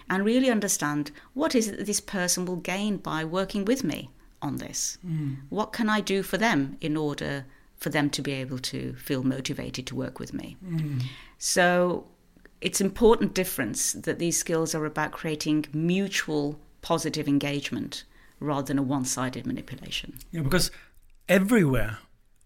and 0.08 0.24
really 0.24 0.50
understand 0.50 1.10
what 1.32 1.54
is 1.54 1.68
it 1.68 1.78
that 1.78 1.86
this 1.86 2.00
person 2.00 2.44
will 2.44 2.56
gain 2.56 2.96
by 2.98 3.24
working 3.24 3.64
with 3.64 3.84
me 3.84 4.10
on 4.42 4.56
this. 4.56 4.98
Mm. 5.06 5.36
What 5.48 5.72
can 5.72 5.88
I 5.88 6.00
do 6.00 6.22
for 6.22 6.36
them 6.36 6.76
in 6.80 6.96
order 6.96 7.46
for 7.76 7.88
them 7.90 8.10
to 8.10 8.22
be 8.22 8.32
able 8.32 8.58
to 8.58 8.94
feel 8.94 9.22
motivated 9.22 9.86
to 9.86 9.94
work 9.94 10.18
with 10.18 10.34
me? 10.34 10.56
Mm. 10.64 11.02
So 11.38 12.06
it's 12.60 12.80
important 12.80 13.34
difference 13.34 13.92
that 13.92 14.18
these 14.18 14.36
skills 14.36 14.74
are 14.74 14.84
about 14.84 15.12
creating 15.12 15.66
mutual 15.72 16.58
positive 16.82 17.26
engagement 17.26 18.04
rather 18.44 18.66
than 18.66 18.78
a 18.78 18.82
one-sided 18.82 19.46
manipulation. 19.46 20.18
Yeah, 20.30 20.42
because 20.42 20.70
everywhere, 21.28 21.98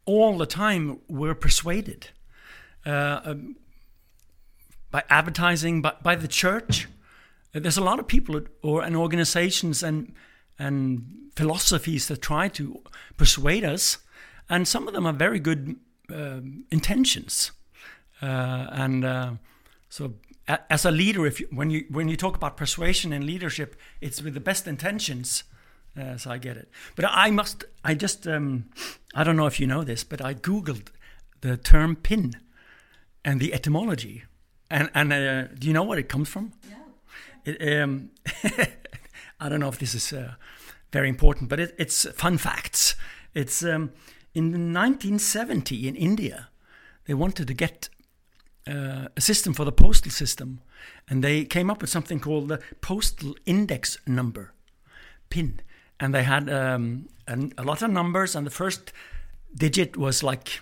all 0.05 0.39
the 0.39 0.47
time, 0.47 1.01
we're 1.09 1.35
persuaded 1.35 2.09
uh, 2.87 3.21
um, 3.25 3.57
by 4.91 5.05
advertising, 5.11 5.83
by, 5.83 5.95
by 6.03 6.17
the 6.17 6.29
church. 6.29 6.89
There's 7.53 7.79
a 7.79 7.85
lot 7.85 7.99
of 7.99 8.07
people 8.07 8.41
or 8.63 8.83
and 8.83 8.97
organizations 8.97 9.83
and 9.83 10.13
and 10.59 11.31
philosophies 11.35 12.09
that 12.09 12.21
try 12.21 12.49
to 12.49 12.83
persuade 13.17 13.65
us, 13.65 13.99
and 14.49 14.67
some 14.67 14.89
of 14.89 14.95
them 14.95 15.07
are 15.07 15.13
very 15.13 15.41
good 15.41 15.77
uh, 16.13 16.41
intentions, 16.71 17.53
uh, 18.23 18.67
and 18.71 19.05
uh, 19.05 19.33
so 19.89 20.15
as 20.49 20.85
a 20.85 20.91
leader, 20.91 21.27
if 21.27 21.41
you, 21.41 21.49
when 21.51 21.71
you 21.71 21.85
when 21.91 22.09
you 22.09 22.17
talk 22.17 22.37
about 22.37 22.57
persuasion 22.57 23.13
and 23.13 23.25
leadership, 23.25 23.77
it's 24.01 24.23
with 24.23 24.35
the 24.35 24.41
best 24.41 24.67
intentions. 24.67 25.45
Uh, 25.97 26.17
so 26.17 26.31
I 26.31 26.39
get 26.39 26.57
it. 26.57 26.71
But 26.97 27.07
I 27.09 27.31
must. 27.31 27.65
I 27.85 27.95
just. 27.95 28.27
Um, 28.27 28.67
I 29.15 29.25
don't 29.25 29.37
know 29.37 29.47
if 29.47 29.59
you 29.59 29.67
know 29.67 29.85
this, 29.85 30.05
but 30.05 30.21
I 30.21 30.35
googled 30.35 30.89
the 31.41 31.57
term 31.57 31.97
pin 31.97 32.37
and 33.25 33.41
the 33.41 33.53
etymology. 33.53 34.25
And 34.71 34.91
and 34.95 35.13
uh, 35.13 35.43
do 35.59 35.67
you 35.67 35.73
know 35.73 35.83
what 35.83 35.99
it 35.99 36.09
comes 36.09 36.29
from? 36.29 36.53
No. 36.71 36.77
It, 37.45 37.81
um, 37.81 38.11
I 39.41 39.49
don't 39.49 39.61
know 39.61 39.69
if 39.69 39.79
this 39.79 39.95
is 39.95 40.13
uh, 40.13 40.35
very 40.93 41.09
important, 41.09 41.49
but 41.49 41.61
it, 41.61 41.75
it's 41.79 42.07
fun 42.13 42.39
facts. 42.39 42.97
It's 43.35 43.63
um, 43.63 43.93
in 44.35 44.73
1970 44.73 45.89
in 45.89 45.97
India, 45.97 46.49
they 47.07 47.15
wanted 47.15 47.47
to 47.49 47.55
get 47.55 47.89
uh, 48.67 49.09
a 49.17 49.21
system 49.21 49.55
for 49.55 49.65
the 49.65 49.73
postal 49.73 50.11
system, 50.11 50.61
and 51.09 51.25
they 51.25 51.45
came 51.45 51.71
up 51.71 51.81
with 51.81 51.91
something 51.91 52.21
called 52.21 52.49
the 52.49 52.61
Postal 52.81 53.37
Index 53.47 53.99
Number, 54.07 54.53
PIN, 55.31 55.61
and 56.01 56.15
they 56.15 56.23
had 56.23 56.49
um, 56.49 57.09
a, 57.27 57.37
a 57.59 57.65
lot 57.65 57.83
of 57.83 57.91
numbers, 57.91 58.37
and 58.37 58.47
the 58.47 58.51
first 58.51 58.93
digit 59.55 59.97
was 59.97 60.23
like 60.23 60.61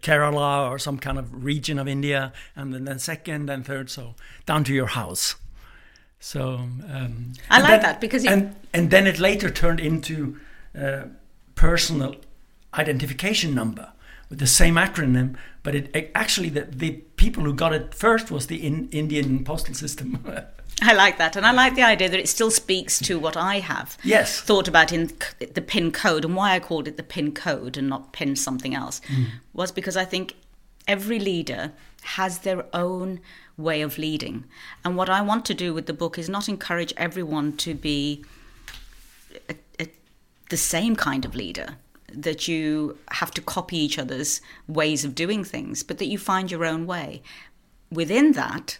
Kerala 0.00 0.70
or 0.70 0.78
some 0.78 0.98
kind 0.98 1.18
of 1.18 1.44
region 1.44 1.78
of 1.78 1.88
India, 1.88 2.32
and 2.56 2.72
then, 2.72 2.84
then 2.84 2.98
second 2.98 3.50
and 3.50 3.64
third, 3.64 3.90
so 3.90 4.14
down 4.46 4.64
to 4.64 4.72
your 4.72 4.86
house. 4.86 5.36
So 6.20 6.54
um, 6.92 7.34
I 7.50 7.60
like 7.60 7.70
then, 7.70 7.82
that 7.82 8.00
because 8.00 8.24
and 8.24 8.56
and 8.72 8.90
then 8.90 9.06
it 9.06 9.18
later 9.18 9.50
turned 9.50 9.80
into 9.80 10.38
uh, 10.78 11.02
personal 11.54 12.16
identification 12.74 13.54
number 13.54 13.92
with 14.28 14.38
the 14.38 14.46
same 14.46 14.74
acronym, 14.74 15.36
but 15.62 15.74
it, 15.74 15.90
it 15.94 16.10
actually 16.14 16.48
the, 16.48 16.62
the 16.62 17.02
people 17.18 17.42
who 17.44 17.52
got 17.52 17.74
it 17.74 17.94
first 17.94 18.30
was 18.30 18.46
the 18.46 18.64
in, 18.64 18.88
Indian 18.90 19.44
postal 19.44 19.74
system. 19.74 20.24
I 20.82 20.94
like 20.94 21.18
that, 21.18 21.34
and 21.34 21.44
I 21.44 21.50
like 21.50 21.74
the 21.74 21.82
idea 21.82 22.08
that 22.08 22.20
it 22.20 22.28
still 22.28 22.52
speaks 22.52 23.00
to 23.00 23.18
what 23.18 23.36
I 23.36 23.58
have 23.58 23.98
yes. 24.04 24.40
thought 24.40 24.68
about 24.68 24.92
in 24.92 25.10
the 25.38 25.60
PIN 25.60 25.90
code, 25.90 26.24
and 26.24 26.36
why 26.36 26.54
I 26.54 26.60
called 26.60 26.86
it 26.86 26.96
the 26.96 27.02
PIN 27.02 27.32
code 27.32 27.76
and 27.76 27.88
not 27.88 28.12
PIN 28.12 28.36
something 28.36 28.74
else 28.74 29.00
mm. 29.08 29.26
was 29.52 29.72
because 29.72 29.96
I 29.96 30.04
think 30.04 30.36
every 30.86 31.18
leader 31.18 31.72
has 32.02 32.38
their 32.38 32.64
own 32.72 33.20
way 33.56 33.82
of 33.82 33.98
leading, 33.98 34.44
and 34.84 34.96
what 34.96 35.10
I 35.10 35.20
want 35.20 35.44
to 35.46 35.54
do 35.54 35.74
with 35.74 35.86
the 35.86 35.92
book 35.92 36.16
is 36.16 36.28
not 36.28 36.48
encourage 36.48 36.94
everyone 36.96 37.56
to 37.56 37.74
be 37.74 38.24
a, 39.50 39.56
a, 39.80 39.88
the 40.48 40.56
same 40.56 40.94
kind 40.94 41.24
of 41.24 41.34
leader 41.34 41.74
that 42.12 42.48
you 42.48 42.98
have 43.10 43.30
to 43.32 43.42
copy 43.42 43.76
each 43.76 43.98
other's 43.98 44.40
ways 44.66 45.04
of 45.04 45.14
doing 45.14 45.44
things, 45.44 45.82
but 45.82 45.98
that 45.98 46.06
you 46.06 46.18
find 46.18 46.50
your 46.50 46.64
own 46.64 46.86
way. 46.86 47.22
Within 47.90 48.32
that, 48.32 48.78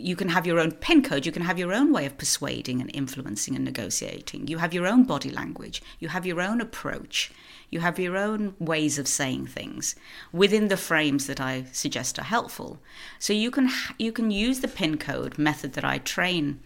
you 0.00 0.14
can 0.14 0.28
have 0.28 0.46
your 0.46 0.60
own 0.60 0.70
pin 0.70 1.02
code, 1.02 1.26
you 1.26 1.32
can 1.32 1.42
have 1.42 1.58
your 1.58 1.72
own 1.72 1.92
way 1.92 2.06
of 2.06 2.16
persuading 2.16 2.80
and 2.80 2.90
influencing 2.94 3.56
and 3.56 3.64
negotiating. 3.64 4.46
You 4.46 4.58
have 4.58 4.72
your 4.72 4.86
own 4.86 5.02
body 5.02 5.28
language, 5.28 5.82
you 5.98 6.08
have 6.08 6.24
your 6.24 6.40
own 6.40 6.60
approach, 6.60 7.32
you 7.68 7.80
have 7.80 7.98
your 7.98 8.16
own 8.16 8.54
ways 8.60 8.98
of 8.98 9.08
saying 9.08 9.48
things 9.48 9.96
within 10.32 10.68
the 10.68 10.76
frames 10.76 11.26
that 11.26 11.40
I 11.40 11.64
suggest 11.72 12.18
are 12.18 12.24
helpful. 12.24 12.78
So 13.18 13.32
you 13.32 13.50
can 13.50 13.68
you 13.98 14.12
can 14.12 14.30
use 14.30 14.60
the 14.60 14.68
pin 14.68 14.98
code 14.98 15.36
method 15.36 15.72
that 15.72 15.84
I 15.84 15.98
train 15.98 16.60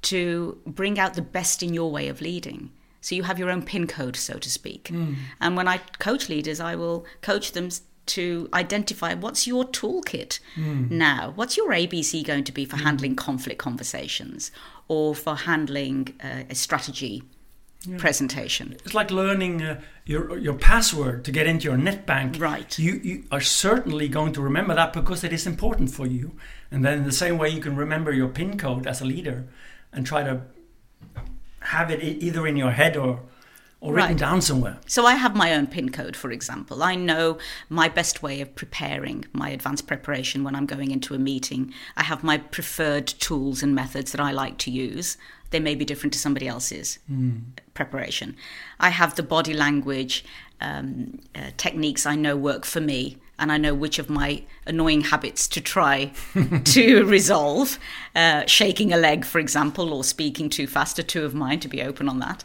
to 0.00 0.58
bring 0.66 0.98
out 0.98 1.14
the 1.14 1.22
best 1.22 1.62
in 1.62 1.74
your 1.74 1.90
way 1.90 2.08
of 2.08 2.22
leading. 2.22 2.70
So 3.00 3.14
you 3.14 3.22
have 3.22 3.38
your 3.38 3.50
own 3.50 3.62
pin 3.62 3.86
code, 3.86 4.16
so 4.16 4.38
to 4.38 4.50
speak. 4.50 4.84
Mm. 4.84 5.16
And 5.40 5.56
when 5.56 5.68
I 5.68 5.78
coach 5.98 6.28
leaders, 6.28 6.60
I 6.60 6.74
will 6.74 7.06
coach 7.22 7.52
them 7.52 7.70
to 8.06 8.48
identify 8.54 9.14
what's 9.14 9.46
your 9.46 9.64
toolkit 9.64 10.40
mm. 10.56 10.90
now. 10.90 11.32
What's 11.34 11.56
your 11.56 11.70
ABC 11.70 12.24
going 12.24 12.44
to 12.44 12.52
be 12.52 12.64
for 12.64 12.76
mm. 12.76 12.82
handling 12.82 13.16
conflict 13.16 13.58
conversations 13.58 14.50
or 14.88 15.14
for 15.14 15.36
handling 15.36 16.14
uh, 16.22 16.44
a 16.50 16.54
strategy 16.54 17.22
yeah. 17.84 17.98
presentation? 17.98 18.76
It's 18.84 18.94
like 18.94 19.10
learning 19.10 19.62
uh, 19.62 19.80
your 20.06 20.38
your 20.38 20.54
password 20.54 21.24
to 21.26 21.30
get 21.30 21.46
into 21.46 21.64
your 21.64 21.76
net 21.76 22.06
bank. 22.06 22.36
Right. 22.40 22.78
You 22.78 22.94
you 23.04 23.24
are 23.30 23.42
certainly 23.42 24.08
going 24.08 24.32
to 24.32 24.40
remember 24.40 24.74
that 24.74 24.92
because 24.92 25.22
it 25.22 25.32
is 25.32 25.46
important 25.46 25.90
for 25.90 26.06
you. 26.06 26.32
And 26.70 26.84
then 26.84 26.98
in 26.98 27.04
the 27.04 27.12
same 27.12 27.38
way, 27.38 27.50
you 27.50 27.60
can 27.60 27.76
remember 27.76 28.12
your 28.12 28.28
pin 28.28 28.58
code 28.58 28.86
as 28.86 29.00
a 29.00 29.04
leader 29.04 29.46
and 29.92 30.06
try 30.06 30.22
to 30.22 30.42
have 31.68 31.90
it 31.90 32.02
either 32.02 32.46
in 32.46 32.56
your 32.56 32.72
head 32.72 32.96
or 32.96 33.20
or 33.80 33.92
written 33.94 34.10
right. 34.10 34.18
down 34.18 34.42
somewhere. 34.42 34.76
So 34.86 35.06
I 35.06 35.14
have 35.14 35.36
my 35.36 35.54
own 35.54 35.68
pin 35.68 35.90
code, 35.90 36.16
for 36.16 36.32
example. 36.32 36.82
I 36.82 36.96
know 36.96 37.38
my 37.68 37.88
best 37.88 38.24
way 38.24 38.40
of 38.40 38.56
preparing 38.56 39.24
my 39.32 39.50
advanced 39.50 39.86
preparation 39.86 40.42
when 40.42 40.56
I'm 40.56 40.66
going 40.66 40.90
into 40.90 41.14
a 41.14 41.18
meeting. 41.18 41.72
I 41.96 42.02
have 42.02 42.24
my 42.24 42.38
preferred 42.38 43.06
tools 43.06 43.62
and 43.62 43.76
methods 43.76 44.10
that 44.10 44.20
I 44.20 44.32
like 44.32 44.58
to 44.58 44.72
use. 44.72 45.16
They 45.50 45.60
may 45.60 45.76
be 45.76 45.84
different 45.84 46.12
to 46.14 46.18
somebody 46.18 46.48
else's 46.48 46.98
mm. 47.08 47.40
preparation. 47.74 48.36
I 48.80 48.88
have 48.88 49.14
the 49.14 49.22
body 49.22 49.54
language 49.54 50.24
um, 50.60 51.20
uh, 51.36 51.50
techniques 51.56 52.04
I 52.04 52.16
know 52.16 52.36
work 52.36 52.64
for 52.64 52.80
me 52.80 53.18
and 53.38 53.52
I 53.52 53.56
know 53.56 53.74
which 53.74 53.98
of 53.98 54.10
my 54.10 54.42
annoying 54.66 55.02
habits 55.02 55.46
to 55.48 55.60
try 55.60 56.12
to 56.64 57.04
resolve. 57.04 57.78
Uh, 58.14 58.44
shaking 58.46 58.92
a 58.92 58.96
leg, 58.96 59.24
for 59.24 59.38
example, 59.38 59.92
or 59.92 60.04
speaking 60.04 60.48
too 60.50 60.66
fast 60.66 60.98
are 60.98 61.04
two 61.04 61.24
of 61.24 61.34
mine, 61.34 61.60
to 61.60 61.68
be 61.68 61.82
open 61.82 62.08
on 62.08 62.18
that. 62.18 62.44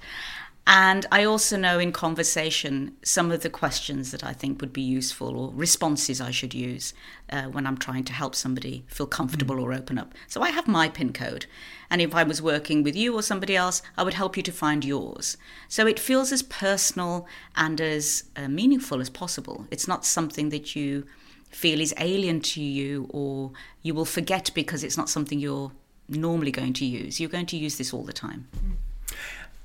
And 0.65 1.05
I 1.11 1.25
also 1.25 1.57
know 1.57 1.77
in 1.77 1.91
conversation 1.91 2.95
some 3.03 3.31
of 3.31 3.41
the 3.41 3.49
questions 3.49 4.11
that 4.11 4.23
I 4.23 4.31
think 4.31 4.61
would 4.61 4.71
be 4.71 4.81
useful 4.81 5.37
or 5.37 5.51
responses 5.53 6.21
I 6.21 6.31
should 6.31 6.53
use 6.53 6.93
uh, 7.29 7.43
when 7.43 7.67
I'm 7.67 7.77
trying 7.77 8.05
to 8.05 8.13
help 8.13 8.33
somebody 8.33 8.85
feel 8.87 9.05
comfortable 9.05 9.57
mm. 9.57 9.63
or 9.63 9.73
open 9.73 9.97
up. 9.97 10.13
So 10.27 10.41
I 10.41 10.51
have 10.51 10.67
my 10.67 10.87
PIN 10.87 11.11
code. 11.11 11.47
And 11.89 12.01
if 12.01 12.15
I 12.15 12.23
was 12.23 12.41
working 12.41 12.81
with 12.81 12.95
you 12.95 13.13
or 13.13 13.21
somebody 13.21 13.57
else, 13.57 13.81
I 13.97 14.03
would 14.03 14.13
help 14.13 14.37
you 14.37 14.43
to 14.43 14.51
find 14.53 14.85
yours. 14.85 15.35
So 15.67 15.85
it 15.85 15.99
feels 15.99 16.31
as 16.31 16.43
personal 16.43 17.27
and 17.57 17.81
as 17.81 18.23
uh, 18.37 18.47
meaningful 18.47 19.01
as 19.01 19.09
possible. 19.09 19.67
It's 19.69 19.87
not 19.87 20.05
something 20.05 20.47
that 20.49 20.77
you 20.77 21.05
feel 21.49 21.81
is 21.81 21.93
alien 21.99 22.39
to 22.41 22.61
you 22.61 23.07
or 23.09 23.51
you 23.81 23.93
will 23.93 24.05
forget 24.05 24.49
because 24.55 24.83
it's 24.83 24.97
not 24.97 25.09
something 25.09 25.39
you're 25.39 25.73
normally 26.07 26.51
going 26.51 26.73
to 26.73 26.85
use. 26.85 27.19
You're 27.19 27.29
going 27.29 27.45
to 27.47 27.57
use 27.57 27.77
this 27.77 27.93
all 27.93 28.03
the 28.03 28.13
time. 28.13 28.47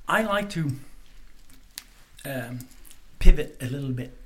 I 0.07 0.23
like 0.23 0.49
to 0.51 0.71
um, 2.25 2.59
pivot 3.19 3.57
a 3.61 3.65
little 3.65 3.91
bit. 3.91 4.17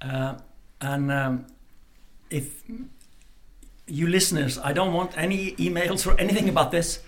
Uh, 0.00 0.34
and 0.80 1.10
um, 1.10 1.46
if 2.30 2.62
you 3.86 4.06
listeners, 4.06 4.58
I 4.58 4.72
don't 4.72 4.92
want 4.92 5.16
any 5.16 5.52
emails 5.52 6.06
or 6.06 6.18
anything 6.20 6.48
about 6.48 6.70
this 6.70 7.00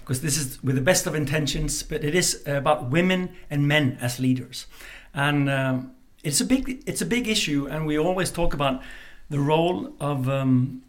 because 0.00 0.20
this 0.20 0.36
is 0.36 0.62
with 0.62 0.74
the 0.74 0.82
best 0.82 1.06
of 1.06 1.14
intentions, 1.14 1.82
but 1.82 2.04
it 2.04 2.14
is 2.14 2.42
about 2.46 2.90
women 2.90 3.30
and 3.50 3.68
men 3.68 3.98
as 4.00 4.18
leaders, 4.18 4.66
and 5.14 5.48
um, 5.48 5.92
it's 6.22 6.40
a 6.40 6.44
big 6.44 6.82
it's 6.86 7.00
a 7.00 7.06
big 7.06 7.28
issue, 7.28 7.66
and 7.70 7.86
we 7.86 7.98
always 7.98 8.30
talk 8.30 8.54
about 8.54 8.82
the 9.30 9.38
role 9.38 9.92
of 10.00 10.28
um, 10.28 10.82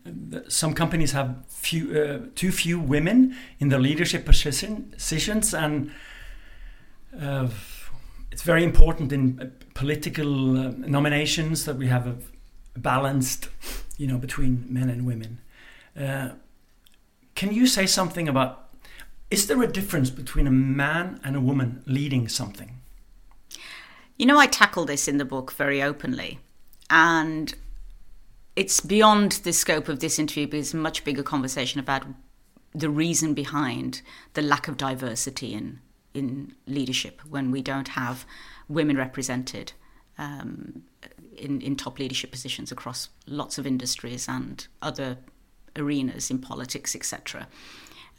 some 0.48 0.74
companies 0.74 1.12
have 1.12 1.36
few 1.48 1.98
uh, 1.98 2.20
too 2.36 2.52
few 2.52 2.80
women 2.80 3.36
in 3.60 3.70
their 3.70 3.80
leadership 3.80 4.26
position, 4.26 4.92
positions, 4.92 5.54
and 5.54 5.92
uh, 7.20 7.48
it's 8.34 8.42
very 8.42 8.64
important 8.64 9.14
in 9.14 9.40
uh, 9.40 9.46
political 9.76 10.58
uh, 10.58 10.72
nominations 10.72 11.66
that 11.66 11.76
we 11.76 11.86
have 11.86 12.08
a, 12.08 12.16
balanced, 12.76 13.48
you 13.96 14.08
know, 14.08 14.18
between 14.18 14.66
men 14.68 14.90
and 14.90 15.06
women. 15.06 15.40
Uh, 15.96 16.30
can 17.36 17.54
you 17.54 17.68
say 17.68 17.86
something 17.86 18.28
about? 18.28 18.72
Is 19.30 19.46
there 19.46 19.62
a 19.62 19.68
difference 19.68 20.10
between 20.10 20.48
a 20.48 20.52
man 20.52 21.20
and 21.24 21.36
a 21.36 21.40
woman 21.40 21.84
leading 21.86 22.28
something? 22.28 22.82
You 24.18 24.26
know, 24.26 24.40
I 24.40 24.48
tackle 24.48 24.86
this 24.86 25.08
in 25.08 25.18
the 25.20 25.26
book 25.26 25.54
very 25.54 25.84
openly, 25.84 26.40
and 26.90 27.54
it's 28.56 28.80
beyond 28.80 29.34
the 29.44 29.54
scope 29.54 29.88
of 29.90 30.00
this 30.00 30.18
interview 30.18 30.48
but 30.48 30.58
it's 30.58 30.74
a 30.74 30.78
much 30.78 31.04
bigger 31.04 31.24
conversation 31.24 31.80
about 31.80 32.04
the 32.74 32.90
reason 32.90 33.36
behind 33.36 34.02
the 34.34 34.42
lack 34.42 34.68
of 34.68 34.78
diversity 34.78 35.54
in 35.54 35.80
in 36.14 36.54
leadership 36.68 37.22
when 37.30 37.52
we 37.52 37.62
don't 37.62 37.90
have 37.90 38.26
women 38.68 38.98
represented 38.98 39.74
um, 40.18 40.84
in, 41.36 41.62
in 41.62 41.76
top 41.76 42.00
leadership 42.00 42.32
positions 42.32 42.72
across 42.72 43.10
lots 43.28 43.58
of 43.58 43.66
industries 43.66 44.28
and 44.28 44.68
other 44.82 45.18
arenas 45.76 46.30
in 46.30 46.40
politics, 46.40 46.96
etc. 46.96 47.48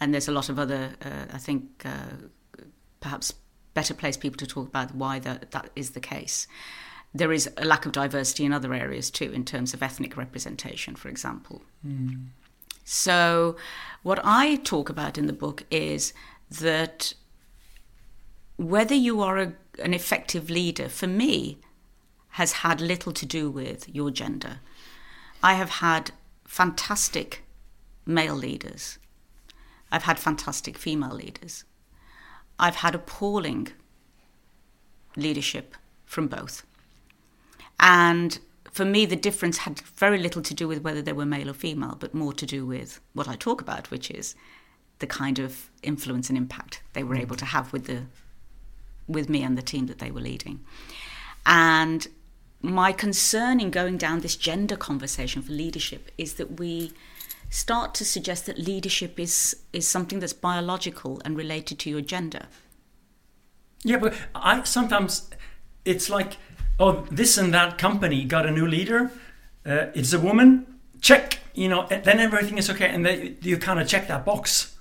And 0.01 0.13
there's 0.13 0.29
a 0.29 0.33
lot 0.33 0.49
of 0.49 0.59
other, 0.59 0.95
uh, 1.05 1.33
I 1.33 1.39
think, 1.39 1.83
uh, 1.85 2.63
perhaps 3.01 3.33
better 3.75 3.95
placed 3.95 4.21
people 4.21 4.39
to 4.39 4.47
talk 4.47 4.69
about 4.69 4.95
why 4.95 5.19
that, 5.21 5.51
that 5.53 5.71
is 5.77 5.91
the 5.91 6.01
case. 6.01 6.47
There 7.13 7.33
is 7.33 7.49
a 7.57 7.65
lack 7.65 7.87
of 7.87 7.93
diversity 7.93 8.45
in 8.45 8.53
other 8.53 8.75
areas 8.75 9.11
too, 9.11 9.31
in 9.33 9.45
terms 9.45 9.73
of 9.73 9.83
ethnic 9.83 10.17
representation, 10.17 10.97
for 10.97 11.09
example. 11.09 11.63
Mm. 11.87 12.27
So, 12.85 13.57
what 14.03 14.21
I 14.25 14.57
talk 14.57 14.91
about 14.91 15.17
in 15.17 15.27
the 15.27 15.33
book 15.33 15.65
is 15.71 16.13
that 16.51 17.15
whether 18.57 18.95
you 18.95 19.21
are 19.21 19.39
a, 19.39 19.53
an 19.83 19.95
effective 19.95 20.51
leader, 20.51 20.89
for 20.89 21.07
me, 21.07 21.59
has 22.31 22.53
had 22.53 22.81
little 22.81 23.13
to 23.13 23.27
do 23.27 23.51
with 23.51 23.89
your 23.95 24.11
gender. 24.11 24.61
I 25.43 25.55
have 25.55 25.71
had 25.71 26.11
fantastic 26.45 27.43
male 28.07 28.35
leaders. 28.35 28.99
I've 29.91 30.05
had 30.05 30.19
fantastic 30.19 30.77
female 30.77 31.15
leaders. 31.15 31.65
I've 32.59 32.77
had 32.77 32.95
appalling 32.95 33.69
leadership 35.17 35.75
from 36.05 36.29
both. 36.29 36.65
And 37.81 38.39
for 38.71 38.85
me, 38.85 39.07
the 39.07 39.17
difference 39.17 39.59
had 39.59 39.81
very 39.81 40.19
little 40.19 40.43
to 40.43 40.55
do 40.55 40.67
with 40.67 40.83
whether 40.83 41.03
they 41.03 41.13
were 41.13 41.25
male 41.27 41.51
or 41.51 41.55
female, 41.55 41.97
but 41.99 42.15
more 42.15 42.33
to 42.33 42.47
do 42.47 42.67
with 42.67 43.01
what 43.13 43.29
I 43.29 43.37
talk 43.37 43.61
about, 43.61 43.91
which 43.91 44.11
is 44.11 44.35
the 44.99 45.07
kind 45.07 45.39
of 45.39 45.71
influence 45.83 46.29
and 46.29 46.39
impact 46.39 46.83
they 46.93 47.05
were 47.05 47.17
mm. 47.17 47.21
able 47.21 47.37
to 47.37 47.45
have 47.45 47.73
with 47.73 47.87
the 47.87 48.05
with 49.07 49.29
me 49.29 49.43
and 49.43 49.57
the 49.59 49.63
team 49.63 49.87
that 49.87 49.99
they 49.99 50.11
were 50.11 50.21
leading. 50.21 50.61
And 51.47 52.09
my 52.63 52.93
concern 52.93 53.61
in 53.61 53.71
going 53.71 53.99
down 53.99 54.21
this 54.21 54.37
gender 54.37 54.77
conversation 54.77 55.43
for 55.43 55.53
leadership 55.53 56.11
is 56.17 56.35
that 56.35 56.59
we 56.59 56.93
start 57.51 57.95
to 57.95 58.05
suggest 58.05 58.47
that 58.47 58.59
leadership 58.59 59.21
is 59.21 59.57
is 59.73 59.87
something 59.87 60.19
that's 60.19 60.33
biological 60.33 61.21
and 61.25 61.37
related 61.37 61.79
to 61.79 61.91
your 61.91 62.01
gender. 62.01 62.47
Yeah, 63.83 63.99
but 63.99 64.15
I 64.35 64.63
sometimes 64.65 65.31
it's 65.85 66.09
like, 66.09 66.39
oh, 66.79 67.07
this 67.11 67.37
and 67.37 67.53
that 67.53 67.77
company 67.77 68.25
got 68.25 68.47
a 68.47 68.51
new 68.51 68.67
leader. 68.67 69.11
Uh, 69.67 69.87
it's 69.95 70.13
a 70.13 70.19
woman. 70.19 70.67
Check. 71.01 71.39
You 71.55 71.69
know, 71.69 71.87
then 71.87 72.19
everything 72.19 72.59
is 72.59 72.69
okay, 72.71 72.89
and 72.89 73.07
they, 73.07 73.37
you 73.43 73.59
kind 73.59 73.79
of 73.79 73.87
check 73.87 74.09
that 74.09 74.25
box. 74.25 74.74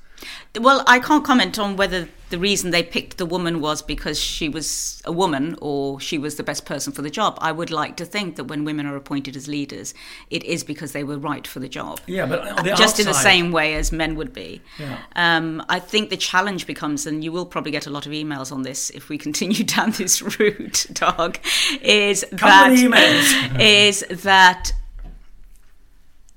Well, 0.59 0.83
I 0.85 0.99
can't 0.99 1.23
comment 1.23 1.57
on 1.57 1.77
whether 1.77 2.07
the 2.29 2.37
reason 2.37 2.69
they 2.69 2.83
picked 2.83 3.17
the 3.17 3.25
woman 3.25 3.59
was 3.59 3.81
because 3.81 4.19
she 4.19 4.49
was 4.49 5.01
a 5.05 5.11
woman 5.11 5.55
or 5.61 5.99
she 5.99 6.17
was 6.19 6.35
the 6.35 6.43
best 6.43 6.65
person 6.65 6.93
for 6.93 7.01
the 7.01 7.09
job. 7.09 7.37
I 7.41 7.51
would 7.51 7.71
like 7.71 7.97
to 7.97 8.05
think 8.05 8.35
that 8.35 8.45
when 8.45 8.63
women 8.63 8.85
are 8.85 8.95
appointed 8.95 9.35
as 9.35 9.47
leaders, 9.47 9.95
it 10.29 10.43
is 10.43 10.63
because 10.63 10.91
they 10.91 11.03
were 11.03 11.17
right 11.17 11.45
for 11.45 11.59
the 11.59 11.67
job. 11.67 12.01
Yeah, 12.05 12.27
but 12.27 12.65
just 12.65 12.81
outside... 12.81 12.99
in 12.99 13.05
the 13.05 13.13
same 13.13 13.51
way 13.51 13.73
as 13.75 13.91
men 13.91 14.15
would 14.15 14.31
be. 14.31 14.61
Yeah. 14.79 14.99
Um, 15.15 15.63
I 15.69 15.79
think 15.79 16.11
the 16.11 16.17
challenge 16.17 16.67
becomes, 16.67 17.07
and 17.07 17.23
you 17.23 17.31
will 17.31 17.45
probably 17.47 17.71
get 17.71 17.87
a 17.87 17.91
lot 17.91 18.05
of 18.05 18.11
emails 18.11 18.51
on 18.51 18.61
this 18.61 18.91
if 18.91 19.09
we 19.09 19.17
continue 19.27 19.63
down 19.63 19.91
this 19.91 20.21
route, 20.39 20.85
Dag, 20.93 21.39
is 21.81 22.25
Come 22.37 22.49
that 22.49 23.57
is 23.59 24.05
that 24.23 24.71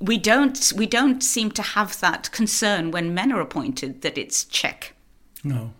we 0.00 0.18
don't 0.18 0.72
we 0.76 0.86
don't 0.86 1.22
seem 1.22 1.50
to 1.52 1.62
have 1.62 2.00
that 2.00 2.30
concern 2.30 2.90
when 2.90 3.14
men 3.14 3.32
are 3.32 3.40
appointed 3.40 4.02
that 4.02 4.18
it's 4.18 4.44
check. 4.44 4.94
No. 5.42 5.72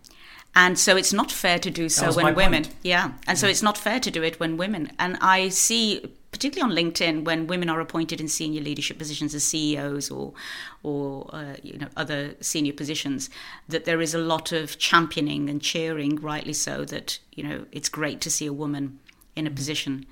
And 0.55 0.79
so 0.79 0.97
it's 0.97 1.13
not 1.13 1.31
fair 1.31 1.59
to 1.59 1.69
do 1.69 1.87
so 1.87 2.11
when 2.13 2.33
women, 2.33 2.63
point. 2.63 2.75
yeah. 2.81 3.05
And 3.05 3.15
yeah. 3.27 3.33
so 3.35 3.47
it's 3.47 3.61
not 3.61 3.77
fair 3.77 3.99
to 3.99 4.09
do 4.09 4.23
it 4.23 4.39
when 4.39 4.57
women. 4.57 4.91
And 4.97 5.15
I 5.21 5.49
see, 5.49 6.11
particularly 6.31 6.71
on 6.71 6.75
LinkedIn, 6.75 7.25
when 7.25 7.45
women 7.45 7.69
are 7.69 7.79
appointed 7.79 8.19
in 8.19 8.27
senior 8.27 8.61
leadership 8.61 8.97
positions 8.97 9.35
as 9.35 9.43
CEOs 9.43 10.09
or, 10.09 10.33
or 10.81 11.29
uh, 11.31 11.57
you 11.61 11.77
know, 11.77 11.89
other 11.95 12.33
senior 12.41 12.73
positions, 12.73 13.29
that 13.67 13.85
there 13.85 14.01
is 14.01 14.15
a 14.15 14.17
lot 14.17 14.51
of 14.51 14.79
championing 14.79 15.47
and 15.47 15.61
cheering, 15.61 16.15
rightly 16.15 16.53
so, 16.53 16.83
that 16.85 17.19
you 17.33 17.43
know 17.43 17.65
it's 17.71 17.89
great 17.89 18.19
to 18.21 18.31
see 18.31 18.47
a 18.47 18.53
woman 18.53 18.97
in 19.35 19.45
a 19.45 19.51
mm. 19.51 19.55
position 19.55 20.07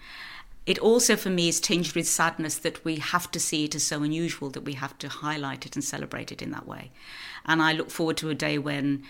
it 0.65 0.79
also 0.79 1.15
for 1.15 1.29
me 1.29 1.47
is 1.47 1.59
tinged 1.59 1.93
with 1.93 2.07
sadness 2.07 2.57
that 2.59 2.83
we 2.83 2.95
have 2.95 3.29
to 3.31 3.39
see 3.39 3.65
it 3.65 3.75
as 3.75 3.83
so 3.83 4.01
unusual 4.01 4.49
that 4.49 4.61
we 4.61 4.73
have 4.73 4.97
to 4.97 5.07
highlight 5.07 5.65
it 5.65 5.75
and 5.75 5.83
celebrate 5.83 6.31
it 6.31 6.41
in 6.41 6.51
that 6.51 6.67
way. 6.67 6.91
And 7.45 7.61
I 7.61 7.73
look 7.73 7.91
forward 7.91 8.17
to 8.17 8.29
a 8.29 8.35
day 8.35 8.57
when 8.57 9.03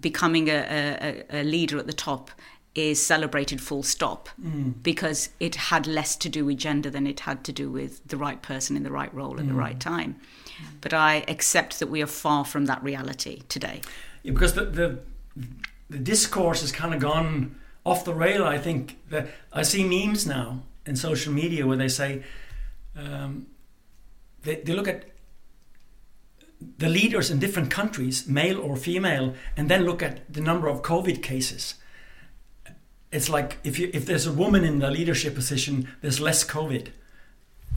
becoming 0.00 0.48
a, 0.48 1.24
a, 1.30 1.40
a 1.40 1.42
leader 1.42 1.78
at 1.78 1.86
the 1.86 1.92
top 1.92 2.30
is 2.74 3.04
celebrated 3.04 3.60
full 3.60 3.82
stop 3.82 4.28
mm. 4.40 4.72
because 4.82 5.28
it 5.40 5.56
had 5.56 5.86
less 5.86 6.16
to 6.16 6.28
do 6.28 6.44
with 6.46 6.56
gender 6.56 6.88
than 6.88 7.06
it 7.06 7.20
had 7.20 7.44
to 7.44 7.52
do 7.52 7.70
with 7.70 8.00
the 8.06 8.16
right 8.16 8.40
person 8.40 8.76
in 8.76 8.82
the 8.82 8.90
right 8.90 9.12
role 9.12 9.38
at 9.38 9.44
mm. 9.44 9.48
the 9.48 9.54
right 9.54 9.78
time. 9.78 10.18
But 10.80 10.94
I 10.94 11.24
accept 11.28 11.80
that 11.80 11.88
we 11.88 12.00
are 12.00 12.06
far 12.06 12.44
from 12.44 12.66
that 12.66 12.82
reality 12.82 13.42
today. 13.48 13.82
Yeah, 14.22 14.32
because 14.32 14.54
the, 14.54 14.64
the, 14.64 14.98
the 15.90 15.98
discourse 15.98 16.60
has 16.60 16.70
kind 16.70 16.94
of 16.94 17.00
gone 17.00 17.56
off 17.84 18.04
the 18.04 18.14
rail. 18.14 18.44
I 18.44 18.58
think 18.58 18.98
that 19.10 19.28
I 19.52 19.62
see 19.62 19.84
memes 19.84 20.24
now 20.24 20.62
in 20.86 20.96
social 20.96 21.32
media 21.32 21.66
where 21.66 21.76
they 21.76 21.88
say 21.88 22.22
um, 22.96 23.46
they, 24.42 24.56
they 24.56 24.72
look 24.72 24.88
at 24.88 25.04
the 26.78 26.88
leaders 26.88 27.30
in 27.30 27.38
different 27.38 27.70
countries, 27.70 28.28
male 28.28 28.60
or 28.60 28.76
female, 28.76 29.34
and 29.56 29.68
then 29.68 29.84
look 29.84 30.02
at 30.02 30.32
the 30.32 30.40
number 30.40 30.68
of 30.68 30.82
COVID 30.82 31.22
cases. 31.22 31.74
It's 33.10 33.28
like 33.28 33.58
if 33.64 33.78
you 33.78 33.90
if 33.92 34.06
there's 34.06 34.26
a 34.26 34.32
woman 34.32 34.64
in 34.64 34.78
the 34.78 34.90
leadership 34.90 35.34
position, 35.34 35.88
there's 36.00 36.20
less 36.20 36.44
COVID 36.44 36.88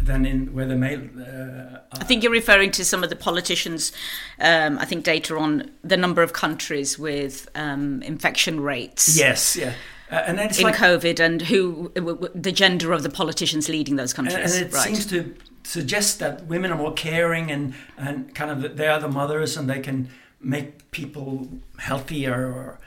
than 0.01 0.25
in 0.25 0.53
where 0.53 0.65
the 0.65 0.75
male. 0.75 1.01
Uh, 1.01 1.79
I 1.91 2.03
think 2.05 2.23
you're 2.23 2.31
referring 2.31 2.71
to 2.71 2.85
some 2.85 3.03
of 3.03 3.09
the 3.09 3.15
politicians. 3.15 3.91
Um, 4.39 4.77
I 4.77 4.85
think 4.85 5.03
data 5.03 5.37
on 5.37 5.71
the 5.83 5.97
number 5.97 6.21
of 6.21 6.31
countries 6.33 6.97
with 6.97 7.49
um, 7.55 8.01
infection 8.03 8.61
rates. 8.61 9.17
Yes, 9.17 9.55
yeah. 9.55 9.73
Uh, 10.11 10.23
and 10.27 10.37
then 10.37 10.55
in 10.55 10.63
like, 10.63 10.75
COVID 10.75 11.19
and 11.19 11.41
who 11.41 11.91
the 12.35 12.51
gender 12.51 12.91
of 12.91 13.01
the 13.01 13.09
politicians 13.09 13.67
leading 13.69 13.95
those 13.95 14.13
countries. 14.13 14.55
And, 14.55 14.67
it 14.67 14.73
right. 14.73 14.83
seems 14.83 15.05
to 15.07 15.35
suggest 15.63 16.19
that 16.19 16.45
women 16.45 16.71
are 16.71 16.77
more 16.77 16.93
caring 16.93 17.51
and, 17.51 17.73
and 17.97 18.33
kind 18.35 18.51
of 18.51 18.77
they 18.77 18.87
are 18.87 18.99
the 18.99 19.07
mothers 19.07 19.57
and 19.57 19.67
they 19.67 19.79
can 19.79 20.09
make 20.39 20.91
people 20.91 21.47
healthier. 21.79 22.35
Or, 22.35 22.79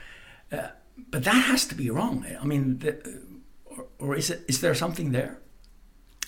uh, 0.51 0.69
but 1.09 1.25
that 1.25 1.45
has 1.45 1.65
to 1.67 1.75
be 1.75 1.89
wrong. 1.89 2.25
I 2.39 2.45
mean, 2.45 2.79
the, 2.79 3.21
or, 3.65 3.87
or 3.99 4.15
is 4.15 4.29
it 4.29 4.45
is 4.47 4.61
there 4.61 4.73
something 4.73 5.11
there? 5.11 5.39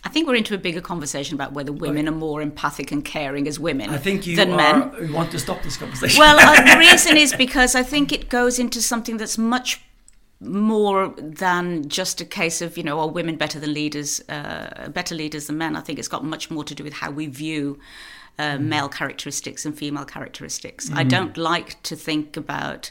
I 0.04 0.10
think 0.10 0.28
we're 0.28 0.36
into 0.36 0.56
a 0.56 0.58
bigger 0.58 0.82
conversation 0.82 1.36
about 1.36 1.54
whether 1.54 1.72
women 1.72 2.08
are 2.10 2.14
more 2.14 2.42
empathic 2.42 2.92
and 2.92 3.06
caring 3.06 3.48
as 3.48 3.60
women 3.60 3.92
I 3.92 3.98
think 3.98 4.26
you 4.26 4.36
than 4.36 4.54
are, 4.54 4.58
men. 4.58 5.08
You 5.08 5.14
want 5.14 5.30
to 5.32 5.40
stop 5.40 5.62
this 5.62 5.78
conversation. 5.78 6.20
Well, 6.20 6.40
uh, 6.40 6.74
the 6.74 6.80
reason 6.80 7.18
is 7.26 7.36
because 7.36 7.76
I 7.76 7.84
think 7.84 8.12
it 8.12 8.28
goes 8.28 8.58
into 8.58 8.82
something 8.82 9.18
that's 9.18 9.38
much 9.38 9.80
more 10.42 11.14
than 11.18 11.88
just 11.88 12.20
a 12.20 12.26
case 12.26 12.62
of 12.62 12.76
you 12.76 12.84
know 12.84 13.00
are 13.00 13.08
women 13.08 13.36
better 13.38 13.60
than 13.60 13.74
leaders 13.74 14.22
uh, 14.28 14.90
better 14.92 15.14
leaders 15.14 15.48
than 15.48 15.58
men 15.58 15.76
i 15.76 15.82
think 15.82 16.00
it's 16.00 16.08
got 16.08 16.24
much 16.24 16.50
more 16.50 16.64
to 16.64 16.74
do 16.74 16.84
with 16.84 16.94
how 16.94 17.12
we 17.12 17.28
view 17.28 17.80
uh, 18.40 18.58
mm. 18.58 18.62
male 18.62 18.90
characteristics 18.90 19.66
and 19.66 19.78
female 19.78 20.06
characteristics 20.06 20.90
mm. 20.90 20.98
i 20.98 21.04
don't 21.04 21.38
like 21.38 21.82
to 21.84 21.96
think 21.96 22.36
about 22.36 22.90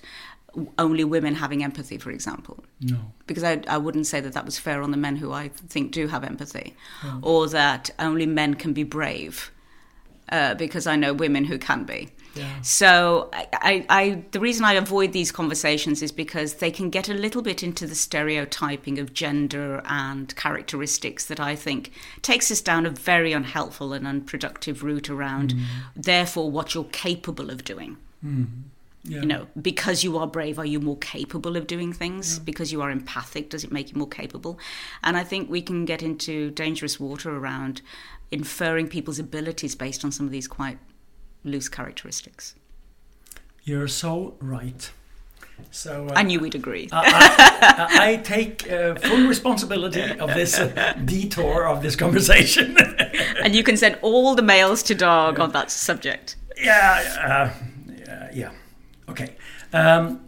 only 0.79 1.05
women 1.05 1.35
having 1.35 1.63
empathy 1.65 1.99
for 1.99 2.11
example 2.11 2.65
no 2.81 3.13
because 3.27 3.45
I, 3.45 3.63
I 3.69 3.79
wouldn't 3.79 4.07
say 4.07 4.21
that 4.21 4.33
that 4.33 4.45
was 4.45 4.59
fair 4.59 4.83
on 4.83 4.93
the 4.93 4.97
men 4.97 5.17
who 5.17 5.33
i 5.33 5.49
think 5.49 5.91
do 5.91 6.07
have 6.07 6.23
empathy 6.23 6.77
oh. 7.05 7.19
or 7.23 7.49
that 7.49 7.91
only 7.99 8.27
men 8.27 8.55
can 8.55 8.73
be 8.73 8.85
brave 8.85 9.51
uh, 10.31 10.55
because 10.55 10.87
i 10.87 10.95
know 10.95 11.13
women 11.13 11.45
who 11.45 11.59
can 11.59 11.85
be 11.85 12.11
so 12.63 13.29
I, 13.33 13.49
I, 13.53 13.87
I, 13.89 14.25
the 14.31 14.41
reason 14.41 14.65
I 14.65 14.75
avoid 14.75 15.13
these 15.13 15.33
conversations 15.33 16.03
is 16.03 16.13
because 16.13 16.55
they 16.55 16.71
can 16.71 16.91
get 16.91 17.09
a 17.09 17.15
little 17.15 17.43
bit 17.43 17.63
into 17.63 17.87
the 17.87 17.95
stereotyping 17.95 18.99
of 18.99 19.13
gender 19.13 19.83
and 19.85 20.35
characteristics 20.37 21.27
that 21.27 21.41
I 21.41 21.57
think 21.57 21.93
takes 22.23 22.51
us 22.51 22.61
down 22.61 22.87
a 22.87 22.91
very 22.91 23.33
unhelpful 23.33 23.93
and 23.93 24.07
unproductive 24.07 24.83
route 24.83 25.11
around, 25.11 25.55
mm. 25.55 25.65
therefore, 25.97 26.51
what 26.51 26.75
you're 26.75 26.85
capable 26.85 27.51
of 27.51 27.65
doing. 27.65 27.97
Mm. 28.25 28.47
Yeah. 29.03 29.21
You 29.21 29.27
know, 29.27 29.47
because 29.61 30.05
you 30.05 30.19
are 30.19 30.27
brave, 30.27 30.59
are 30.59 30.67
you 30.67 30.79
more 30.79 30.99
capable 30.99 31.57
of 31.57 31.67
doing 31.67 31.93
things? 31.93 32.37
Yeah. 32.37 32.43
Because 32.45 32.71
you 32.71 32.83
are 32.83 32.91
empathic, 32.91 33.49
does 33.49 33.65
it 33.65 33.73
make 33.73 33.91
you 33.91 33.97
more 33.97 34.09
capable? 34.09 34.59
And 35.03 35.17
I 35.17 35.25
think 35.25 35.49
we 35.49 35.63
can 35.63 35.87
get 35.87 36.03
into 36.03 36.51
dangerous 36.51 37.01
water 37.01 37.35
around 37.35 37.81
inferring 38.31 38.89
people's 38.89 39.19
abilities 39.19 39.75
based 39.75 40.05
on 40.05 40.13
some 40.13 40.27
of 40.27 40.33
these 40.33 40.47
quite 40.47 40.79
loose 41.45 41.69
characteristics. 41.69 42.55
You're 43.65 43.89
so 43.89 44.37
right. 44.41 44.91
So 45.71 46.07
uh, 46.09 46.15
I 46.15 46.23
knew 46.23 46.41
we'd 46.41 46.55
agree. 46.55 46.89
I, 46.91 47.89
I, 47.91 48.13
I, 48.13 48.17
take 48.17 48.71
uh, 48.71 48.95
full 48.95 49.27
responsibility 49.27 50.19
of 50.19 50.33
this 50.35 50.59
uh, 50.59 50.95
detour 51.05 51.67
of 51.67 51.83
this 51.83 51.97
conversation. 51.97 52.77
and 53.45 53.55
you 53.55 53.63
can 53.63 53.77
send 53.77 53.99
all 54.01 54.35
the 54.35 54.43
mails 54.43 54.83
to 54.85 54.95
Dag 54.95 55.37
yeah. 55.37 55.45
on 55.45 55.53
that 55.53 55.71
subject. 55.71 56.37
Yeah, 56.57 57.53
uh, 58.09 58.31
yeah. 58.33 58.53
Okay. 59.09 59.37
Um, 59.73 60.21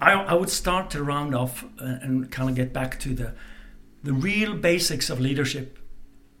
I, 0.00 0.12
I 0.12 0.34
would 0.34 0.50
start 0.50 0.90
to 0.90 1.02
round 1.02 1.34
off 1.34 1.64
uh, 1.80 1.84
and 2.02 2.30
kind 2.30 2.50
of 2.50 2.56
get 2.56 2.72
back 2.72 2.98
to 3.00 3.14
the 3.14 3.34
the 4.02 4.12
real 4.12 4.54
basics 4.54 5.10
of 5.10 5.20
leadership. 5.20 5.78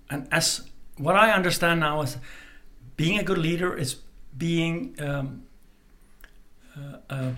And 0.08 0.28
as 0.30 0.68
what 0.98 1.16
I 1.16 1.32
understand 1.32 1.80
now 1.80 2.02
is 2.02 2.16
being 2.96 3.18
a 3.18 3.22
good 3.22 3.38
leader 3.38 3.76
is 3.76 3.96
being 4.36 4.94
um, 4.98 5.42
uh, 6.76 6.96
uh, 7.10 7.30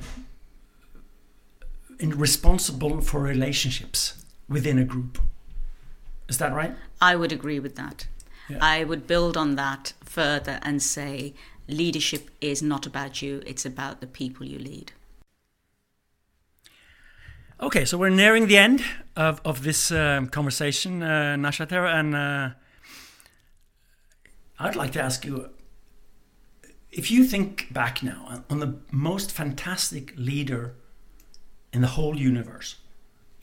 responsible 2.01 3.01
for 3.01 3.21
relationships 3.21 4.25
within 4.49 4.79
a 4.79 4.85
group. 4.85 5.19
Is 6.29 6.39
that 6.39 6.53
right? 6.53 6.75
I 7.01 7.17
would 7.17 7.33
agree 7.33 7.59
with 7.59 7.77
that. 7.77 8.07
Yeah. 8.49 8.59
I 8.61 8.85
would 8.85 9.07
build 9.07 9.37
on 9.37 9.57
that 9.57 9.93
further 10.05 10.59
and 10.63 10.83
say 10.83 11.35
leadership 11.67 12.31
is 12.41 12.63
not 12.63 12.87
about 12.87 13.21
you, 13.23 13.43
it's 13.47 13.67
about 13.67 14.01
the 14.01 14.07
people 14.07 14.47
you 14.47 14.59
lead. 14.59 14.93
Okay, 17.61 17.85
so 17.85 17.99
we're 17.99 18.09
nearing 18.09 18.47
the 18.47 18.57
end 18.57 18.85
of, 19.17 19.41
of 19.45 19.65
this 19.65 19.91
um, 19.91 20.29
conversation, 20.29 21.03
uh, 21.03 21.37
Nashater, 21.37 21.93
and 21.93 22.15
uh, 22.15 22.51
I'd 24.59 24.77
like 24.77 24.93
to 24.93 25.03
ask 25.03 25.25
you 25.25 25.51
if 26.91 27.11
you 27.11 27.25
think 27.25 27.73
back 27.73 28.03
now 28.03 28.45
on 28.51 28.59
the 28.59 28.79
most 28.91 29.31
fantastic 29.31 30.15
leader 30.17 30.75
in 31.73 31.81
the 31.83 31.89
whole 31.89 32.19
universe, 32.19 32.77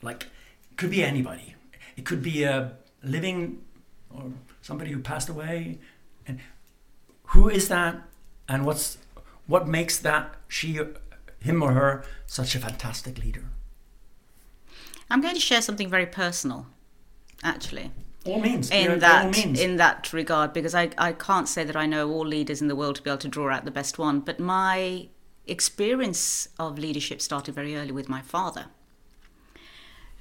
like 0.02 0.24
it 0.70 0.76
could 0.76 0.90
be 0.90 1.02
anybody, 1.02 1.54
it 1.96 2.04
could 2.04 2.22
be 2.22 2.42
a 2.42 2.72
living 3.02 3.62
or 4.10 4.32
somebody 4.62 4.90
who 4.90 5.00
passed 5.00 5.28
away, 5.28 5.78
and 6.26 6.40
who 7.26 7.48
is 7.48 7.68
that, 7.68 8.02
and 8.48 8.66
what's 8.66 8.98
what 9.46 9.68
makes 9.68 9.98
that 9.98 10.34
she, 10.48 10.80
him 11.40 11.62
or 11.62 11.72
her, 11.72 12.04
such 12.26 12.54
a 12.54 12.58
fantastic 12.58 13.18
leader? 13.18 13.44
I'm 15.08 15.20
going 15.20 15.34
to 15.34 15.40
share 15.40 15.62
something 15.62 15.88
very 15.88 16.06
personal, 16.06 16.66
actually. 17.44 17.92
All 18.26 18.40
means. 18.40 18.70
In 18.70 18.98
that 19.00 19.36
means. 19.36 19.60
in 19.60 19.76
that 19.76 20.12
regard, 20.12 20.52
because 20.52 20.74
I, 20.74 20.90
I 20.98 21.12
can't 21.12 21.48
say 21.48 21.64
that 21.64 21.76
I 21.76 21.86
know 21.86 22.10
all 22.10 22.26
leaders 22.26 22.60
in 22.60 22.68
the 22.68 22.76
world 22.76 22.96
to 22.96 23.02
be 23.02 23.10
able 23.10 23.18
to 23.18 23.28
draw 23.28 23.52
out 23.52 23.64
the 23.64 23.70
best 23.70 23.98
one, 23.98 24.20
but 24.20 24.40
my 24.40 25.08
experience 25.46 26.48
of 26.58 26.78
leadership 26.78 27.20
started 27.20 27.54
very 27.54 27.76
early 27.76 27.92
with 27.92 28.08
my 28.08 28.20
father, 28.20 28.66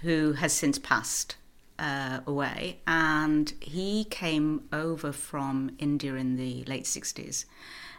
who 0.02 0.34
has 0.34 0.54
since 0.54 0.78
passed 0.78 1.36
uh, 1.80 2.20
away, 2.28 2.80
and 2.86 3.54
he 3.60 4.06
came 4.06 4.68
over 4.72 5.12
from 5.12 5.72
India 5.80 6.16
in 6.16 6.36
the 6.36 6.64
late 6.66 6.88
sixties 6.88 7.46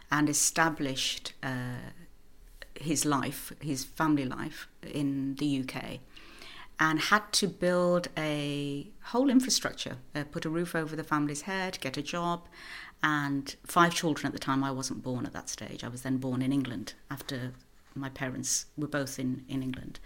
and 0.09 0.29
established 0.29 1.33
uh, 1.43 1.91
his 2.79 3.05
life, 3.05 3.51
his 3.59 3.83
family 3.83 4.25
life 4.25 4.67
in 4.83 5.35
the 5.35 5.63
UK 5.63 5.99
and 6.79 6.99
had 6.99 7.31
to 7.33 7.47
build 7.47 8.07
a 8.17 8.91
whole 9.05 9.29
infrastructure, 9.29 9.97
uh, 10.13 10.23
put 10.31 10.45
a 10.45 10.49
roof 10.49 10.75
over 10.75 10.95
the 10.95 11.03
family's 11.03 11.43
head, 11.43 11.79
get 11.81 11.97
a 11.97 12.01
job, 12.01 12.47
and 13.01 13.55
five 13.65 13.93
children 13.93 14.27
at 14.27 14.33
the 14.33 14.39
time. 14.39 14.63
I 14.63 14.71
wasn't 14.71 15.03
born 15.03 15.25
at 15.25 15.33
that 15.33 15.49
stage. 15.49 15.83
I 15.83 15.87
was 15.87 16.03
then 16.03 16.17
born 16.17 16.41
in 16.41 16.53
England 16.53 16.93
after 17.09 17.53
my 17.95 18.09
parents 18.09 18.67
were 18.77 18.87
both 18.87 19.17
in, 19.17 19.43
in 19.49 19.63
England. 19.63 19.99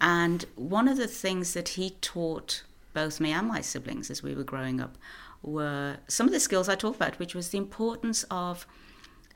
And 0.00 0.44
one 0.56 0.88
of 0.88 0.96
the 0.96 1.06
things 1.06 1.54
that 1.54 1.70
he 1.70 1.90
taught 1.90 2.64
both 2.92 3.20
me 3.20 3.32
and 3.32 3.46
my 3.46 3.60
siblings 3.60 4.10
as 4.10 4.22
we 4.22 4.34
were 4.34 4.44
growing 4.44 4.80
up 4.80 4.96
were 5.42 5.98
some 6.08 6.26
of 6.26 6.32
the 6.32 6.40
skills 6.40 6.68
I 6.68 6.74
talked 6.74 6.96
about, 6.96 7.18
which 7.18 7.34
was 7.34 7.50
the 7.50 7.58
importance 7.58 8.24
of 8.30 8.66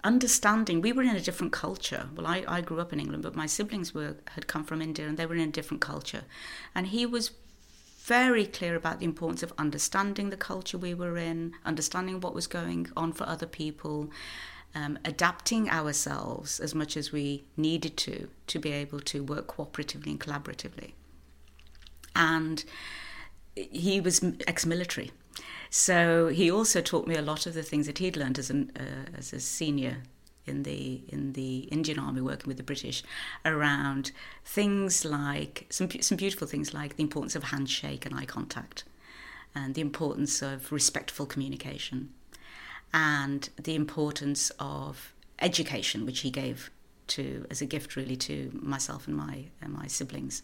understanding 0.05 0.81
we 0.81 0.93
were 0.93 1.03
in 1.03 1.17
a 1.17 1.21
different 1.21 1.53
culture. 1.53 2.09
Well 2.17 2.27
I, 2.27 2.45
I 2.47 2.61
grew 2.61 2.81
up 2.81 2.93
in 2.93 3.01
england 3.01 3.23
but 3.23 3.35
my 3.35 3.47
siblings 3.47 3.95
were 3.95 4.17
had 4.35 4.47
come 4.47 4.65
from 4.65 4.83
india 4.83 5.07
and 5.07 5.17
they 5.17 5.27
were 5.27 5.35
in 5.35 5.49
a 5.49 5.53
different 5.53 5.81
culture. 5.81 6.25
And 6.75 6.89
he 6.89 7.07
was 7.07 7.33
very 8.05 8.47
clear 8.47 8.75
about 8.77 8.99
the 8.99 9.05
importance 9.05 9.43
of 9.43 9.53
understanding 9.59 10.31
the 10.31 10.37
culture 10.37 10.79
we 10.79 10.95
were 10.95 11.17
in 11.17 11.53
understanding 11.65 12.21
what 12.21 12.35
was 12.35 12.47
going 12.47 12.89
on 12.97 13.13
for 13.13 13.25
other 13.29 13.47
people 13.47 14.11
um, 14.75 14.99
adapting 15.05 15.69
ourselves 15.69 16.61
as 16.61 16.75
much 16.75 16.97
as 16.97 17.13
we 17.13 17.45
needed 17.57 17.97
to 17.97 18.29
to 18.47 18.59
be 18.59 18.73
able 18.73 19.01
to 19.01 19.23
work 19.23 19.47
cooperatively 19.49 20.07
and 20.07 20.21
collaboratively. 20.21 20.93
And 22.15 22.65
he 23.55 24.01
was 24.01 24.25
ex-military 24.47 25.11
so 25.71 26.29
he 26.29 26.51
also 26.51 26.81
taught 26.81 27.07
me 27.07 27.15
a 27.15 27.23
lot 27.23 27.47
of 27.47 27.55
the 27.55 27.63
things 27.63 27.87
that 27.87 27.99
he'd 27.99 28.17
learned 28.17 28.39
as 28.39 28.51
an 28.51 28.73
uh, 28.79 29.17
as 29.17 29.33
a 29.33 29.41
senior 29.41 30.03
in 30.47 30.65
the 30.65 31.03
in 31.09 31.33
the 31.35 31.61
Indian 31.71 31.99
Army 31.99 32.21
working 32.21 32.49
with 32.49 32.57
the 32.57 32.63
British 32.63 33.03
around 33.45 34.13
things 34.45 35.05
like 35.05 35.67
some 35.71 35.89
some 36.01 36.17
beautiful 36.17 36.47
things 36.47 36.75
like 36.75 36.97
the 36.97 37.03
importance 37.03 37.37
of 37.37 37.45
handshake 37.45 38.05
and 38.05 38.15
eye 38.15 38.25
contact 38.25 38.85
and 39.55 39.75
the 39.75 39.81
importance 39.81 40.43
of 40.43 40.71
respectful 40.73 41.27
communication 41.27 42.11
and 42.93 43.51
the 43.63 43.75
importance 43.75 44.51
of 44.59 45.15
education 45.39 46.05
which 46.05 46.21
he 46.21 46.31
gave 46.31 46.71
to 47.07 47.47
as 47.51 47.61
a 47.61 47.67
gift 47.67 47.97
really 47.97 48.17
to 48.17 48.51
myself 48.55 49.07
and 49.07 49.17
my 49.17 49.45
and 49.63 49.73
my 49.73 49.87
siblings 49.87 50.43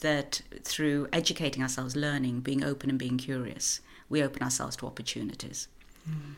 that 0.00 0.42
through 0.62 1.08
educating 1.12 1.62
ourselves 1.62 1.94
learning 1.96 2.40
being 2.40 2.64
open 2.64 2.88
and 2.90 2.98
being 2.98 3.18
curious 3.18 3.80
we 4.10 4.22
open 4.22 4.42
ourselves 4.42 4.76
to 4.76 4.86
opportunities. 4.86 5.68
Mm. 6.06 6.34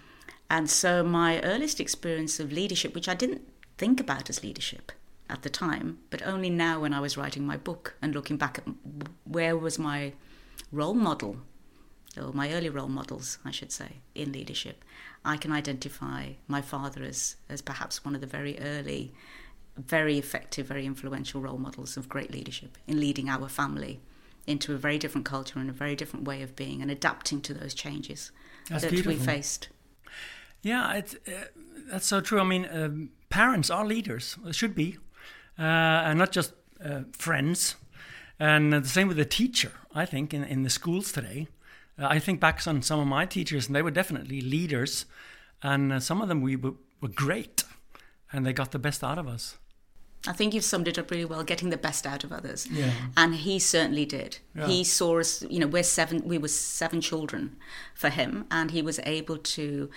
And 0.49 0.70
so 0.70 1.03
my 1.03 1.41
earliest 1.41 1.81
experience 1.81 2.39
of 2.39 2.53
leadership, 2.53 2.95
which 2.95 3.09
I 3.09 3.14
didn't 3.14 3.43
think 3.79 3.99
about 3.99 4.31
as 4.31 4.45
leadership 4.45 4.93
at 5.29 5.43
the 5.43 5.51
time, 5.51 5.99
but 6.11 6.25
only 6.27 6.51
now 6.51 6.81
when 6.81 6.93
I 6.93 7.01
was 7.01 7.16
writing 7.16 7.47
my 7.47 7.57
book 7.57 7.95
and 8.03 8.14
looking 8.14 8.37
back 8.37 8.59
at 8.59 8.64
where 9.25 9.57
was 9.57 9.79
my 9.79 10.12
role 10.70 10.95
model, 10.95 11.39
or 12.20 12.33
my 12.35 12.53
early 12.53 12.68
role 12.68 12.89
models, 12.89 13.39
I 13.47 13.51
should 13.51 13.73
say, 13.73 13.97
in 14.14 14.31
leadership, 14.31 14.85
I 15.25 15.39
can 15.39 15.53
identify 15.53 16.33
my 16.47 16.61
father 16.61 17.03
as, 17.03 17.37
as 17.49 17.62
perhaps 17.62 18.05
one 18.05 18.14
of 18.14 18.20
the 18.20 18.27
very 18.27 18.59
early, 18.59 19.14
very 19.79 20.18
effective, 20.18 20.66
very 20.66 20.85
influential 20.85 21.41
role 21.41 21.57
models 21.57 21.97
of 21.97 22.11
great 22.11 22.31
leadership 22.31 22.77
in 22.87 23.01
leading 23.01 23.31
our 23.31 23.49
family 23.49 24.01
into 24.47 24.74
a 24.74 24.76
very 24.76 24.99
different 24.99 25.24
culture 25.24 25.59
and 25.59 25.70
a 25.70 25.72
very 25.72 25.95
different 25.95 26.26
way 26.26 26.43
of 26.43 26.57
being 26.57 26.82
and 26.82 26.90
adapting 26.90 27.40
to 27.43 27.55
those 27.55 27.74
changes 27.74 28.32
that's 28.68 28.82
that 28.82 28.90
beautiful. 28.90 29.18
we 29.18 29.18
faced. 29.18 29.68
Yeah, 30.62 30.95
it's, 30.95 31.14
uh, 31.26 31.45
that's 31.90 32.07
so 32.07 32.20
true. 32.20 32.40
I 32.40 32.45
mean, 32.45 32.68
um, 32.70 33.11
parents 33.28 33.70
are 33.70 33.84
leaders, 33.84 34.36
should 34.53 34.74
be, 34.74 34.99
uh, 35.59 35.62
and 35.62 36.18
not 36.18 36.32
just 36.32 36.53
uh, 36.84 37.01
friends. 37.12 37.76
And 38.38 38.72
the 38.72 38.84
same 38.84 39.09
with 39.09 39.16
the 39.16 39.24
teacher, 39.24 39.72
I 39.95 40.07
think, 40.07 40.32
in, 40.32 40.45
in 40.45 40.62
the 40.62 40.70
schools 40.70 41.12
today. 41.12 41.49
Uh, 41.99 42.07
I 42.09 42.18
think 42.18 42.40
back 42.40 42.66
on 42.66 42.82
some 42.82 43.01
of 43.01 43.07
my 43.07 43.26
teachers, 43.26 43.66
and 43.66 43.76
they 43.76 43.82
were 43.82 43.90
definitely 43.90 44.40
leaders. 44.40 45.07
And 45.62 45.93
uh, 45.93 46.01
some 46.01 46.20
of 46.20 46.28
them 46.28 46.40
we 46.40 46.57
were, 46.57 46.74
were 47.01 47.09
great, 47.09 47.64
and 48.32 48.47
they 48.47 48.53
got 48.53 48.72
the 48.72 48.78
best 48.78 49.05
out 49.05 49.18
of 49.18 49.28
us. 49.28 49.59
I 50.27 50.33
think 50.33 50.55
you've 50.55 50.64
summed 50.64 50.87
it 50.87 50.99
up 50.99 51.11
really 51.11 51.25
well, 51.25 51.43
getting 51.43 51.70
the 51.70 51.77
best 51.77 52.07
out 52.07 52.23
of 52.23 52.33
others. 52.33 52.68
Yeah. 52.70 52.93
And 53.16 53.35
he 53.35 53.59
certainly 53.59 54.05
did. 54.05 54.39
Yeah. 54.55 54.68
He 54.68 54.85
saw 54.85 55.18
us, 55.18 55.43
you 55.51 55.59
know, 55.59 55.66
we're 55.66 55.83
seven 55.83 56.23
we 56.25 56.39
were 56.39 56.49
seven 56.49 57.01
children 57.01 57.57
for 57.95 58.09
him 58.09 58.47
and 58.51 58.70
he 58.70 58.83
was 58.83 59.01
able 59.05 59.39
to 59.39 59.91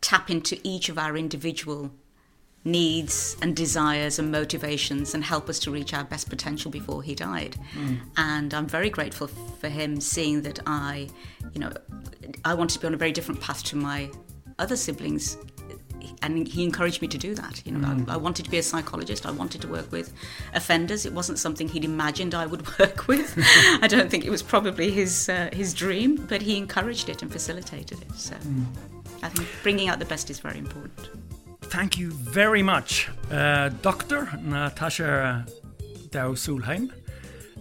tap 0.00 0.30
into 0.30 0.58
each 0.62 0.88
of 0.88 0.98
our 0.98 1.16
individual 1.16 1.90
needs 2.64 3.36
and 3.42 3.54
desires 3.54 4.18
and 4.18 4.30
motivations 4.30 5.12
and 5.14 5.24
help 5.24 5.48
us 5.48 5.58
to 5.58 5.70
reach 5.70 5.92
our 5.92 6.04
best 6.04 6.30
potential 6.30 6.70
before 6.70 7.02
he 7.02 7.14
died. 7.14 7.56
Mm. 7.74 8.00
And 8.16 8.54
I'm 8.54 8.66
very 8.66 8.90
grateful 8.90 9.26
for 9.26 9.68
him 9.68 10.00
seeing 10.00 10.42
that 10.42 10.60
I, 10.66 11.08
you 11.52 11.60
know, 11.60 11.72
I 12.44 12.54
wanted 12.54 12.74
to 12.74 12.80
be 12.80 12.86
on 12.86 12.94
a 12.94 12.96
very 12.96 13.12
different 13.12 13.40
path 13.40 13.62
to 13.64 13.76
my 13.76 14.10
other 14.58 14.76
siblings 14.76 15.36
and 16.22 16.46
he 16.46 16.64
encouraged 16.64 17.02
me 17.02 17.08
to 17.08 17.18
do 17.18 17.34
that. 17.34 17.62
You 17.64 17.72
know, 17.72 17.88
mm. 17.88 18.08
I, 18.08 18.14
I, 18.14 18.16
wanted 18.16 18.44
to 18.44 18.50
be 18.50 18.58
a 18.58 18.62
psychologist. 18.62 19.26
I 19.26 19.30
wanted 19.30 19.60
to 19.62 19.68
work 19.68 19.90
with 19.92 20.12
offenders. 20.54 21.06
It 21.06 21.12
wasn't 21.12 21.38
something 21.38 21.68
he'd 21.68 21.84
imagined 21.84 22.34
I 22.34 22.46
would 22.46 22.78
work 22.78 23.06
with. 23.08 23.34
I 23.82 23.86
don't 23.86 24.10
think 24.10 24.24
it 24.24 24.30
was 24.30 24.42
probably 24.42 24.90
his 24.90 25.28
uh, 25.28 25.50
his 25.52 25.74
dream, 25.74 26.16
but 26.28 26.42
he 26.42 26.56
encouraged 26.56 27.08
it 27.08 27.22
and 27.22 27.30
facilitated 27.30 28.02
it. 28.02 28.14
So 28.16 28.34
mm. 28.34 28.64
I 29.22 29.28
think 29.28 29.48
bringing 29.62 29.88
out 29.88 29.98
the 29.98 30.04
best 30.14 30.30
is 30.30 30.40
very 30.40 30.58
important. 30.58 31.08
thank 31.78 31.98
you 31.98 32.10
very 32.12 32.62
much, 32.62 33.08
uh, 33.30 33.68
Dr. 33.82 34.26
Nashater 34.52 35.44
Deu 36.10 36.36
Solheim. 36.36 36.92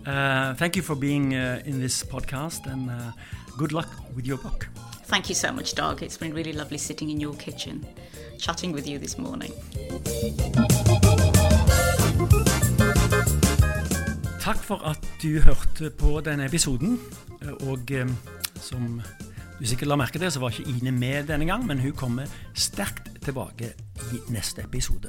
Uh, 0.06 0.54
thank 0.56 0.76
you 0.76 0.82
for 0.82 0.96
being 0.96 1.34
uh, 1.34 1.62
in 1.66 1.80
this 1.80 2.04
podcast 2.04 2.72
and 2.72 2.90
uh, 2.90 3.12
good 3.58 3.72
luck 3.72 3.90
with 4.16 4.26
your 4.26 4.38
book. 4.38 4.68
Thank 5.06 5.30
you 5.30 5.36
so 5.36 5.52
much, 5.52 5.76
Dag. 5.76 6.02
It's 6.02 6.18
been 6.18 6.34
really 6.34 6.54
lovely 6.54 6.78
sitting 6.78 7.10
in 7.10 7.20
your 7.20 7.36
kitchen, 7.36 7.86
chatting 8.44 8.74
with 8.74 8.88
you 8.88 9.00
this 9.00 9.18
morning. 9.18 9.52
Takk 14.40 14.58
for 14.58 14.84
at 14.84 15.00
du 15.22 15.40
hørte 15.40 15.90
på 15.90 16.20
denne 16.26 16.46
episoden. 16.46 17.00
Og 17.70 17.92
eh, 17.92 18.10
som 18.60 19.00
du 19.60 19.64
sikkert 19.68 19.88
la 19.88 19.96
merke 19.96 20.20
til, 20.20 20.32
så 20.32 20.42
var 20.44 20.52
ikke 20.52 20.76
Ine 20.76 20.92
med 20.92 21.30
denne 21.32 21.48
gang, 21.48 21.64
men 21.68 21.80
hun 21.80 21.96
kommer 21.96 22.28
sterkt 22.54 23.14
tilbake 23.24 23.72
i 24.12 24.20
neste 24.28 24.68
episode. 24.68 25.08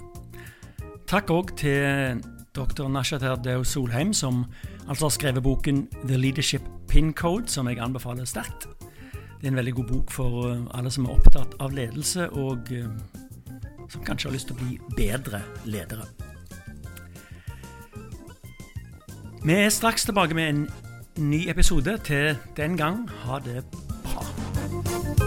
Takk 1.11 1.35
òg 1.35 1.57
til 1.59 2.23
dr. 2.55 2.87
Nashater 2.89 3.35
Deo 3.43 3.65
Solheim, 3.67 4.13
som 4.15 4.45
altså 4.89 5.09
har 5.09 5.17
skrevet 5.19 5.43
boken 5.43 5.89
The 6.07 6.17
Leadership 6.17 6.63
Pin 6.89 7.13
Code, 7.13 7.49
som 7.51 7.67
jeg 7.69 7.83
anbefaler 7.83 8.31
sterkt. 8.31 8.69
Det 9.45 9.49
er 9.49 9.53
en 9.53 9.57
veldig 9.57 9.75
god 9.75 9.91
bok 9.91 10.11
for 10.15 10.47
eh, 10.53 10.63
alle 10.79 10.95
som 10.95 11.05
er 11.05 11.19
opptatt 11.19 11.59
av 11.61 11.75
ledelse, 11.75 12.31
og 12.31 12.71
eh, 12.73 12.87
som 13.95 14.05
kanskje 14.05 14.29
har 14.29 14.37
lyst 14.37 14.51
til 14.51 14.59
å 14.59 14.63
bli 14.63 14.79
bedre 14.99 15.43
ledere. 15.65 16.09
Vi 19.45 19.53
er 19.53 19.69
straks 19.69 20.07
tilbake 20.09 20.35
med 20.35 20.49
en 20.49 20.65
ny 21.31 21.45
episode. 21.53 21.99
Til 22.05 22.35
den 22.57 22.79
gang, 22.81 23.05
ha 23.27 23.39
det 23.45 23.63
bra. 24.03 25.24